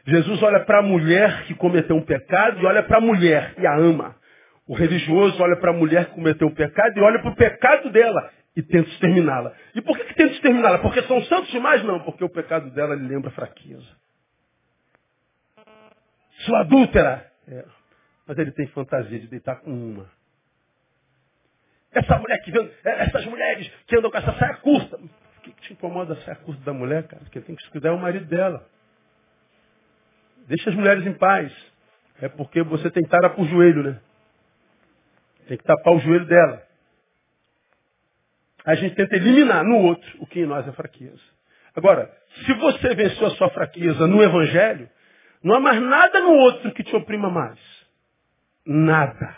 Jesus 0.06 0.42
olha 0.42 0.60
para 0.64 0.80
a 0.80 0.82
mulher 0.82 1.44
que 1.46 1.54
cometeu 1.54 1.96
um 1.96 2.04
pecado 2.04 2.60
e 2.60 2.66
olha 2.66 2.82
para 2.82 2.98
a 2.98 3.00
mulher 3.00 3.54
e 3.58 3.66
a 3.66 3.74
ama. 3.76 4.16
O 4.66 4.74
religioso 4.74 5.42
olha 5.42 5.56
para 5.56 5.70
a 5.70 5.74
mulher 5.74 6.06
que 6.06 6.14
cometeu 6.14 6.48
um 6.48 6.54
pecado 6.54 6.98
e 6.98 7.00
olha 7.02 7.20
para 7.20 7.30
o 7.30 7.36
pecado 7.36 7.90
dela 7.90 8.30
e 8.56 8.62
tenta 8.62 8.88
exterminá-la. 8.90 9.52
E 9.74 9.82
por 9.82 9.96
que, 9.96 10.04
que 10.04 10.14
tenta 10.14 10.32
exterminá-la? 10.34 10.78
Porque 10.78 11.02
são 11.02 11.22
santos 11.24 11.50
demais? 11.50 11.82
Não, 11.84 12.00
porque 12.00 12.24
o 12.24 12.28
pecado 12.28 12.70
dela 12.70 12.94
lhe 12.94 13.06
lembra 13.06 13.30
fraqueza. 13.30 13.88
Sua 16.44 16.60
adúltera. 16.60 17.30
É. 17.48 17.64
Mas 18.26 18.38
ele 18.38 18.52
tem 18.52 18.66
fantasia 18.68 19.18
de 19.18 19.26
deitar 19.26 19.56
com 19.56 19.70
uma. 19.70 20.10
Essa 21.92 22.18
mulher 22.18 22.38
que 22.42 22.50
vem, 22.50 22.70
é, 22.84 23.04
essas 23.04 23.24
mulheres 23.26 23.70
que 23.86 23.96
andam 23.96 24.10
com 24.10 24.18
essa 24.18 24.32
saia 24.38 24.56
curta 24.56 24.98
que, 25.44 25.52
que 25.52 25.60
te 25.62 25.72
incomoda 25.74 26.18
a 26.26 26.36
curso 26.36 26.60
da 26.62 26.72
mulher, 26.72 27.06
cara? 27.06 27.22
Porque 27.22 27.40
tem 27.40 27.54
que 27.54 27.70
cuidar 27.70 27.90
é 27.90 27.92
o 27.92 27.98
marido 27.98 28.24
dela. 28.24 28.66
Deixa 30.48 30.70
as 30.70 30.76
mulheres 30.76 31.06
em 31.06 31.12
paz. 31.12 31.52
É 32.20 32.28
porque 32.28 32.62
você 32.62 32.90
tem 32.90 33.02
que 33.02 33.14
estar 33.14 33.28
por 33.30 33.46
joelho, 33.46 33.82
né? 33.82 34.00
Tem 35.46 35.58
que 35.58 35.64
tapar 35.64 35.94
o 35.94 35.98
joelho 35.98 36.26
dela. 36.26 36.62
A 38.64 38.74
gente 38.74 38.94
tenta 38.94 39.16
eliminar 39.16 39.62
no 39.62 39.76
outro 39.76 40.08
o 40.20 40.26
que 40.26 40.40
em 40.40 40.46
nós 40.46 40.66
é 40.66 40.72
fraqueza. 40.72 41.20
Agora, 41.76 42.10
se 42.46 42.54
você 42.54 42.94
venceu 42.94 43.26
a 43.26 43.30
sua 43.30 43.50
fraqueza 43.50 44.06
no 44.06 44.22
Evangelho, 44.22 44.88
não 45.42 45.56
há 45.56 45.60
mais 45.60 45.82
nada 45.82 46.20
no 46.20 46.30
outro 46.30 46.72
que 46.72 46.82
te 46.82 46.96
oprima 46.96 47.28
mais. 47.28 47.58
Nada. 48.66 49.36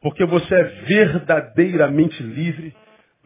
Porque 0.00 0.24
você 0.24 0.54
é 0.54 0.64
verdadeiramente 0.86 2.22
livre 2.22 2.74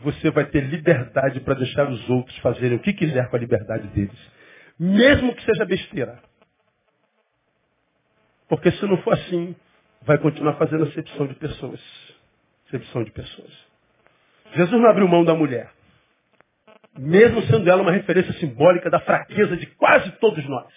você 0.00 0.30
vai 0.30 0.46
ter 0.46 0.60
liberdade 0.60 1.40
para 1.40 1.54
deixar 1.54 1.90
os 1.90 2.08
outros 2.08 2.36
fazerem 2.38 2.76
o 2.76 2.80
que 2.80 2.92
quiser 2.92 3.28
com 3.28 3.36
a 3.36 3.38
liberdade 3.38 3.88
deles. 3.88 4.18
Mesmo 4.78 5.34
que 5.34 5.44
seja 5.44 5.64
besteira. 5.64 6.20
Porque 8.48 8.70
se 8.70 8.86
não 8.86 8.96
for 8.98 9.14
assim, 9.14 9.56
vai 10.02 10.18
continuar 10.18 10.54
fazendo 10.54 10.84
acepção 10.84 11.26
de 11.26 11.34
pessoas. 11.34 11.80
Acepção 12.68 13.02
de 13.02 13.10
pessoas. 13.10 13.66
Jesus 14.54 14.80
não 14.80 14.88
abriu 14.88 15.08
mão 15.08 15.24
da 15.24 15.34
mulher. 15.34 15.70
Mesmo 16.96 17.42
sendo 17.42 17.68
ela 17.68 17.82
uma 17.82 17.92
referência 17.92 18.32
simbólica 18.34 18.88
da 18.88 19.00
fraqueza 19.00 19.56
de 19.56 19.66
quase 19.66 20.10
todos 20.12 20.44
nós. 20.48 20.72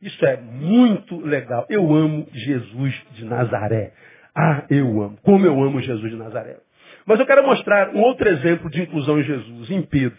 Isso 0.00 0.24
é 0.24 0.36
muito 0.36 1.20
legal. 1.20 1.66
Eu 1.68 1.94
amo 1.94 2.26
Jesus 2.32 2.94
de 3.12 3.24
Nazaré. 3.24 3.92
Ah, 4.34 4.64
eu 4.70 4.86
amo. 5.02 5.18
Como 5.22 5.44
eu 5.44 5.62
amo 5.62 5.80
Jesus 5.80 6.10
de 6.10 6.16
Nazaré. 6.16 6.58
Mas 7.04 7.18
eu 7.20 7.26
quero 7.26 7.44
mostrar 7.44 7.94
um 7.94 8.00
outro 8.00 8.28
exemplo 8.28 8.70
de 8.70 8.82
inclusão 8.82 9.18
em 9.18 9.24
Jesus, 9.24 9.70
em 9.70 9.82
Pedro. 9.82 10.18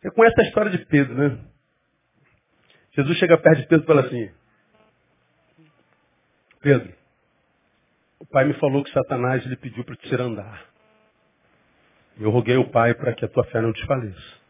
Você 0.00 0.10
conhece 0.10 0.40
a 0.40 0.44
história 0.44 0.70
de 0.70 0.78
Pedro, 0.86 1.14
né? 1.14 1.38
Jesus 2.92 3.18
chega 3.18 3.38
perto 3.38 3.60
de 3.60 3.66
Pedro 3.66 3.84
e 3.84 3.86
fala 3.86 4.00
assim, 4.02 4.30
Pedro, 6.60 6.92
o 8.18 8.26
pai 8.26 8.44
me 8.44 8.54
falou 8.54 8.84
que 8.84 8.92
Satanás 8.92 9.44
lhe 9.44 9.56
pediu 9.56 9.84
para 9.84 9.96
te 9.96 10.08
ser 10.08 10.20
andar. 10.20 10.64
Eu 12.18 12.30
roguei 12.30 12.56
ao 12.56 12.68
pai 12.68 12.94
para 12.94 13.14
que 13.14 13.24
a 13.24 13.28
tua 13.28 13.44
fé 13.44 13.60
não 13.60 13.72
desfaleça. 13.72 14.40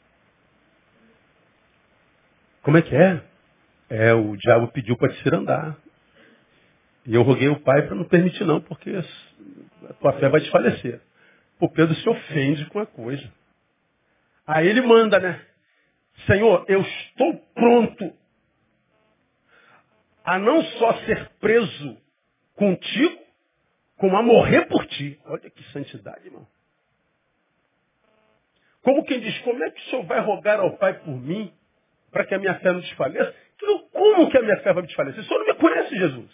Como 2.63 2.77
é 2.77 2.83
que 2.83 2.95
é? 2.95 3.32
É, 3.95 4.15
o 4.15 4.35
diabo 4.39 4.69
pediu 4.69 4.97
para 4.97 5.13
te 5.13 5.35
andar. 5.35 5.77
E 7.05 7.15
eu 7.15 7.23
roguei 7.23 7.47
ao 7.49 7.61
pai 7.61 7.83
para 7.83 7.95
não 7.95 8.05
permitir 8.05 8.43
não, 8.43 8.59
porque 8.59 8.91
a 8.91 9.93
tua 9.93 10.15
fé 10.15 10.31
vai 10.31 10.41
desfalecer. 10.41 10.99
O 11.61 11.69
Pedro 11.69 11.95
se 11.97 12.09
ofende 12.09 12.65
com 12.71 12.79
a 12.79 12.87
coisa. 12.87 13.31
Aí 14.47 14.67
ele 14.67 14.81
manda, 14.81 15.21
né? 15.21 15.45
Senhor, 16.27 16.65
eu 16.69 16.81
estou 16.81 17.37
pronto 17.55 18.15
a 20.25 20.39
não 20.39 20.65
só 20.65 20.95
ser 21.05 21.29
preso 21.39 21.99
contigo, 22.57 23.21
como 23.99 24.17
a 24.17 24.23
morrer 24.23 24.69
por 24.69 24.87
ti. 24.87 25.21
Olha 25.27 25.51
que 25.51 25.63
santidade, 25.71 26.25
irmão. 26.25 26.47
Como 28.81 29.05
quem 29.05 29.21
diz, 29.21 29.39
como 29.41 29.63
é 29.63 29.71
que 29.71 29.81
o 29.83 29.85
senhor 29.91 30.07
vai 30.07 30.21
rogar 30.21 30.61
ao 30.61 30.79
Pai 30.79 30.99
por 31.01 31.15
mim, 31.15 31.53
para 32.13 32.25
que 32.27 32.35
a 32.35 32.39
minha 32.39 32.55
fé 32.57 32.73
não 32.73 32.81
desfaleça? 32.81 33.35
Como 33.93 34.31
que 34.31 34.39
a 34.39 34.43
minha 34.43 34.57
fé 34.59 34.73
vai 34.73 34.83
desfalecer? 34.85 35.23
O 35.23 35.27
senhor 35.27 35.41
não 35.41 35.47
me 35.47 35.55
conhece, 35.55 35.97
Jesus. 35.97 36.31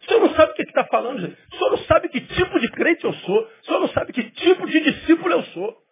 O 0.00 0.04
senhor 0.04 0.20
não 0.20 0.34
sabe 0.34 0.52
o 0.52 0.54
que 0.54 0.62
está 0.62 0.84
falando, 0.84 1.20
gente. 1.20 1.36
O 1.52 1.56
senhor 1.56 1.70
não 1.70 1.78
sabe 1.78 2.08
que 2.08 2.20
tipo 2.20 2.60
de 2.60 2.70
crente 2.70 3.04
eu 3.04 3.12
sou. 3.12 3.40
O 3.40 3.64
senhor 3.64 3.80
não 3.80 3.88
sabe 3.88 4.12
que 4.12 4.22
tipo 4.30 4.66
de 4.66 4.80
discípulo 4.80 5.32
eu 5.32 5.42
sou. 5.44 5.82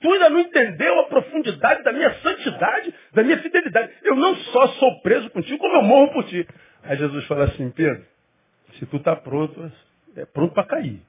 Tu 0.00 0.12
ainda 0.12 0.30
não 0.30 0.40
entendeu 0.40 1.00
a 1.00 1.04
profundidade 1.04 1.82
da 1.82 1.92
minha 1.92 2.12
santidade, 2.20 2.94
da 3.12 3.22
minha 3.22 3.38
fidelidade. 3.38 3.92
Eu 4.02 4.14
não 4.14 4.34
só 4.36 4.68
sou 4.74 5.00
preso 5.00 5.28
contigo, 5.30 5.58
como 5.58 5.76
eu 5.76 5.82
morro 5.82 6.12
por 6.12 6.24
ti. 6.24 6.46
Aí 6.84 6.96
Jesus 6.96 7.24
fala 7.26 7.44
assim, 7.44 7.70
Pedro, 7.70 8.04
se 8.78 8.86
tu 8.86 8.96
está 8.96 9.16
pronto, 9.16 9.72
é 10.16 10.24
pronto 10.24 10.54
para 10.54 10.66
cair. 10.66 11.02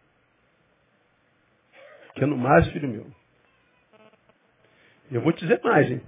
Porque 2.08 2.26
no 2.26 2.38
mais, 2.38 2.68
filho 2.70 2.88
meu. 2.88 3.08
Eu 5.12 5.22
vou 5.22 5.34
te 5.34 5.42
dizer 5.42 5.62
mais, 5.64 5.90
hein? 5.90 6.02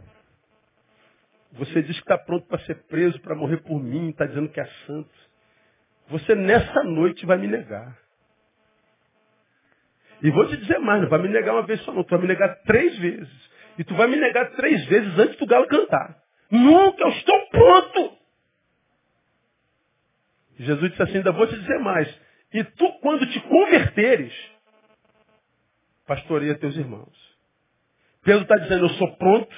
Você 1.53 1.81
diz 1.81 1.95
que 1.97 2.03
está 2.03 2.17
pronto 2.17 2.47
para 2.47 2.59
ser 2.59 2.75
preso, 2.83 3.19
para 3.21 3.35
morrer 3.35 3.57
por 3.57 3.81
mim, 3.81 4.09
está 4.09 4.25
dizendo 4.25 4.49
que 4.49 4.59
é 4.59 4.65
santo. 4.85 5.09
Você 6.09 6.35
nessa 6.35 6.83
noite 6.83 7.25
vai 7.25 7.37
me 7.37 7.47
negar. 7.47 7.97
E 10.21 10.29
vou 10.29 10.47
te 10.47 10.57
dizer 10.57 10.79
mais, 10.79 11.01
não 11.01 11.09
vai 11.09 11.21
me 11.21 11.29
negar 11.29 11.53
uma 11.53 11.65
vez 11.65 11.81
só 11.81 11.91
não, 11.91 12.03
tu 12.03 12.11
vai 12.11 12.21
me 12.21 12.27
negar 12.27 12.61
três 12.63 12.97
vezes. 12.99 13.49
E 13.77 13.83
tu 13.83 13.95
vai 13.95 14.07
me 14.07 14.17
negar 14.17 14.51
três 14.51 14.85
vezes 14.85 15.17
antes 15.17 15.37
do 15.37 15.45
galo 15.45 15.67
cantar. 15.67 16.21
Nunca, 16.49 17.03
eu 17.03 17.09
estou 17.09 17.47
pronto. 17.49 18.17
Jesus 20.59 20.91
disse 20.91 21.01
assim, 21.01 21.17
ainda 21.17 21.31
vou 21.31 21.47
te 21.47 21.57
dizer 21.57 21.79
mais. 21.79 22.21
E 22.53 22.63
tu, 22.63 22.91
quando 22.99 23.25
te 23.25 23.39
converteres, 23.41 24.33
pastoreia 26.05 26.57
teus 26.57 26.75
irmãos. 26.75 27.31
Pedro 28.23 28.43
está 28.43 28.57
dizendo, 28.57 28.85
eu 28.85 28.89
sou 28.89 29.15
pronto, 29.15 29.55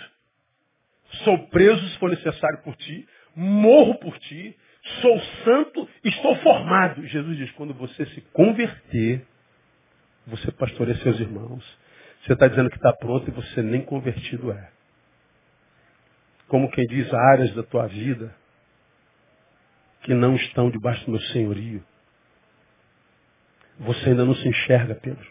sou 1.23 1.47
preso 1.47 1.87
se 1.89 1.97
for 1.99 2.09
necessário 2.09 2.61
por 2.63 2.75
ti, 2.75 3.07
morro 3.35 3.95
por 3.99 4.17
ti, 4.19 4.57
sou 5.01 5.19
santo, 5.45 5.89
estou 6.03 6.35
formado. 6.37 7.05
Jesus 7.07 7.37
diz, 7.37 7.51
quando 7.51 7.73
você 7.73 8.05
se 8.07 8.21
converter, 8.33 9.25
você 10.27 10.51
pastoreia 10.51 10.97
seus 10.99 11.19
irmãos. 11.19 11.63
Você 12.23 12.33
está 12.33 12.47
dizendo 12.47 12.69
que 12.69 12.77
está 12.77 12.93
pronto 12.93 13.29
e 13.29 13.33
você 13.33 13.61
nem 13.61 13.81
convertido 13.81 14.51
é. 14.51 14.71
Como 16.47 16.71
quem 16.71 16.85
diz, 16.85 17.11
áreas 17.13 17.53
da 17.53 17.63
tua 17.63 17.87
vida 17.87 18.33
que 20.03 20.13
não 20.13 20.35
estão 20.35 20.69
debaixo 20.69 21.05
do 21.05 21.11
meu 21.11 21.21
senhorio. 21.21 21.83
Você 23.79 24.09
ainda 24.09 24.25
não 24.25 24.35
se 24.35 24.47
enxerga, 24.47 24.95
Pedro. 24.95 25.27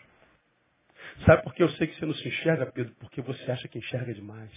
Sabe 1.27 1.43
por 1.43 1.55
que 1.55 1.63
eu 1.63 1.69
sei 1.71 1.87
que 1.87 1.95
você 1.99 2.07
não 2.07 2.15
se 2.15 2.27
enxerga, 2.27 2.67
Pedro? 2.67 2.95
Porque 2.99 3.21
você 3.21 3.51
acha 3.51 3.69
que 3.69 3.79
enxerga 3.79 4.13
demais. 4.13 4.51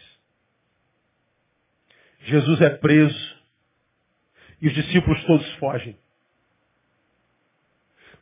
Jesus 2.25 2.61
é 2.61 2.69
preso 2.71 3.35
e 4.61 4.67
os 4.67 4.73
discípulos 4.73 5.23
todos 5.25 5.47
fogem. 5.55 5.97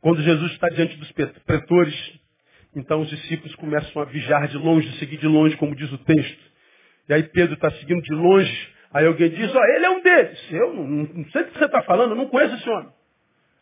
Quando 0.01 0.21
Jesus 0.21 0.51
está 0.51 0.67
diante 0.69 0.97
dos 0.97 1.11
pretores, 1.45 2.19
então 2.75 3.01
os 3.01 3.09
discípulos 3.09 3.55
começam 3.55 4.01
a 4.01 4.05
vigiar 4.05 4.47
de 4.49 4.57
longe, 4.57 4.99
seguir 4.99 5.17
de 5.17 5.27
longe, 5.27 5.55
como 5.55 5.75
diz 5.75 5.89
o 5.91 5.97
texto. 5.99 6.43
E 7.07 7.13
aí 7.13 7.23
Pedro 7.23 7.53
está 7.53 7.71
seguindo 7.71 8.01
de 8.01 8.13
longe. 8.13 8.73
Aí 8.93 9.05
alguém 9.05 9.29
diz, 9.29 9.55
ó, 9.55 9.59
oh, 9.59 9.65
ele 9.65 9.85
é 9.85 9.89
um 9.89 10.01
deles. 10.01 10.51
Eu 10.51 10.73
não, 10.73 10.85
não 10.85 11.25
sei 11.31 11.41
o 11.41 11.45
que 11.45 11.57
você 11.57 11.65
está 11.65 11.81
falando, 11.83 12.11
eu 12.11 12.17
não 12.17 12.27
conheço 12.27 12.55
esse 12.55 12.69
homem. 12.69 12.91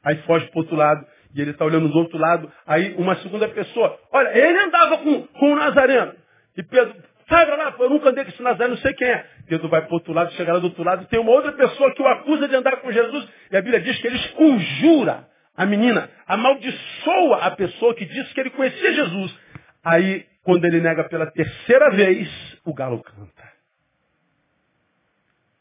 Aí 0.03 0.17
foge 0.23 0.47
para 0.47 0.57
o 0.57 0.61
outro 0.61 0.75
lado, 0.75 1.05
e 1.35 1.41
ele 1.41 1.51
está 1.51 1.63
olhando 1.63 1.87
do 1.87 1.97
outro 1.97 2.17
lado. 2.17 2.51
Aí 2.65 2.95
uma 2.95 3.15
segunda 3.17 3.47
pessoa, 3.47 3.99
olha, 4.11 4.35
ele 4.35 4.57
andava 4.57 4.97
com, 4.97 5.27
com 5.27 5.53
o 5.53 5.55
Nazareno. 5.55 6.15
E 6.57 6.63
Pedro, 6.63 6.95
sai 7.31 7.45
para 7.45 7.55
lá, 7.55 7.75
eu 7.79 7.89
nunca 7.89 8.09
andei 8.09 8.25
com 8.25 8.29
esse 8.29 8.43
Nazareno, 8.43 8.75
não 8.75 8.81
sei 8.81 8.93
quem 8.93 9.07
é. 9.07 9.25
Pedro 9.47 9.69
vai 9.69 9.81
para 9.81 9.91
o 9.91 9.93
outro 9.93 10.11
lado, 10.11 10.33
chega 10.33 10.51
lá 10.51 10.59
do 10.59 10.65
outro 10.65 10.83
lado, 10.83 11.03
e 11.03 11.05
tem 11.05 11.19
uma 11.19 11.31
outra 11.31 11.53
pessoa 11.53 11.93
que 11.95 12.01
o 12.01 12.07
acusa 12.07 12.47
de 12.47 12.55
andar 12.55 12.81
com 12.81 12.91
Jesus. 12.91 13.27
E 13.49 13.55
a 13.55 13.61
Bíblia 13.61 13.79
diz 13.79 13.97
que 13.99 14.07
eles 14.07 14.27
conjura 14.31 15.27
a 15.55 15.65
menina, 15.65 16.09
amaldiçoa 16.27 17.37
a 17.45 17.51
pessoa 17.51 17.95
que 17.95 18.05
disse 18.05 18.33
que 18.33 18.41
ele 18.41 18.49
conhecia 18.49 18.93
Jesus. 18.93 19.39
Aí, 19.83 20.25
quando 20.43 20.65
ele 20.65 20.81
nega 20.81 21.05
pela 21.05 21.31
terceira 21.31 21.91
vez, 21.91 22.29
o 22.65 22.73
galo 22.73 23.01
canta. 23.01 23.51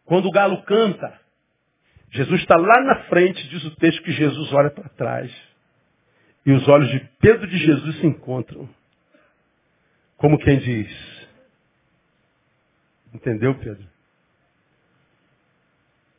Quando 0.05 0.27
o 0.27 0.33
galo 0.33 0.63
canta, 0.63 1.21
Jesus 2.11 2.41
está 2.41 2.57
lá 2.57 2.81
na 2.83 3.05
frente, 3.05 3.49
diz 3.49 3.65
o 3.65 3.77
texto 3.77 4.03
que 4.03 4.11
Jesus 4.11 4.53
olha 4.53 4.71
para 4.71 4.89
trás. 4.89 5.33
E 6.45 6.53
os 6.53 6.67
olhos 6.67 6.91
de 6.91 6.99
Pedro 7.21 7.47
de 7.47 7.59
Jesus 7.59 8.01
se 8.01 8.07
encontram. 8.07 8.69
Como 10.17 10.39
quem 10.39 10.59
diz. 10.59 11.20
Entendeu, 13.13 13.55
Pedro? 13.57 13.85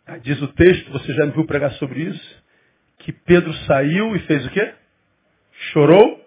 Aí 0.06 0.20
diz 0.20 0.42
o 0.42 0.48
texto, 0.50 0.92
você 0.92 1.14
já 1.14 1.26
me 1.26 1.32
viu 1.32 1.46
pregar 1.46 1.72
sobre 1.74 2.02
isso, 2.02 2.44
que 3.00 3.14
Pedro 3.14 3.54
saiu 3.66 4.16
e 4.16 4.20
fez 4.28 4.46
o 4.46 4.50
quê? 4.50 4.74
Chorou 5.72 6.22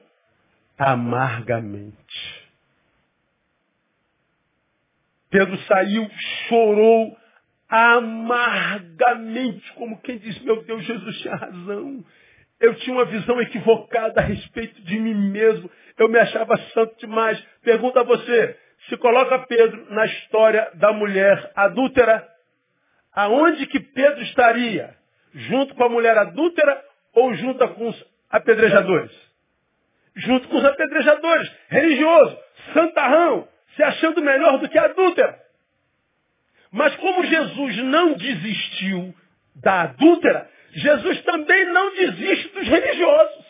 amargamente. 0.78 2.44
Pedro 5.30 5.58
saiu, 5.62 6.08
chorou 6.48 7.16
amargamente, 7.68 9.72
como 9.74 10.00
quem 10.00 10.18
diz, 10.18 10.38
meu 10.42 10.62
Deus, 10.62 10.84
Jesus 10.84 11.18
tinha 11.18 11.34
razão. 11.34 12.04
Eu 12.60 12.74
tinha 12.76 12.96
uma 12.96 13.04
visão 13.04 13.40
equivocada 13.42 14.20
a 14.20 14.24
respeito 14.24 14.80
de 14.82 14.98
mim 14.98 15.14
mesmo. 15.30 15.68
Eu 15.98 16.08
me 16.08 16.18
achava 16.18 16.56
santo 16.72 16.96
demais. 16.98 17.38
Pergunta 17.62 18.00
a 18.00 18.04
você, 18.04 18.56
se 18.88 18.96
coloca 18.98 19.46
Pedro 19.46 19.86
na 19.90 20.04
história 20.06 20.70
da 20.74 20.92
mulher 20.92 21.52
adúltera, 21.54 22.26
aonde 23.12 23.66
que 23.66 23.80
Pedro 23.80 24.22
estaria? 24.22 24.94
Junto 25.32 25.74
com 25.74 25.84
a 25.84 25.88
mulher 25.88 26.16
adúltera 26.16 26.82
ou 27.14 27.34
junto 27.34 27.66
com 27.70 27.88
os 27.88 28.06
apedrejadores? 28.30 29.12
Junto 30.16 30.48
com 30.48 30.58
os 30.58 30.64
apedrejadores, 30.64 31.50
religioso, 31.68 32.38
santarrão, 32.72 33.48
se 33.74 33.82
achando 33.82 34.22
melhor 34.22 34.58
do 34.58 34.68
que 34.68 34.78
a 34.78 34.84
adúltera. 34.84 35.40
Mas 36.70 36.94
como 36.96 37.24
Jesus 37.24 37.76
não 37.84 38.14
desistiu 38.14 39.14
da 39.56 39.82
adúltera, 39.82 40.48
Jesus 40.72 41.22
também 41.22 41.64
não 41.66 41.94
desiste 41.94 42.48
dos 42.48 42.68
religiosos. 42.68 43.44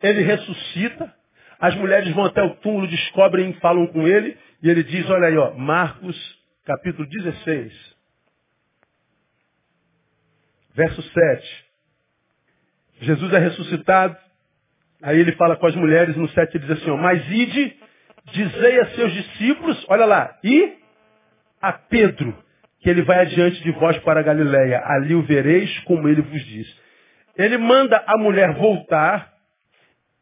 Ele 0.00 0.22
ressuscita, 0.22 1.14
as 1.60 1.74
mulheres 1.74 2.12
vão 2.14 2.24
até 2.24 2.42
o 2.42 2.56
túmulo, 2.56 2.86
descobrem, 2.86 3.52
falam 3.54 3.86
com 3.88 4.06
ele, 4.06 4.36
e 4.62 4.68
ele 4.70 4.82
diz, 4.82 5.08
olha 5.10 5.28
aí, 5.28 5.36
ó, 5.36 5.54
Marcos 5.54 6.16
capítulo 6.64 7.08
16, 7.08 7.96
verso 10.74 11.02
7. 11.02 11.64
Jesus 13.00 13.32
é 13.32 13.38
ressuscitado, 13.38 14.16
aí 15.02 15.18
ele 15.18 15.32
fala 15.32 15.56
com 15.56 15.66
as 15.66 15.74
mulheres, 15.74 16.16
no 16.16 16.28
7 16.28 16.56
ele 16.56 16.66
diz 16.66 16.82
assim, 16.82 16.90
ó, 16.90 16.96
mas 16.96 17.24
ide, 17.30 17.76
dizei 18.32 18.80
a 18.80 18.86
seus 18.90 19.12
discípulos, 19.12 19.84
olha 19.88 20.04
lá, 20.04 20.38
e 20.44 20.78
a 21.60 21.72
Pedro, 21.72 22.36
que 22.80 22.88
ele 22.88 23.02
vai 23.02 23.20
adiante 23.20 23.62
de 23.62 23.72
vós 23.72 23.98
para 23.98 24.20
a 24.20 24.22
Galiléia. 24.22 24.82
Ali 24.84 25.14
o 25.14 25.22
vereis 25.22 25.78
como 25.80 26.08
ele 26.08 26.22
vos 26.22 26.44
diz. 26.44 26.66
Ele 27.36 27.58
manda 27.58 28.02
a 28.06 28.16
mulher 28.18 28.54
voltar, 28.54 29.32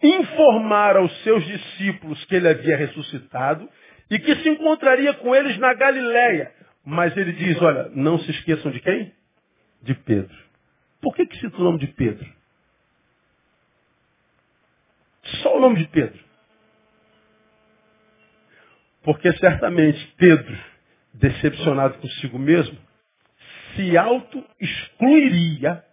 informar 0.03 0.97
aos 0.97 1.23
seus 1.23 1.45
discípulos 1.45 2.25
que 2.27 2.37
ele 2.37 2.49
havia 2.49 2.77
ressuscitado 2.77 3.69
e 4.11 4.19
que 4.19 4.35
se 4.37 4.49
encontraria 4.49 5.15
com 5.15 5.35
eles 5.35 5.59
na 5.59 5.75
Galiléia. 5.75 6.53
Mas 6.85 7.17
ele 7.17 7.33
diz, 7.33 7.61
olha, 7.61 7.91
não 7.95 8.19
se 8.19 8.31
esqueçam 8.31 8.71
de 8.71 8.81
quem? 8.81 9.13
De 9.83 9.95
Pedro. 9.95 10.37
Por 11.01 11.15
que 11.15 11.27
que 11.27 11.39
cita 11.39 11.57
o 11.57 11.65
nome 11.65 11.79
de 11.79 11.89
Pedro? 11.89 12.27
Só 15.43 15.57
o 15.57 15.61
nome 15.61 15.77
de 15.77 15.89
Pedro. 15.89 16.25
Porque 19.03 19.33
certamente 19.35 20.15
Pedro 20.17 20.57
decepcionado 21.19 21.99
consigo 21.99 22.39
mesmo, 22.39 22.79
se 23.75 23.97
auto-excluiria 23.97 25.85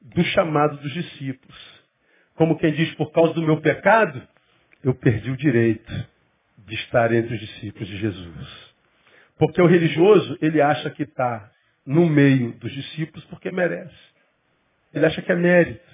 do 0.00 0.22
chamado 0.24 0.76
dos 0.78 0.92
discípulos. 0.92 1.71
Como 2.34 2.58
quem 2.58 2.72
diz, 2.72 2.94
por 2.94 3.12
causa 3.12 3.34
do 3.34 3.42
meu 3.42 3.60
pecado, 3.60 4.22
eu 4.82 4.94
perdi 4.94 5.30
o 5.30 5.36
direito 5.36 5.92
de 6.58 6.74
estar 6.76 7.12
entre 7.12 7.34
os 7.34 7.40
discípulos 7.40 7.88
de 7.88 7.96
Jesus. 7.98 8.74
Porque 9.38 9.60
o 9.60 9.66
religioso, 9.66 10.38
ele 10.40 10.60
acha 10.60 10.90
que 10.90 11.02
está 11.02 11.50
no 11.84 12.06
meio 12.06 12.52
dos 12.58 12.72
discípulos 12.72 13.24
porque 13.26 13.50
merece. 13.50 13.94
Ele 14.94 15.06
acha 15.06 15.20
que 15.20 15.32
é 15.32 15.34
mérito. 15.34 15.92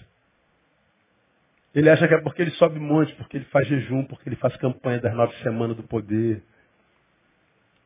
Ele 1.75 1.89
acha 1.91 2.09
que 2.09 2.15
é 2.15 2.21
porque 2.21 2.43
ele 2.43 2.51
sobe 2.53 2.79
monte, 2.81 3.15
porque 3.15 3.37
ele 3.37 3.45
faz 3.47 3.67
jejum, 3.69 4.05
porque 4.05 4.29
ele 4.29 4.37
faz 4.37 4.57
campanha 4.57 5.01
das 5.01 5.15
nove 5.15 5.35
semanas 5.43 5.77
do 5.77 5.83
poder. 5.83 6.43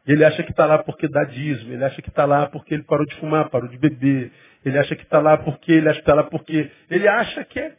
Ele 0.06 0.24
acha 0.24 0.42
que 0.42 0.50
está 0.50 0.66
lá 0.66 0.78
porque 0.78 1.06
dá 1.08 1.24
dízimo, 1.24 1.72
ele 1.72 1.84
acha 1.84 2.02
que 2.02 2.08
está 2.08 2.24
lá 2.24 2.48
porque 2.48 2.74
ele 2.74 2.82
parou 2.82 3.06
de 3.06 3.14
fumar, 3.16 3.48
parou 3.50 3.68
de 3.68 3.78
beber, 3.78 4.32
ele 4.64 4.78
acha 4.78 4.96
que 4.96 5.02
está 5.04 5.20
lá 5.20 5.36
porque, 5.36 5.72
ele 5.72 5.88
acha 5.88 6.00
que 6.00 6.02
está 6.02 6.14
lá 6.14 6.24
porque, 6.24 6.70
ele 6.90 7.06
acha 7.06 7.44
que 7.44 7.60
é 7.60 7.76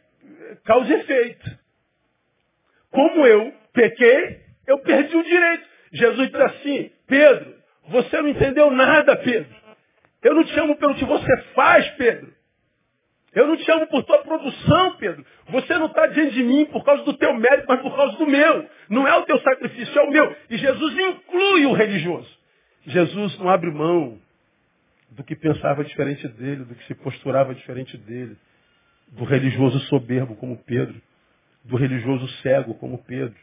causa 0.64 0.92
e 0.92 1.00
efeito. 1.00 1.58
Como 2.90 3.26
eu 3.26 3.52
pequei, 3.72 4.40
eu 4.66 4.78
perdi 4.78 5.16
o 5.16 5.24
direito. 5.24 5.64
Jesus 5.92 6.30
diz 6.30 6.40
assim, 6.40 6.90
Pedro, 7.06 7.54
você 7.88 8.20
não 8.20 8.28
entendeu 8.28 8.70
nada, 8.70 9.16
Pedro. 9.16 9.54
Eu 10.22 10.34
não 10.34 10.44
te 10.44 10.52
chamo 10.54 10.76
pelo 10.76 10.94
que 10.94 11.04
você 11.04 11.36
faz, 11.54 11.88
Pedro. 11.92 12.32
Eu 13.34 13.48
não 13.48 13.56
te 13.56 13.64
chamo 13.64 13.86
por 13.88 14.04
tua 14.04 14.22
produção, 14.22 14.96
Pedro. 14.96 15.26
Você 15.48 15.76
não 15.76 15.86
está 15.86 16.06
diante 16.06 16.34
de 16.34 16.44
mim 16.44 16.66
por 16.66 16.84
causa 16.84 17.02
do 17.02 17.14
teu 17.14 17.34
mérito, 17.34 17.66
mas 17.68 17.80
por 17.82 17.94
causa 17.94 18.16
do 18.16 18.26
meu. 18.26 18.68
Não 18.88 19.06
é 19.08 19.16
o 19.16 19.24
teu 19.24 19.38
sacrifício, 19.40 19.98
é 19.98 20.02
o 20.04 20.10
meu. 20.10 20.36
E 20.48 20.56
Jesus 20.56 20.94
inclui 20.94 21.66
o 21.66 21.72
religioso. 21.72 22.30
Jesus 22.86 23.36
não 23.38 23.48
abre 23.48 23.70
mão 23.70 24.18
do 25.10 25.24
que 25.24 25.34
pensava 25.34 25.84
diferente 25.84 26.26
dele, 26.28 26.64
do 26.64 26.74
que 26.74 26.86
se 26.86 26.94
posturava 26.94 27.54
diferente 27.54 27.96
dele. 27.98 28.36
Do 29.08 29.24
religioso 29.24 29.78
soberbo 29.80 30.34
como 30.36 30.56
Pedro. 30.58 31.00
Do 31.64 31.76
religioso 31.76 32.26
cego 32.42 32.74
como 32.74 32.98
Pedro. 33.04 33.36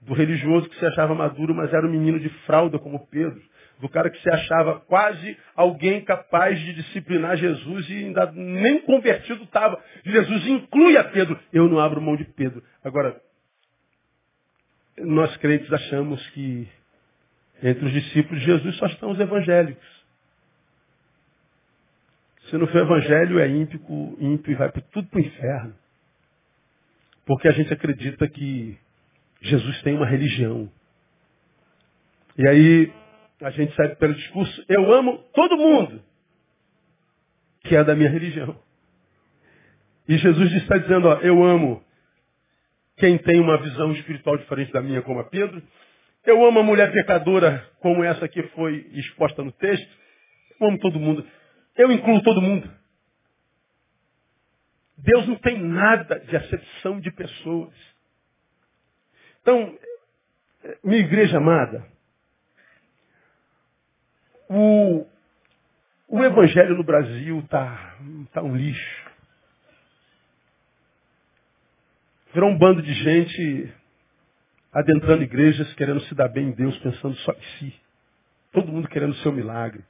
Do 0.00 0.14
religioso 0.14 0.68
que 0.68 0.78
se 0.78 0.86
achava 0.86 1.14
maduro, 1.14 1.54
mas 1.54 1.72
era 1.72 1.86
um 1.86 1.90
menino 1.90 2.18
de 2.18 2.28
fralda 2.46 2.78
como 2.78 3.06
Pedro 3.06 3.40
do 3.80 3.88
cara 3.88 4.10
que 4.10 4.20
se 4.20 4.30
achava 4.30 4.80
quase 4.80 5.36
alguém 5.56 6.04
capaz 6.04 6.60
de 6.60 6.74
disciplinar 6.74 7.36
Jesus 7.36 7.88
e 7.88 7.94
ainda 7.94 8.30
nem 8.32 8.80
convertido 8.82 9.44
estava. 9.44 9.82
Jesus 10.04 10.46
inclui 10.46 10.96
a 10.96 11.04
Pedro. 11.04 11.38
Eu 11.52 11.68
não 11.68 11.80
abro 11.80 12.00
mão 12.00 12.16
de 12.16 12.24
Pedro. 12.24 12.62
Agora, 12.84 13.20
nós 14.98 15.34
crentes 15.38 15.72
achamos 15.72 16.24
que 16.30 16.68
entre 17.62 17.86
os 17.86 17.92
discípulos 17.92 18.40
de 18.40 18.46
Jesus 18.46 18.76
só 18.76 18.86
estão 18.86 19.10
os 19.10 19.20
evangélicos. 19.20 19.99
Se 22.50 22.58
não 22.58 22.66
for 22.66 22.78
evangelho, 22.78 23.38
é 23.38 23.48
ímpio, 23.48 23.80
ímpio 24.18 24.52
e 24.52 24.56
vai 24.56 24.70
tudo 24.92 25.08
para 25.08 25.18
o 25.18 25.22
inferno. 25.22 25.74
Porque 27.24 27.46
a 27.46 27.52
gente 27.52 27.72
acredita 27.72 28.28
que 28.28 28.76
Jesus 29.40 29.80
tem 29.82 29.94
uma 29.94 30.06
religião. 30.06 30.70
E 32.36 32.48
aí 32.48 32.92
a 33.40 33.50
gente 33.50 33.74
sabe 33.76 33.94
pelo 33.96 34.14
discurso, 34.14 34.64
eu 34.68 34.92
amo 34.92 35.18
todo 35.32 35.56
mundo 35.56 36.02
que 37.62 37.76
é 37.76 37.84
da 37.84 37.94
minha 37.94 38.10
religião. 38.10 38.58
E 40.08 40.18
Jesus 40.18 40.52
está 40.54 40.76
dizendo, 40.76 41.06
ó, 41.06 41.14
eu 41.20 41.44
amo 41.44 41.84
quem 42.96 43.16
tem 43.18 43.40
uma 43.40 43.58
visão 43.58 43.92
espiritual 43.92 44.36
diferente 44.36 44.72
da 44.72 44.82
minha, 44.82 45.02
como 45.02 45.20
a 45.20 45.24
Pedro. 45.24 45.62
Eu 46.26 46.44
amo 46.44 46.58
a 46.58 46.62
mulher 46.64 46.90
pecadora, 46.92 47.64
como 47.80 48.02
essa 48.02 48.26
que 48.26 48.42
foi 48.48 48.88
exposta 48.92 49.42
no 49.44 49.52
texto. 49.52 49.88
Eu 50.60 50.66
amo 50.66 50.78
todo 50.78 50.98
mundo. 50.98 51.24
Eu 51.76 51.90
incluo 51.90 52.22
todo 52.22 52.42
mundo. 52.42 52.70
Deus 54.98 55.26
não 55.26 55.36
tem 55.36 55.58
nada 55.58 56.18
de 56.20 56.36
acepção 56.36 57.00
de 57.00 57.10
pessoas. 57.10 57.74
Então, 59.40 59.78
minha 60.84 61.00
igreja 61.00 61.38
amada, 61.38 61.86
o, 64.48 65.06
o 66.08 66.24
evangelho 66.24 66.76
no 66.76 66.84
Brasil 66.84 67.38
está 67.40 67.96
tá 68.32 68.42
um 68.42 68.54
lixo. 68.54 69.10
Virou 72.34 72.50
um 72.50 72.58
bando 72.58 72.82
de 72.82 72.92
gente 72.92 73.74
adentrando 74.72 75.24
igrejas, 75.24 75.72
querendo 75.74 76.00
se 76.02 76.14
dar 76.14 76.28
bem 76.28 76.48
em 76.48 76.52
Deus, 76.52 76.76
pensando 76.78 77.16
só 77.16 77.32
em 77.32 77.58
si. 77.58 77.80
Todo 78.52 78.70
mundo 78.70 78.88
querendo 78.88 79.12
o 79.12 79.16
seu 79.16 79.32
milagre. 79.32 79.82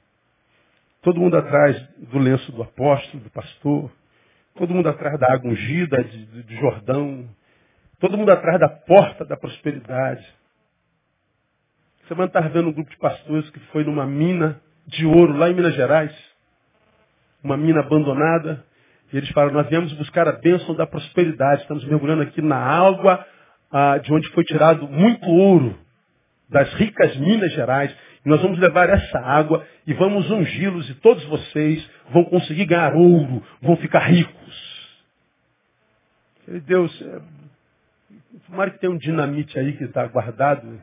Todo 1.01 1.19
mundo 1.19 1.35
atrás 1.35 1.81
do 1.97 2.19
lenço 2.19 2.51
do 2.51 2.61
apóstolo, 2.61 3.23
do 3.23 3.29
pastor. 3.31 3.91
Todo 4.55 4.73
mundo 4.73 4.87
atrás 4.87 5.19
da 5.19 5.33
água 5.33 5.49
ungida, 5.49 6.03
de, 6.03 6.43
de 6.43 6.55
Jordão. 6.57 7.27
Todo 7.99 8.17
mundo 8.17 8.31
atrás 8.31 8.59
da 8.59 8.69
porta 8.69 9.25
da 9.25 9.35
prosperidade. 9.35 10.23
Semana 12.07 12.27
estava 12.27 12.49
vendo 12.49 12.69
um 12.69 12.73
grupo 12.73 12.89
de 12.89 12.97
pastores 12.97 13.49
que 13.49 13.59
foi 13.71 13.83
numa 13.83 14.05
mina 14.05 14.61
de 14.85 15.05
ouro 15.05 15.33
lá 15.33 15.49
em 15.49 15.55
Minas 15.55 15.73
Gerais. 15.73 16.13
Uma 17.43 17.57
mina 17.57 17.79
abandonada. 17.79 18.63
E 19.11 19.17
eles 19.17 19.29
falaram, 19.31 19.53
nós 19.53 19.69
viemos 19.69 19.91
buscar 19.93 20.27
a 20.27 20.33
bênção 20.33 20.75
da 20.75 20.85
prosperidade. 20.85 21.63
Estamos 21.63 21.83
mergulhando 21.85 22.21
aqui 22.21 22.41
na 22.41 22.57
água 22.57 23.25
ah, 23.71 23.97
de 23.97 24.13
onde 24.13 24.29
foi 24.29 24.43
tirado 24.43 24.87
muito 24.87 25.27
ouro. 25.27 25.75
Das 26.47 26.71
ricas 26.75 27.15
Minas 27.17 27.51
Gerais. 27.53 27.95
Nós 28.23 28.41
vamos 28.41 28.59
levar 28.59 28.89
essa 28.89 29.19
água 29.19 29.65
e 29.85 29.93
vamos 29.93 30.29
ungí-los 30.29 30.89
e 30.89 30.95
todos 30.95 31.23
vocês 31.25 31.89
vão 32.11 32.23
conseguir 32.25 32.65
ganhar 32.65 32.93
ouro, 32.93 33.43
vão 33.61 33.75
ficar 33.77 33.99
ricos. 33.99 35.01
Deus, 36.65 37.01
é... 37.01 37.21
tomara 38.47 38.71
que 38.71 38.79
tenha 38.79 38.91
um 38.91 38.97
dinamite 38.97 39.57
aí 39.57 39.75
que 39.75 39.85
está 39.85 40.05
guardado 40.05 40.79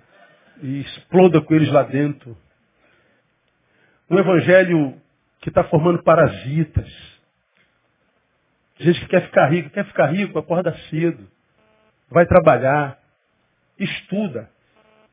e 0.62 0.80
exploda 0.80 1.40
com 1.40 1.54
eles 1.54 1.70
lá 1.70 1.82
dentro. 1.82 2.36
Um 4.10 4.18
evangelho 4.18 5.00
que 5.40 5.48
está 5.48 5.62
formando 5.64 6.02
parasitas. 6.02 6.88
Gente 8.80 9.00
que 9.00 9.08
quer 9.08 9.26
ficar 9.26 9.46
rico, 9.48 9.70
quer 9.70 9.84
ficar 9.84 10.06
rico, 10.06 10.38
acorda 10.38 10.76
cedo. 10.88 11.28
Vai 12.10 12.26
trabalhar, 12.26 12.98
estuda. 13.78 14.50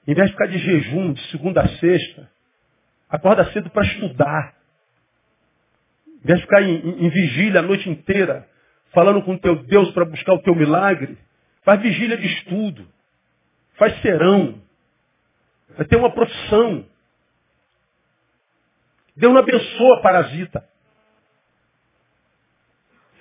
Em 0.08 0.14
vez 0.14 0.28
de 0.28 0.34
ficar 0.34 0.48
de 0.48 0.58
jejum 0.60 1.14
de 1.14 1.22
segunda 1.32 1.62
a 1.62 1.68
sexta, 1.68 2.30
acorda 3.10 3.52
cedo 3.52 3.70
para 3.70 3.86
estudar. 3.86 4.56
Em 6.24 6.28
vez 6.28 6.40
de 6.40 6.46
ficar 6.46 6.62
em, 6.62 6.76
em, 6.76 7.06
em 7.06 7.10
vigília 7.10 7.60
a 7.60 7.64
noite 7.64 7.90
inteira, 7.90 8.48
falando 8.94 9.22
com 9.24 9.34
o 9.34 9.40
teu 9.40 9.56
Deus 9.64 9.92
para 9.92 10.06
buscar 10.06 10.34
o 10.34 10.42
teu 10.42 10.56
milagre, 10.56 11.18
faz 11.64 11.82
vigília 11.82 12.18
de 12.18 12.28
estudo. 12.28 12.88
Faz 13.78 14.00
serão. 14.02 14.62
Vai 15.76 15.86
ter 15.86 15.98
uma 15.98 16.12
profissão. 16.12 16.86
Deus 19.18 19.34
não 19.34 19.42
abençoa 19.42 20.02
parasita. 20.02 20.68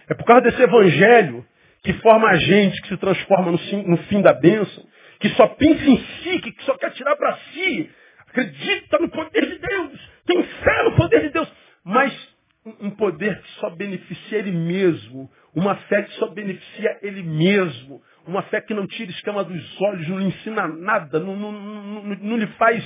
É 0.09 0.15
por 0.15 0.25
causa 0.25 0.43
desse 0.43 0.61
evangelho 0.63 1.47
que 1.83 1.93
forma 1.95 2.29
a 2.29 2.37
gente, 2.37 2.81
que 2.83 2.89
se 2.89 2.97
transforma 2.97 3.53
no, 3.53 3.89
no 3.89 3.97
fim 4.05 4.21
da 4.23 4.33
bênção, 4.33 4.87
que 5.25 5.31
só 5.37 5.47
pensa 5.47 5.83
em 5.83 5.97
si, 5.97 6.39
que 6.39 6.65
só 6.65 6.77
quer 6.77 6.91
tirar 6.91 7.17
para 7.17 7.35
si, 7.35 7.91
acredita 8.29 8.99
no 8.99 9.09
poder 9.09 9.47
de 9.47 9.57
Deus, 9.59 10.11
tem 10.27 10.43
fé 10.43 10.83
no 10.83 10.97
poder 10.97 11.23
de 11.23 11.31
Deus, 11.31 11.51
mas 11.83 12.35
um 12.83 12.91
poder 12.91 13.41
que 13.41 13.49
só 13.53 13.71
beneficia 13.71 14.39
ele 14.41 14.51
mesmo, 14.51 15.33
uma 15.55 15.77
fé 15.77 16.03
que 16.03 16.13
só 16.17 16.27
beneficia 16.27 16.99
ele 17.01 17.23
mesmo, 17.23 18.03
uma 18.27 18.43
fé 18.43 18.61
que 18.61 18.75
não 18.75 18.87
tira 18.87 19.11
escama 19.13 19.43
dos 19.45 19.81
olhos, 19.81 20.07
não 20.09 20.19
lhe 20.19 20.27
ensina 20.27 20.69
nada, 20.69 21.19
não, 21.19 21.35
não, 21.35 21.53
não, 21.53 22.03
não 22.03 22.37
lhe 22.37 22.47
faz 22.59 22.85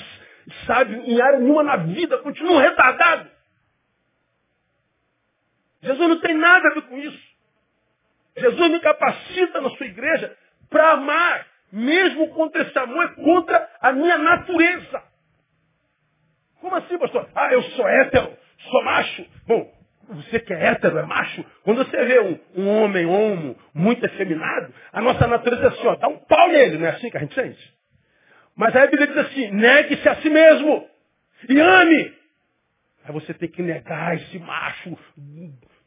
sábio 0.64 1.02
em 1.02 1.20
área 1.20 1.40
nenhuma 1.40 1.64
na 1.64 1.76
vida, 1.78 2.18
continua 2.18 2.62
retardado. 2.62 3.28
Jesus 5.82 6.08
não 6.08 6.20
tem 6.20 6.36
nada 6.36 6.68
a 6.68 6.74
ver 6.74 6.82
com 6.82 6.98
isso. 6.98 7.28
Jesus 8.36 8.70
me 8.70 8.78
capacita 8.78 9.60
na 9.60 9.70
sua 9.70 9.86
igreja 9.86 10.36
para 10.70 10.92
amar, 10.92 11.47
mesmo 11.72 12.28
contra 12.28 12.62
esse 12.62 12.78
amor, 12.78 13.04
é 13.04 13.22
contra 13.22 13.68
a 13.80 13.92
minha 13.92 14.18
natureza. 14.18 15.02
Como 16.60 16.74
assim, 16.76 16.98
pastor? 16.98 17.28
Ah, 17.34 17.52
eu 17.52 17.62
sou 17.62 17.88
hétero, 17.88 18.36
sou 18.70 18.84
macho. 18.84 19.26
Bom, 19.46 19.72
você 20.08 20.40
que 20.40 20.52
é 20.52 20.66
hétero, 20.68 20.98
é 20.98 21.02
macho, 21.02 21.44
quando 21.62 21.84
você 21.84 22.04
vê 22.04 22.20
um, 22.20 22.38
um 22.56 22.68
homem 22.68 23.04
homo, 23.04 23.56
muito 23.74 24.04
efeminado, 24.04 24.72
a 24.92 25.02
nossa 25.02 25.26
natureza 25.26 25.64
é 25.64 25.68
assim, 25.68 25.86
ó, 25.86 25.96
dá 25.96 26.08
um 26.08 26.18
pau 26.18 26.48
nele, 26.48 26.78
não 26.78 26.86
é 26.86 26.90
assim 26.90 27.10
que 27.10 27.16
a 27.16 27.20
gente 27.20 27.34
sente? 27.34 27.78
Mas 28.56 28.74
aí 28.74 28.84
a 28.84 28.90
Bíblia 28.90 29.06
diz 29.06 29.16
assim, 29.18 29.50
negue-se 29.50 30.08
a 30.08 30.16
si 30.16 30.30
mesmo 30.30 30.88
e 31.48 31.60
ame. 31.60 32.12
Aí 33.04 33.12
você 33.12 33.32
tem 33.34 33.48
que 33.48 33.62
negar 33.62 34.16
esse 34.16 34.38
macho 34.38 34.98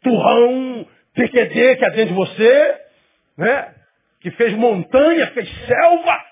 turrão, 0.01 0.87
PQD 1.13 1.75
que 1.75 1.85
é 1.85 1.89
dentro 1.89 2.07
de 2.07 2.13
você, 2.13 2.81
né? 3.37 3.75
Que 4.21 4.31
fez 4.31 4.53
montanha, 4.53 5.31
fez 5.31 5.49
selva, 5.65 6.25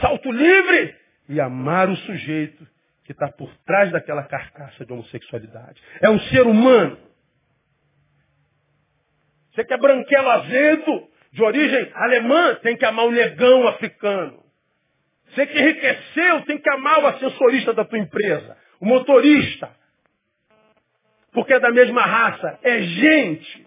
salto 0.00 0.30
livre, 0.30 0.94
e 1.28 1.40
amar 1.40 1.88
o 1.88 1.96
sujeito 1.96 2.66
que 3.04 3.12
está 3.12 3.28
por 3.28 3.50
trás 3.64 3.90
daquela 3.90 4.24
carcaça 4.24 4.84
de 4.84 4.92
homossexualidade. 4.92 5.80
É 6.00 6.10
um 6.10 6.18
ser 6.20 6.46
humano. 6.46 6.98
Você 9.52 9.64
que 9.64 9.72
é 9.72 9.78
branquelo 9.78 10.28
azedo, 10.30 11.08
de 11.32 11.42
origem 11.42 11.90
alemã, 11.94 12.56
tem 12.56 12.76
que 12.76 12.84
amar 12.84 13.06
o 13.06 13.10
negão 13.10 13.66
africano. 13.68 14.42
Você 15.30 15.46
que 15.46 15.58
enriqueceu, 15.58 16.42
tem 16.42 16.58
que 16.58 16.70
amar 16.70 17.02
o 17.02 17.06
ascensorista 17.06 17.72
da 17.72 17.84
tua 17.84 17.98
empresa, 17.98 18.56
o 18.80 18.86
motorista. 18.86 19.70
Porque 21.32 21.54
é 21.54 21.60
da 21.60 21.70
mesma 21.70 22.02
raça, 22.02 22.58
é 22.62 22.80
gente. 22.80 23.66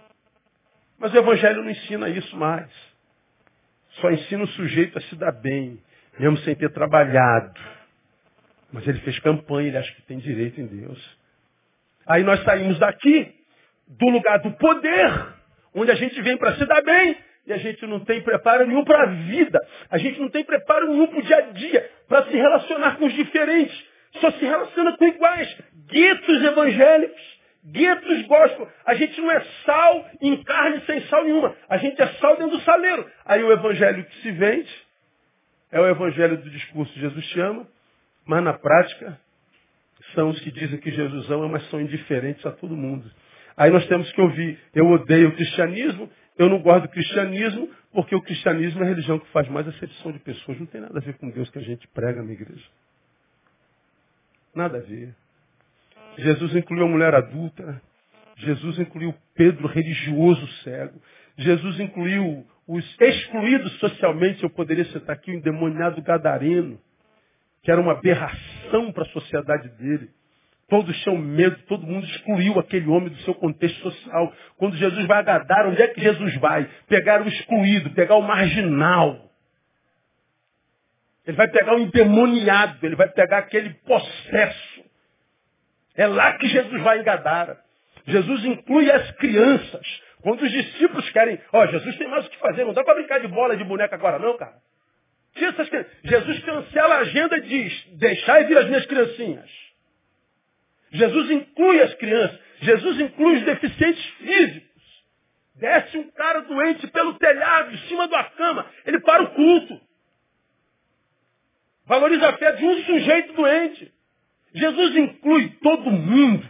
Mas 0.97 1.13
o 1.13 1.17
Evangelho 1.17 1.63
não 1.63 1.69
ensina 1.69 2.09
isso 2.09 2.35
mais. 2.35 2.90
Só 3.99 4.09
ensina 4.11 4.43
o 4.43 4.47
sujeito 4.47 4.97
a 4.97 5.01
se 5.01 5.15
dar 5.15 5.31
bem, 5.31 5.79
mesmo 6.17 6.37
sem 6.39 6.55
ter 6.55 6.69
trabalhado. 6.71 7.59
Mas 8.71 8.87
ele 8.87 8.99
fez 8.99 9.19
campanha, 9.19 9.67
ele 9.67 9.77
acha 9.77 9.93
que 9.93 10.01
tem 10.03 10.17
direito 10.17 10.61
em 10.61 10.65
Deus. 10.65 11.17
Aí 12.07 12.23
nós 12.23 12.41
saímos 12.43 12.79
daqui, 12.79 13.33
do 13.87 14.09
lugar 14.09 14.39
do 14.39 14.51
poder, 14.51 15.27
onde 15.75 15.91
a 15.91 15.95
gente 15.95 16.19
vem 16.21 16.37
para 16.37 16.55
se 16.55 16.65
dar 16.65 16.81
bem, 16.81 17.17
e 17.45 17.53
a 17.53 17.57
gente 17.57 17.85
não 17.85 17.99
tem 17.99 18.21
preparo 18.21 18.65
nenhum 18.65 18.83
para 18.83 19.03
a 19.03 19.05
vida. 19.07 19.59
A 19.89 19.97
gente 19.97 20.19
não 20.19 20.29
tem 20.29 20.43
preparo 20.43 20.87
nenhum 20.89 21.07
para 21.07 21.19
o 21.19 21.23
dia 21.23 21.37
a 21.37 21.41
dia, 21.41 21.91
para 22.07 22.25
se 22.25 22.35
relacionar 22.35 22.97
com 22.97 23.05
os 23.05 23.13
diferentes. 23.13 23.91
Só 24.19 24.31
se 24.31 24.45
relaciona 24.45 24.97
com 24.97 25.05
iguais. 25.05 25.57
Guetos 25.87 26.43
evangélicos, 26.43 27.30
guetos 27.65 28.25
gospel. 28.27 28.67
A 28.85 28.95
gente 28.95 29.19
não 29.19 29.31
é 29.31 29.39
sal 29.65 30.09
em 30.21 30.43
carne 30.43 30.81
sem 30.85 31.01
sal 31.07 31.23
nenhuma. 31.23 31.55
A 31.69 31.77
gente 31.77 32.01
é 32.01 32.07
sal 32.13 32.37
dentro 32.37 32.57
do 32.57 32.63
saleiro. 32.63 33.09
Aí 33.25 33.43
o 33.43 33.51
evangelho 33.51 34.03
que 34.05 34.21
se 34.21 34.31
vende 34.31 34.71
é 35.71 35.79
o 35.79 35.87
evangelho 35.87 36.37
do 36.37 36.49
discurso. 36.49 36.97
Jesus 36.99 37.25
chama, 37.25 37.67
mas 38.25 38.43
na 38.43 38.53
prática 38.53 39.19
são 40.13 40.29
os 40.29 40.39
que 40.39 40.51
dizem 40.51 40.79
que 40.79 40.91
Jesus 40.91 41.29
ama, 41.29 41.47
mas 41.47 41.69
são 41.69 41.79
indiferentes 41.79 42.45
a 42.45 42.51
todo 42.51 42.75
mundo. 42.75 43.09
Aí 43.55 43.69
nós 43.69 43.85
temos 43.87 44.11
que 44.11 44.21
ouvir, 44.21 44.59
eu 44.73 44.87
odeio 44.87 45.29
o 45.29 45.35
cristianismo, 45.35 46.09
eu 46.37 46.49
não 46.49 46.59
gosto 46.59 46.83
do 46.83 46.89
cristianismo, 46.89 47.69
porque 47.91 48.15
o 48.15 48.21
cristianismo 48.21 48.81
é 48.81 48.85
a 48.85 48.89
religião 48.89 49.19
que 49.19 49.27
faz 49.31 49.47
mais 49.49 49.67
acepção 49.67 50.11
de 50.11 50.19
pessoas. 50.19 50.59
Não 50.59 50.65
tem 50.65 50.81
nada 50.81 50.97
a 50.97 51.01
ver 51.01 51.17
com 51.17 51.29
Deus 51.29 51.49
que 51.49 51.59
a 51.59 51.61
gente 51.61 51.87
prega 51.89 52.23
na 52.23 52.31
igreja. 52.31 52.65
Nada 54.55 54.77
a 54.77 54.81
ver. 54.81 55.13
Jesus 56.21 56.55
incluiu 56.55 56.85
a 56.85 56.89
mulher 56.89 57.15
adulta. 57.15 57.81
Jesus 58.37 58.79
incluiu 58.79 59.13
Pedro, 59.35 59.67
religioso 59.67 60.47
cego. 60.63 61.01
Jesus 61.37 61.79
incluiu 61.79 62.45
os 62.67 62.97
excluídos 62.99 63.71
socialmente. 63.79 64.43
Eu 64.43 64.49
poderia 64.49 64.85
citar 64.85 65.15
aqui 65.15 65.31
o 65.31 65.33
endemoniado 65.33 66.01
gadareno, 66.01 66.79
que 67.63 67.71
era 67.71 67.81
uma 67.81 67.93
aberração 67.93 68.91
para 68.91 69.03
a 69.03 69.09
sociedade 69.09 69.69
dele. 69.77 70.09
Todos 70.69 70.97
tinham 71.01 71.17
medo, 71.17 71.57
todo 71.67 71.85
mundo 71.85 72.05
excluiu 72.05 72.57
aquele 72.57 72.87
homem 72.87 73.09
do 73.09 73.17
seu 73.23 73.35
contexto 73.35 73.81
social. 73.81 74.33
Quando 74.57 74.77
Jesus 74.77 75.05
vai 75.05 75.19
agadar, 75.19 75.67
onde 75.67 75.81
é 75.81 75.87
que 75.89 75.99
Jesus 75.99 76.35
vai? 76.37 76.69
Pegar 76.87 77.21
o 77.21 77.27
excluído, 77.27 77.89
pegar 77.89 78.15
o 78.15 78.21
marginal. 78.21 79.29
Ele 81.25 81.35
vai 81.35 81.49
pegar 81.49 81.75
o 81.75 81.79
endemoniado, 81.79 82.77
ele 82.85 82.95
vai 82.95 83.09
pegar 83.09 83.39
aquele 83.39 83.73
possesso. 83.85 84.70
É 85.95 86.07
lá 86.07 86.37
que 86.37 86.47
Jesus 86.47 86.81
vai 86.81 86.99
engadar. 86.99 87.57
Jesus 88.07 88.45
inclui 88.45 88.89
as 88.91 89.11
crianças. 89.11 90.01
Quando 90.21 90.41
os 90.43 90.51
discípulos 90.51 91.09
querem, 91.11 91.39
ó, 91.51 91.63
oh, 91.63 91.67
Jesus 91.67 91.97
tem 91.97 92.07
mais 92.07 92.25
o 92.25 92.29
que 92.29 92.37
fazer, 92.37 92.63
não 92.63 92.73
dá 92.73 92.83
para 92.83 92.95
brincar 92.95 93.19
de 93.19 93.27
bola 93.27 93.57
de 93.57 93.63
boneca 93.63 93.95
agora 93.95 94.19
não, 94.19 94.37
cara. 94.37 94.55
Jesus 96.03 96.39
cancela 96.43 96.95
a 96.95 96.99
agenda 96.99 97.37
e 97.37 97.41
diz, 97.41 97.85
deixai 97.97 98.45
vir 98.45 98.57
as 98.57 98.65
minhas 98.67 98.85
criancinhas. 98.85 99.49
Jesus 100.91 101.31
inclui 101.31 101.81
as 101.81 101.93
crianças. 101.95 102.39
Jesus 102.61 102.99
inclui 102.99 103.37
os 103.37 103.43
deficientes 103.43 104.05
físicos. 104.17 104.71
Desce 105.55 105.97
um 105.97 106.11
cara 106.11 106.41
doente 106.41 106.87
pelo 106.87 107.13
telhado, 107.15 107.73
em 107.73 107.77
cima 107.87 108.07
da 108.07 108.23
cama. 108.25 108.69
Ele 108.85 108.99
para 108.99 109.23
o 109.23 109.31
culto. 109.33 109.79
Valoriza 111.85 112.29
a 112.29 112.37
fé 112.37 112.51
de 112.53 112.65
um 112.65 112.83
sujeito 112.83 113.33
doente. 113.33 113.93
Jesus 114.53 114.95
inclui 114.95 115.49
todo 115.61 115.91
mundo. 115.91 116.47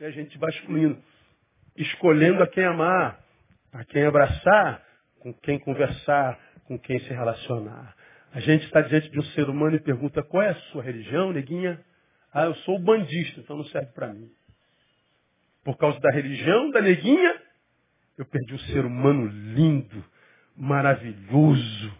E 0.00 0.04
a 0.04 0.10
gente 0.10 0.36
vai 0.38 0.50
excluindo. 0.50 1.02
Escolhendo 1.76 2.42
a 2.42 2.46
quem 2.46 2.64
amar, 2.64 3.20
a 3.72 3.84
quem 3.84 4.04
abraçar, 4.04 4.82
com 5.20 5.32
quem 5.34 5.58
conversar, 5.58 6.38
com 6.64 6.78
quem 6.78 6.98
se 7.00 7.08
relacionar. 7.08 7.94
A 8.32 8.40
gente 8.40 8.64
está 8.64 8.80
diante 8.80 9.10
de 9.10 9.18
um 9.18 9.24
ser 9.24 9.48
humano 9.48 9.76
e 9.76 9.80
pergunta, 9.80 10.22
qual 10.22 10.42
é 10.42 10.50
a 10.50 10.54
sua 10.70 10.82
religião, 10.82 11.32
neguinha? 11.32 11.82
Ah, 12.32 12.44
eu 12.44 12.54
sou 12.56 12.78
bandista, 12.78 13.40
então 13.40 13.56
não 13.56 13.64
serve 13.66 13.92
para 13.92 14.12
mim. 14.12 14.30
Por 15.64 15.76
causa 15.76 15.98
da 16.00 16.10
religião 16.10 16.70
da 16.70 16.80
neguinha, 16.80 17.42
eu 18.18 18.24
perdi 18.24 18.54
um 18.54 18.58
ser 18.58 18.84
humano 18.84 19.26
lindo, 19.26 20.04
maravilhoso, 20.56 21.92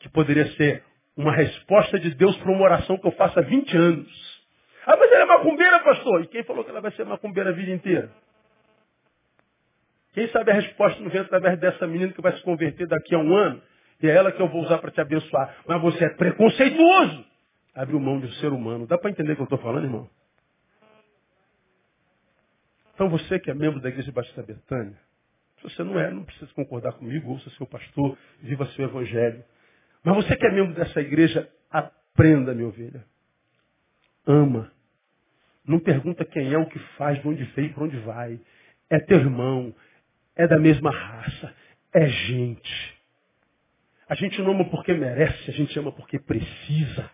que 0.00 0.08
poderia 0.08 0.50
ser 0.52 0.82
uma 1.18 1.32
resposta 1.32 1.98
de 1.98 2.14
Deus 2.14 2.36
para 2.36 2.52
uma 2.52 2.62
oração 2.62 2.96
que 2.96 3.04
eu 3.04 3.10
faço 3.10 3.36
há 3.40 3.42
20 3.42 3.76
anos. 3.76 4.38
Ah, 4.86 4.96
mas 4.96 5.10
ela 5.10 5.24
é 5.24 5.26
macumbeira, 5.26 5.80
pastor. 5.80 6.22
E 6.22 6.28
quem 6.28 6.44
falou 6.44 6.62
que 6.64 6.70
ela 6.70 6.80
vai 6.80 6.92
ser 6.92 7.04
macumbeira 7.04 7.50
a 7.50 7.52
vida 7.52 7.72
inteira? 7.72 8.08
Quem 10.12 10.28
sabe 10.28 10.52
a 10.52 10.54
resposta 10.54 11.02
não 11.02 11.10
vem 11.10 11.20
através 11.20 11.58
dessa 11.58 11.88
menina 11.88 12.12
que 12.12 12.22
vai 12.22 12.32
se 12.36 12.42
converter 12.42 12.86
daqui 12.86 13.16
a 13.16 13.18
um 13.18 13.34
ano? 13.36 13.60
E 14.00 14.08
é 14.08 14.14
ela 14.14 14.30
que 14.30 14.40
eu 14.40 14.48
vou 14.48 14.62
usar 14.62 14.78
para 14.78 14.92
te 14.92 15.00
abençoar. 15.00 15.56
Mas 15.66 15.82
você 15.82 16.04
é 16.04 16.08
preconceituoso. 16.10 17.24
Abriu 17.74 17.98
mão 17.98 18.20
de 18.20 18.26
um 18.26 18.32
ser 18.34 18.52
humano. 18.52 18.86
Dá 18.86 18.96
para 18.96 19.10
entender 19.10 19.32
o 19.32 19.36
que 19.36 19.42
eu 19.42 19.44
estou 19.44 19.58
falando, 19.58 19.84
irmão? 19.84 20.08
Então 22.94 23.08
você 23.08 23.40
que 23.40 23.50
é 23.50 23.54
membro 23.54 23.80
da 23.80 23.88
Igreja 23.88 24.12
Batista 24.12 24.42
Betânia, 24.42 24.96
se 25.56 25.64
você 25.64 25.82
não 25.82 25.98
é, 25.98 26.12
não 26.12 26.24
precisa 26.24 26.52
concordar 26.54 26.92
comigo, 26.92 27.30
ouça 27.30 27.50
seu 27.50 27.66
pastor, 27.66 28.16
viva 28.40 28.66
seu 28.66 28.84
evangelho. 28.84 29.44
Mas 30.08 30.24
você 30.24 30.36
que 30.36 30.46
é 30.46 30.50
membro 30.50 30.72
dessa 30.72 31.02
igreja, 31.02 31.46
aprenda, 31.70 32.54
minha 32.54 32.66
ovelha. 32.66 33.04
Ama. 34.26 34.72
Não 35.66 35.78
pergunta 35.78 36.24
quem 36.24 36.50
é, 36.50 36.56
o 36.56 36.64
que 36.64 36.78
faz, 36.96 37.20
de 37.20 37.28
onde 37.28 37.44
veio, 37.44 37.74
para 37.74 37.84
onde 37.84 37.98
vai. 37.98 38.40
É 38.88 38.98
teu 39.00 39.18
irmão, 39.18 39.74
é 40.34 40.46
da 40.46 40.58
mesma 40.58 40.90
raça, 40.90 41.54
é 41.92 42.08
gente. 42.08 42.98
A 44.08 44.14
gente 44.14 44.40
não 44.40 44.52
ama 44.52 44.64
porque 44.70 44.94
merece, 44.94 45.50
a 45.50 45.52
gente 45.52 45.78
ama 45.78 45.92
porque 45.92 46.18
precisa. 46.18 47.10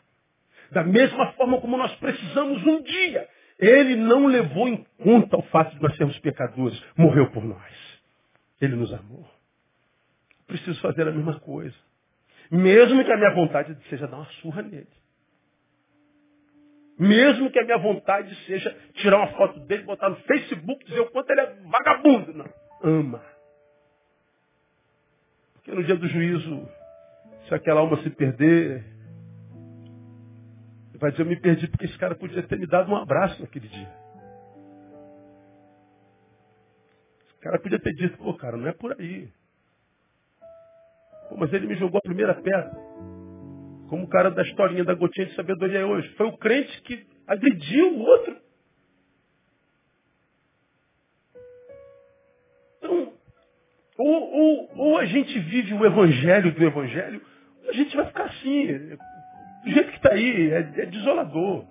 Da 0.70 0.84
mesma 0.84 1.32
forma 1.32 1.60
como 1.60 1.76
nós 1.76 1.92
precisamos 1.96 2.64
um 2.64 2.80
dia. 2.80 3.28
Ele 3.58 3.96
não 3.96 4.28
levou 4.28 4.68
em 4.68 4.86
conta 5.02 5.36
o 5.36 5.42
fato 5.42 5.74
de 5.74 5.82
nós 5.82 5.96
sermos 5.96 6.16
pecadores. 6.20 6.80
Morreu 6.96 7.28
por 7.32 7.44
nós. 7.44 8.00
Ele 8.60 8.76
nos 8.76 8.92
amou. 8.92 9.28
Preciso 10.46 10.80
fazer 10.80 11.08
a 11.08 11.10
mesma 11.10 11.40
coisa. 11.40 11.83
Mesmo 12.54 13.04
que 13.04 13.10
a 13.10 13.16
minha 13.16 13.34
vontade 13.34 13.76
seja 13.88 14.06
dar 14.06 14.18
uma 14.18 14.30
surra 14.40 14.62
nele. 14.62 14.86
Mesmo 16.96 17.50
que 17.50 17.58
a 17.58 17.64
minha 17.64 17.78
vontade 17.78 18.32
seja 18.46 18.70
tirar 18.92 19.16
uma 19.16 19.32
foto 19.32 19.58
dele, 19.66 19.82
botar 19.82 20.08
no 20.08 20.16
Facebook, 20.18 20.84
dizer 20.84 21.00
o 21.00 21.10
quanto 21.10 21.30
ele 21.30 21.40
é 21.40 21.56
vagabundo. 21.64 22.32
Não. 22.32 22.48
Ama. 22.80 23.20
Porque 25.54 25.72
no 25.72 25.82
dia 25.82 25.96
do 25.96 26.06
juízo, 26.06 26.68
se 27.48 27.54
aquela 27.56 27.80
alma 27.80 28.00
se 28.04 28.10
perder, 28.10 28.84
vai 30.94 31.10
dizer, 31.10 31.24
eu 31.24 31.26
me 31.26 31.40
perdi 31.40 31.66
porque 31.66 31.86
esse 31.86 31.98
cara 31.98 32.14
podia 32.14 32.40
ter 32.44 32.56
me 32.56 32.68
dado 32.68 32.88
um 32.88 32.96
abraço 32.96 33.42
naquele 33.42 33.66
dia. 33.66 33.92
Esse 37.26 37.40
cara 37.40 37.58
podia 37.58 37.80
ter 37.80 37.94
dito, 37.94 38.16
pô, 38.18 38.32
cara, 38.34 38.56
não 38.56 38.68
é 38.68 38.72
por 38.72 38.92
aí. 38.92 39.28
Pô, 41.28 41.36
mas 41.36 41.52
ele 41.52 41.66
me 41.66 41.74
jogou 41.76 41.98
a 41.98 42.02
primeira 42.02 42.34
pedra. 42.34 42.70
Como 43.88 44.04
o 44.04 44.08
cara 44.08 44.30
da 44.30 44.42
historinha 44.42 44.84
da 44.84 44.94
gotinha 44.94 45.26
de 45.26 45.34
sabedoria 45.34 45.86
hoje. 45.86 46.08
Foi 46.16 46.26
o 46.26 46.36
crente 46.36 46.82
que 46.82 47.06
agrediu 47.26 47.94
o 47.94 48.00
outro. 48.00 48.36
Então, 52.78 53.12
ou, 53.98 54.32
ou, 54.32 54.70
ou 54.76 54.98
a 54.98 55.04
gente 55.04 55.38
vive 55.38 55.74
o 55.74 55.84
evangelho 55.84 56.52
do 56.52 56.64
evangelho, 56.64 57.20
ou 57.62 57.70
a 57.70 57.72
gente 57.72 57.96
vai 57.96 58.06
ficar 58.06 58.24
assim. 58.24 58.96
Do 59.64 59.70
jeito 59.70 59.90
que 59.90 59.96
está 59.96 60.12
aí, 60.12 60.50
é, 60.50 60.58
é 60.58 60.86
desolador. 60.86 61.66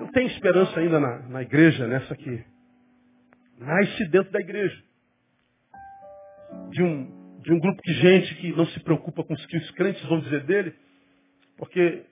Eu 0.00 0.08
tenho 0.12 0.26
esperança 0.28 0.80
ainda 0.80 0.98
na, 0.98 1.18
na 1.28 1.42
igreja, 1.42 1.86
nessa 1.86 2.12
aqui 2.12 2.44
nasce 3.58 4.04
dentro 4.08 4.30
da 4.32 4.40
igreja. 4.40 4.82
De 6.70 6.82
um, 6.82 7.40
de 7.40 7.52
um 7.52 7.58
grupo 7.58 7.80
de 7.82 7.94
gente 7.94 8.34
que 8.36 8.52
não 8.52 8.66
se 8.66 8.80
preocupa 8.80 9.24
com 9.24 9.34
o 9.34 9.36
que 9.36 9.56
os 9.56 9.70
crentes 9.72 10.02
vão 10.06 10.20
dizer 10.20 10.44
dele. 10.44 10.74
Porque 11.56 12.04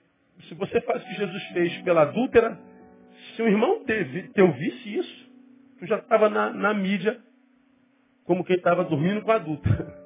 se 0.48 0.54
você 0.54 0.80
faz 0.82 1.02
o 1.02 1.06
que 1.06 1.14
Jesus 1.14 1.42
fez 1.52 1.82
pela 1.82 2.02
adúltera, 2.02 2.58
se 3.34 3.42
um 3.42 3.48
irmão 3.48 3.84
teve, 3.84 4.28
te 4.28 4.40
ouvisse 4.40 4.98
isso, 4.98 5.30
tu 5.78 5.86
já 5.86 5.98
estava 5.98 6.28
na, 6.28 6.50
na 6.50 6.74
mídia 6.74 7.20
como 8.24 8.44
quem 8.44 8.56
estava 8.56 8.84
dormindo 8.84 9.22
com 9.22 9.30
a 9.30 9.36
adulta. 9.36 10.04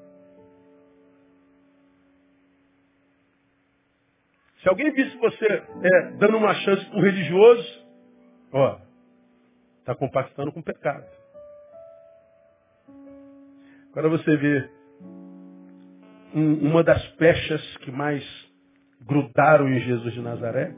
Se 4.62 4.68
alguém 4.68 4.92
visse 4.92 5.16
você 5.18 5.46
é, 5.46 6.10
dando 6.18 6.36
uma 6.36 6.52
chance 6.54 6.84
para 6.86 6.98
o 6.98 7.02
religioso, 7.02 7.86
ó, 8.52 8.80
está 9.78 9.94
compactando 9.94 10.52
com 10.52 10.60
o 10.60 10.64
pecado. 10.64 11.06
Agora 13.90 14.08
você 14.08 14.36
vê 14.36 14.70
um, 16.34 16.70
uma 16.70 16.82
das 16.82 17.06
pechas 17.12 17.76
que 17.78 17.90
mais 17.90 18.24
grudaram 19.02 19.68
em 19.68 19.80
Jesus 19.80 20.12
de 20.12 20.20
Nazaré, 20.20 20.74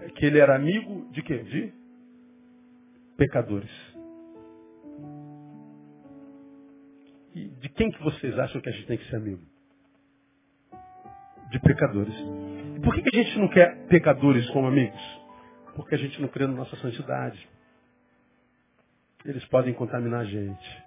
é 0.00 0.10
que 0.10 0.26
ele 0.26 0.38
era 0.38 0.54
amigo 0.54 1.10
de 1.10 1.22
quê? 1.22 1.38
De 1.38 1.72
pecadores. 3.16 3.70
E 7.34 7.48
de 7.48 7.68
quem 7.70 7.90
que 7.90 8.02
vocês 8.02 8.38
acham 8.38 8.60
que 8.60 8.68
a 8.68 8.72
gente 8.72 8.86
tem 8.86 8.98
que 8.98 9.08
ser 9.08 9.16
amigo? 9.16 9.42
De 11.50 11.58
pecadores. 11.60 12.14
E 12.76 12.80
por 12.80 12.94
que, 12.94 13.02
que 13.02 13.16
a 13.16 13.22
gente 13.22 13.38
não 13.38 13.48
quer 13.48 13.86
pecadores 13.86 14.48
como 14.50 14.68
amigos? 14.68 15.00
Porque 15.74 15.94
a 15.94 15.98
gente 15.98 16.20
não 16.20 16.28
crê 16.28 16.46
na 16.46 16.52
nossa 16.52 16.76
santidade. 16.76 17.48
Eles 19.24 19.44
podem 19.46 19.72
contaminar 19.72 20.20
a 20.20 20.24
gente. 20.24 20.84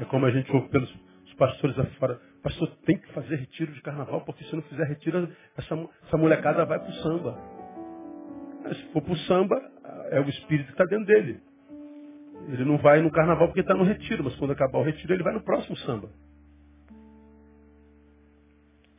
É 0.00 0.04
como 0.06 0.26
a 0.26 0.30
gente 0.30 0.50
ouve 0.52 0.68
pelos 0.68 0.90
os 1.26 1.34
pastores 1.34 1.78
afora. 1.78 2.20
Pastor, 2.42 2.68
tem 2.84 2.98
que 2.98 3.12
fazer 3.12 3.36
retiro 3.36 3.72
de 3.72 3.82
carnaval, 3.82 4.22
porque 4.22 4.44
se 4.44 4.54
não 4.54 4.62
fizer 4.62 4.84
retiro, 4.84 5.28
essa, 5.56 5.88
essa 6.06 6.16
molecada 6.16 6.64
vai 6.64 6.78
para 6.78 6.88
o 6.88 6.94
samba. 6.94 7.38
Se 8.74 8.92
for 8.92 9.02
para 9.02 9.12
o 9.12 9.16
samba, 9.18 9.70
é 10.10 10.20
o 10.20 10.28
espírito 10.28 10.66
que 10.66 10.72
está 10.72 10.84
dentro 10.84 11.06
dele. 11.06 11.40
Ele 12.48 12.64
não 12.64 12.78
vai 12.78 13.00
no 13.00 13.10
carnaval 13.10 13.48
porque 13.48 13.60
está 13.60 13.74
no 13.74 13.84
retiro, 13.84 14.24
mas 14.24 14.34
quando 14.36 14.52
acabar 14.52 14.78
o 14.78 14.82
retiro, 14.82 15.12
ele 15.12 15.22
vai 15.22 15.34
no 15.34 15.42
próximo 15.42 15.76
samba. 15.78 16.08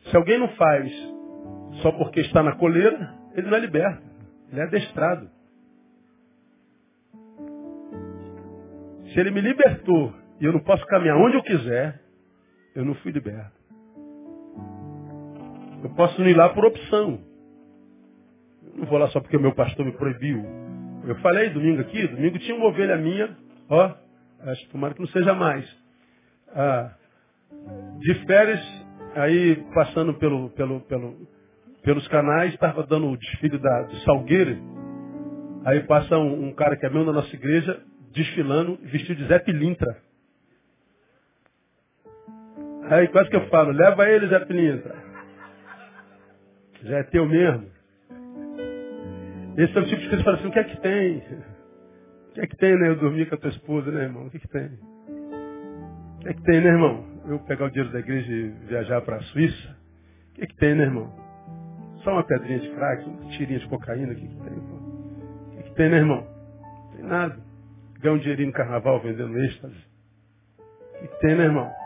Se 0.09 0.15
alguém 0.15 0.39
não 0.39 0.49
faz 0.49 0.91
só 1.81 1.91
porque 1.91 2.21
está 2.21 2.43
na 2.43 2.55
coleira, 2.55 3.17
ele 3.33 3.49
não 3.49 3.57
é 3.57 3.59
liberto. 3.59 4.03
Ele 4.51 4.61
é 4.61 4.63
adestrado. 4.63 5.29
Se 9.13 9.19
ele 9.19 9.31
me 9.31 9.41
libertou 9.41 10.20
e 10.41 10.45
eu 10.45 10.51
não 10.51 10.59
posso 10.59 10.83
caminhar 10.87 11.15
onde 11.17 11.37
eu 11.37 11.43
quiser, 11.43 12.01
eu 12.75 12.83
não 12.83 12.95
fui 12.95 13.11
liberto. 13.11 13.51
Eu 15.83 15.89
posso 15.91 16.19
ir 16.23 16.35
lá 16.35 16.49
por 16.49 16.65
opção. 16.65 17.21
Eu 18.73 18.79
não 18.79 18.85
vou 18.87 18.97
lá 18.97 19.07
só 19.09 19.19
porque 19.19 19.37
meu 19.37 19.53
pastor 19.53 19.85
me 19.85 19.91
proibiu. 19.91 20.43
Eu 21.05 21.15
falei 21.17 21.49
domingo 21.49 21.81
aqui, 21.81 22.07
domingo 22.07 22.39
tinha 22.39 22.55
uma 22.55 22.65
ovelha 22.65 22.97
minha, 22.97 23.37
ó, 23.69 23.93
acho 24.41 24.65
que 24.65 24.71
tomara 24.71 24.95
que 24.95 24.99
não 24.99 25.07
seja 25.09 25.35
mais. 25.35 25.63
Ah, 26.49 26.95
de 27.99 28.15
férias, 28.25 28.61
aí 29.15 29.63
passando 29.75 30.15
pelo, 30.15 30.49
pelo, 30.51 30.81
pelo, 30.81 31.27
pelos 31.83 32.07
canais, 32.07 32.51
estava 32.51 32.83
dando 32.83 33.09
o 33.09 33.17
desfile 33.17 33.59
da, 33.59 33.83
do 33.83 33.95
Salgueiro. 33.97 34.57
Aí 35.65 35.81
passa 35.81 36.17
um, 36.17 36.47
um 36.47 36.53
cara 36.53 36.75
que 36.75 36.85
é 36.85 36.89
meu 36.89 37.05
da 37.05 37.13
nossa 37.13 37.35
igreja, 37.35 37.79
desfilando, 38.11 38.79
vestido 38.81 39.21
de 39.21 39.27
Zé 39.27 39.37
Pilintra. 39.37 40.10
Aí 42.89 43.07
quase 43.07 43.29
que 43.29 43.35
eu 43.35 43.47
falo, 43.47 43.71
leva 43.71 44.09
ele, 44.09 44.27
Zé 44.27 44.39
Pilintra. 44.45 44.95
Já 46.83 46.97
é 46.97 47.03
teu 47.03 47.25
mesmo. 47.25 47.67
Esse 49.57 49.77
é 49.77 49.81
o 49.81 49.85
tipo 49.85 50.01
de 50.01 50.07
coisa 50.09 50.17
que 50.17 50.23
fala 50.23 50.37
assim, 50.37 50.47
o 50.47 50.51
que 50.51 50.59
é 50.59 50.63
que 50.63 50.77
tem? 50.81 51.17
O 51.17 52.33
que 52.33 52.41
é 52.41 52.47
que 52.47 52.57
tem, 52.57 52.79
né? 52.79 52.89
Eu 52.89 52.95
dormir 52.95 53.27
com 53.27 53.35
a 53.35 53.37
tua 53.37 53.49
esposa, 53.49 53.91
né, 53.91 54.03
irmão? 54.03 54.27
O 54.27 54.29
que 54.29 54.37
é 54.37 54.39
que 54.39 54.47
tem? 54.47 54.65
O 54.65 56.19
que 56.19 56.29
é 56.29 56.33
que 56.33 56.41
tem, 56.43 56.61
né, 56.61 56.69
irmão? 56.69 57.05
Eu 57.27 57.39
pegar 57.39 57.65
o 57.65 57.69
dinheiro 57.69 57.91
da 57.91 57.99
igreja 57.99 58.31
e 58.31 58.49
viajar 58.67 59.01
para 59.01 59.17
a 59.17 59.21
Suíça? 59.23 59.77
O 60.31 60.33
que 60.35 60.43
é 60.43 60.47
que 60.47 60.55
tem, 60.55 60.73
né, 60.73 60.83
irmão? 60.83 61.13
Só 62.03 62.13
uma 62.13 62.23
pedrinha 62.23 62.59
de 62.59 62.69
crack, 62.69 63.07
uma 63.07 63.31
tirinha 63.31 63.59
de 63.59 63.67
cocaína, 63.67 64.13
o 64.13 64.15
que, 64.15 64.25
é 64.25 64.27
que 64.27 64.35
tem, 64.35 64.53
irmão? 64.53 64.79
O 64.79 65.51
que 65.51 65.59
é 65.59 65.63
que 65.63 65.75
tem, 65.75 65.89
né, 65.89 65.97
irmão? 65.97 66.27
Não 66.61 66.95
tem 66.95 67.05
nada. 67.05 67.37
Ganhar 67.99 68.15
um 68.15 68.19
dinheirinho 68.19 68.47
no 68.47 68.53
carnaval 68.53 68.99
vendendo 69.01 69.37
êxtase. 69.37 69.75
O 70.57 70.99
que, 70.99 71.05
é 71.05 71.07
que 71.07 71.19
tem, 71.19 71.35
né, 71.35 71.43
irmão? 71.43 71.80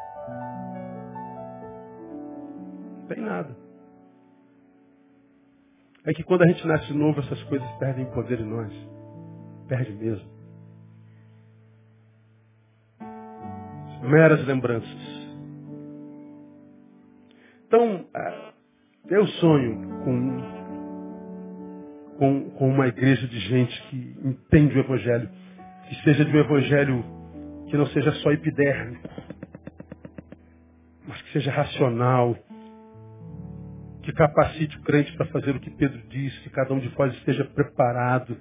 Tem 3.08 3.22
nada. 3.22 3.56
é 6.06 6.14
que 6.14 6.24
quando 6.24 6.44
a 6.44 6.48
gente 6.48 6.66
nasce 6.68 6.94
novo, 6.94 7.20
essas 7.20 7.42
coisas 7.44 7.70
perdem 7.78 8.06
poder 8.12 8.40
em 8.40 8.46
nós. 8.46 8.72
Perde 9.68 9.92
mesmo. 9.94 10.30
Meras 14.04 14.46
lembranças. 14.46 15.16
Então, 17.68 18.06
ah, 18.14 18.54
eu 19.10 19.26
sonho 19.28 19.82
com, 20.04 20.42
com, 22.18 22.50
com 22.52 22.70
uma 22.70 22.88
igreja 22.88 23.28
de 23.28 23.40
gente 23.40 23.90
que 23.90 24.16
entende 24.24 24.78
o 24.78 24.80
Evangelho, 24.80 25.30
que 25.90 25.96
seja 26.04 26.24
de 26.24 26.36
um 26.36 26.40
Evangelho 26.40 27.04
que 27.68 27.78
não 27.78 27.88
seja 27.88 28.12
só 28.14 28.32
epidérmico, 28.32 29.10
mas 31.08 31.22
que 31.24 31.34
seja 31.34 31.52
racional, 31.52 32.36
que 34.06 34.14
capacite 34.14 34.78
o 34.78 34.82
crente 34.84 35.12
para 35.18 35.26
fazer 35.28 35.56
o 35.56 35.60
que 35.60 35.72
Pedro 35.72 36.00
disse, 36.08 36.40
que 36.42 36.50
cada 36.52 36.74
um 36.74 36.80
de 36.80 36.88
vós 36.90 37.12
esteja 37.16 37.44
preparado 37.44 38.38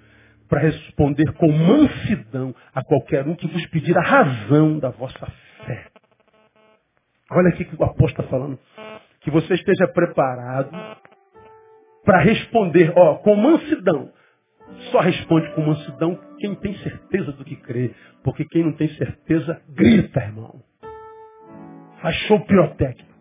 para 0.48 0.60
responder 0.60 1.32
com 1.32 1.50
mansidão 1.50 2.54
a 2.74 2.84
qualquer 2.84 3.26
um 3.26 3.34
que 3.34 3.48
vos 3.48 3.66
pedir 3.68 3.96
a 3.96 4.02
razão 4.02 4.78
da 4.78 4.90
vossa 4.90 5.26
fé. 5.66 5.88
Olha 7.30 7.48
aqui 7.48 7.64
que 7.64 7.74
o 7.74 7.82
apóstolo 7.82 8.10
está 8.10 8.22
falando. 8.24 8.58
Que 9.20 9.30
você 9.30 9.54
esteja 9.54 9.88
preparado 9.88 10.70
para 12.04 12.20
responder, 12.20 12.92
ó, 12.94 13.16
com 13.16 13.34
mansidão. 13.34 14.12
Só 14.92 15.00
responde 15.00 15.50
com 15.54 15.62
mansidão 15.62 16.20
quem 16.38 16.54
tem 16.56 16.76
certeza 16.78 17.32
do 17.32 17.44
que 17.44 17.56
crê. 17.56 17.94
Porque 18.22 18.44
quem 18.44 18.64
não 18.64 18.72
tem 18.72 18.88
certeza, 18.96 19.62
grita, 19.70 20.20
irmão. 20.20 20.62
Show 22.28 22.44
pirotécnico. 22.44 23.13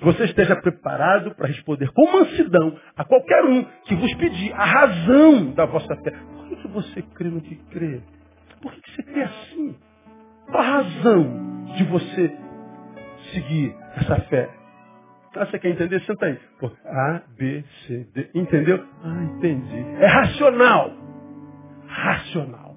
Que 0.00 0.04
você 0.06 0.24
esteja 0.24 0.56
preparado 0.56 1.34
para 1.34 1.46
responder 1.46 1.92
com 1.92 2.10
mansidão 2.10 2.74
a 2.96 3.04
qualquer 3.04 3.44
um 3.44 3.62
que 3.84 3.94
vos 3.94 4.14
pedir 4.14 4.50
a 4.54 4.64
razão 4.64 5.50
da 5.52 5.66
vossa 5.66 5.94
fé. 5.96 6.10
Por 6.10 6.48
que, 6.48 6.56
que 6.56 6.68
você 6.68 7.02
crê 7.02 7.28
no 7.28 7.42
que 7.42 7.54
crê? 7.70 8.00
Por 8.62 8.72
que, 8.72 8.80
que 8.80 8.90
você 8.96 9.02
crê 9.02 9.22
assim? 9.22 9.76
Qual 10.50 10.62
a 10.62 10.66
razão 10.66 11.66
de 11.76 11.84
você 11.84 12.34
seguir 13.30 13.76
essa 13.96 14.16
fé? 14.22 14.48
Ah, 15.36 15.44
você 15.44 15.58
quer 15.58 15.68
entender? 15.68 16.00
Senta 16.00 16.24
aí. 16.26 16.38
A, 16.86 17.22
B, 17.36 17.62
C, 17.86 18.08
D. 18.14 18.30
Entendeu? 18.34 18.82
Ah, 19.04 19.22
entendi. 19.24 19.84
É 20.00 20.06
racional. 20.06 20.92
Racional. 21.86 22.74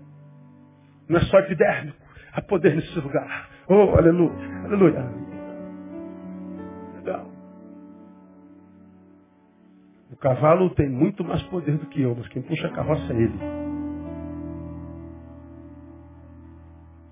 Não 1.08 1.20
é 1.20 1.22
só 1.22 1.40
epidérmico. 1.40 1.98
Há 2.34 2.42
poder 2.42 2.76
nesse 2.76 3.00
lugar. 3.00 3.50
Oh, 3.70 3.96
aleluia. 3.98 4.66
Aleluia. 4.66 5.23
Cavalo 10.24 10.70
tem 10.70 10.90
muito 10.90 11.22
mais 11.22 11.44
poder 11.44 11.78
do 11.78 11.86
que 11.88 12.02
eu, 12.02 12.16
mas 12.16 12.30
quem 12.30 12.42
puxa 12.42 12.68
a 12.68 12.72
carroça 12.72 13.12
é 13.12 13.16
ele. 13.18 13.40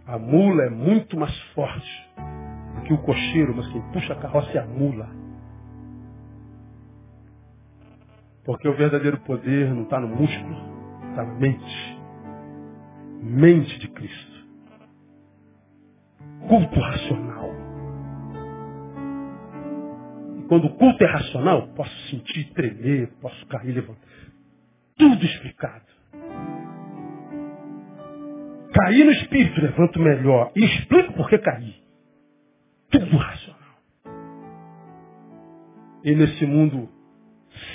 A 0.07 0.18
mula 0.18 0.64
é 0.64 0.70
muito 0.70 1.18
mais 1.18 1.38
forte 1.53 2.09
do 2.76 2.82
que 2.84 2.93
o 2.93 2.97
cocheiro, 2.99 3.53
mas 3.53 3.68
quem 3.68 3.82
puxa 3.91 4.14
a 4.14 4.16
carroça 4.16 4.51
é 4.51 4.59
a 4.59 4.66
mula. 4.66 5.09
Porque 8.45 8.68
o 8.70 8.78
verdadeiro 8.78 9.20
poder 9.20 9.74
não 9.74 9.84
está 9.84 9.99
no 9.99 10.07
músculo, 10.07 10.55
está 11.09 11.26
na 11.26 11.34
mente. 11.36 11.99
Mente 13.22 13.78
de 13.78 13.89
Cristo. 13.89 14.47
Culto 16.47 16.80
racional. 16.80 17.41
Quando 20.52 20.66
o 20.66 20.70
culto 20.72 21.02
é 21.02 21.08
racional, 21.08 21.66
posso 21.78 21.97
sentir, 22.10 22.52
tremer, 22.52 23.08
posso 23.22 23.45
cair, 23.45 23.72
levantar. 23.72 24.02
Tudo 24.97 25.26
explicado. 25.26 25.86
Cair 28.74 29.06
no 29.06 29.12
espírito, 29.12 29.62
levanto 29.62 29.97
melhor. 29.97 30.52
E 30.54 30.66
explico 30.66 31.14
por 31.14 31.30
que 31.30 31.38
caí. 31.38 31.74
Tudo 32.89 33.16
racional. 33.16 33.78
E 36.04 36.14
nesse 36.16 36.45
mundo 36.45 36.89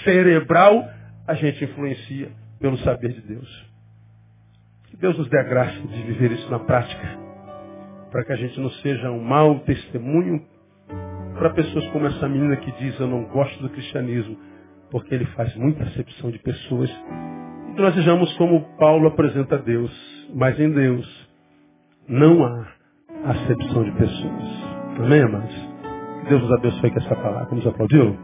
cerebral, 0.05 0.87
a 1.27 1.33
gente 1.33 1.64
influencia 1.64 2.31
pelo 2.61 2.77
saber 2.81 3.14
de 3.14 3.22
Deus. 3.22 3.66
Que 4.91 4.99
Deus 4.99 5.16
nos 5.16 5.31
dê 5.31 5.39
a 5.39 5.45
graça 5.45 5.81
de 5.81 6.03
viver 6.03 6.31
isso 6.33 6.51
na 6.51 6.59
prática. 6.59 7.18
Para 8.11 8.22
que 8.22 8.33
a 8.35 8.37
gente 8.37 8.61
não 8.61 8.68
seja 8.68 9.11
um 9.11 9.24
mau 9.24 9.61
testemunho 9.61 10.47
para 11.39 11.51
pessoas 11.51 11.87
como 11.89 12.07
essa 12.07 12.28
menina 12.28 12.57
que 12.57 12.72
diz 12.72 12.99
eu 12.99 13.07
não 13.07 13.24
gosto 13.24 13.61
do 13.62 13.68
cristianismo, 13.70 14.37
porque 14.91 15.14
ele 15.14 15.26
faz 15.26 15.55
muita 15.57 15.84
acepção 15.84 16.30
de 16.30 16.39
pessoas. 16.39 16.91
E 17.76 17.80
nós 17.80 17.95
sejamos 17.95 18.32
como 18.34 18.61
Paulo 18.78 19.09
apresenta 19.09 19.59
Deus, 19.59 19.93
mas 20.34 20.59
em 20.59 20.70
Deus 20.70 21.28
não 22.09 22.45
há 22.45 22.66
acepção 23.24 23.84
de 23.84 23.93
pessoas. 23.93 24.45
Amém, 24.99 25.22
amados? 25.22 25.55
Deus 26.28 26.43
nos 26.43 26.53
abençoe 26.53 26.91
com 26.91 26.99
essa 26.99 27.14
palavra. 27.14 27.49
Vamos 27.51 27.66
aplaudir? 27.66 28.18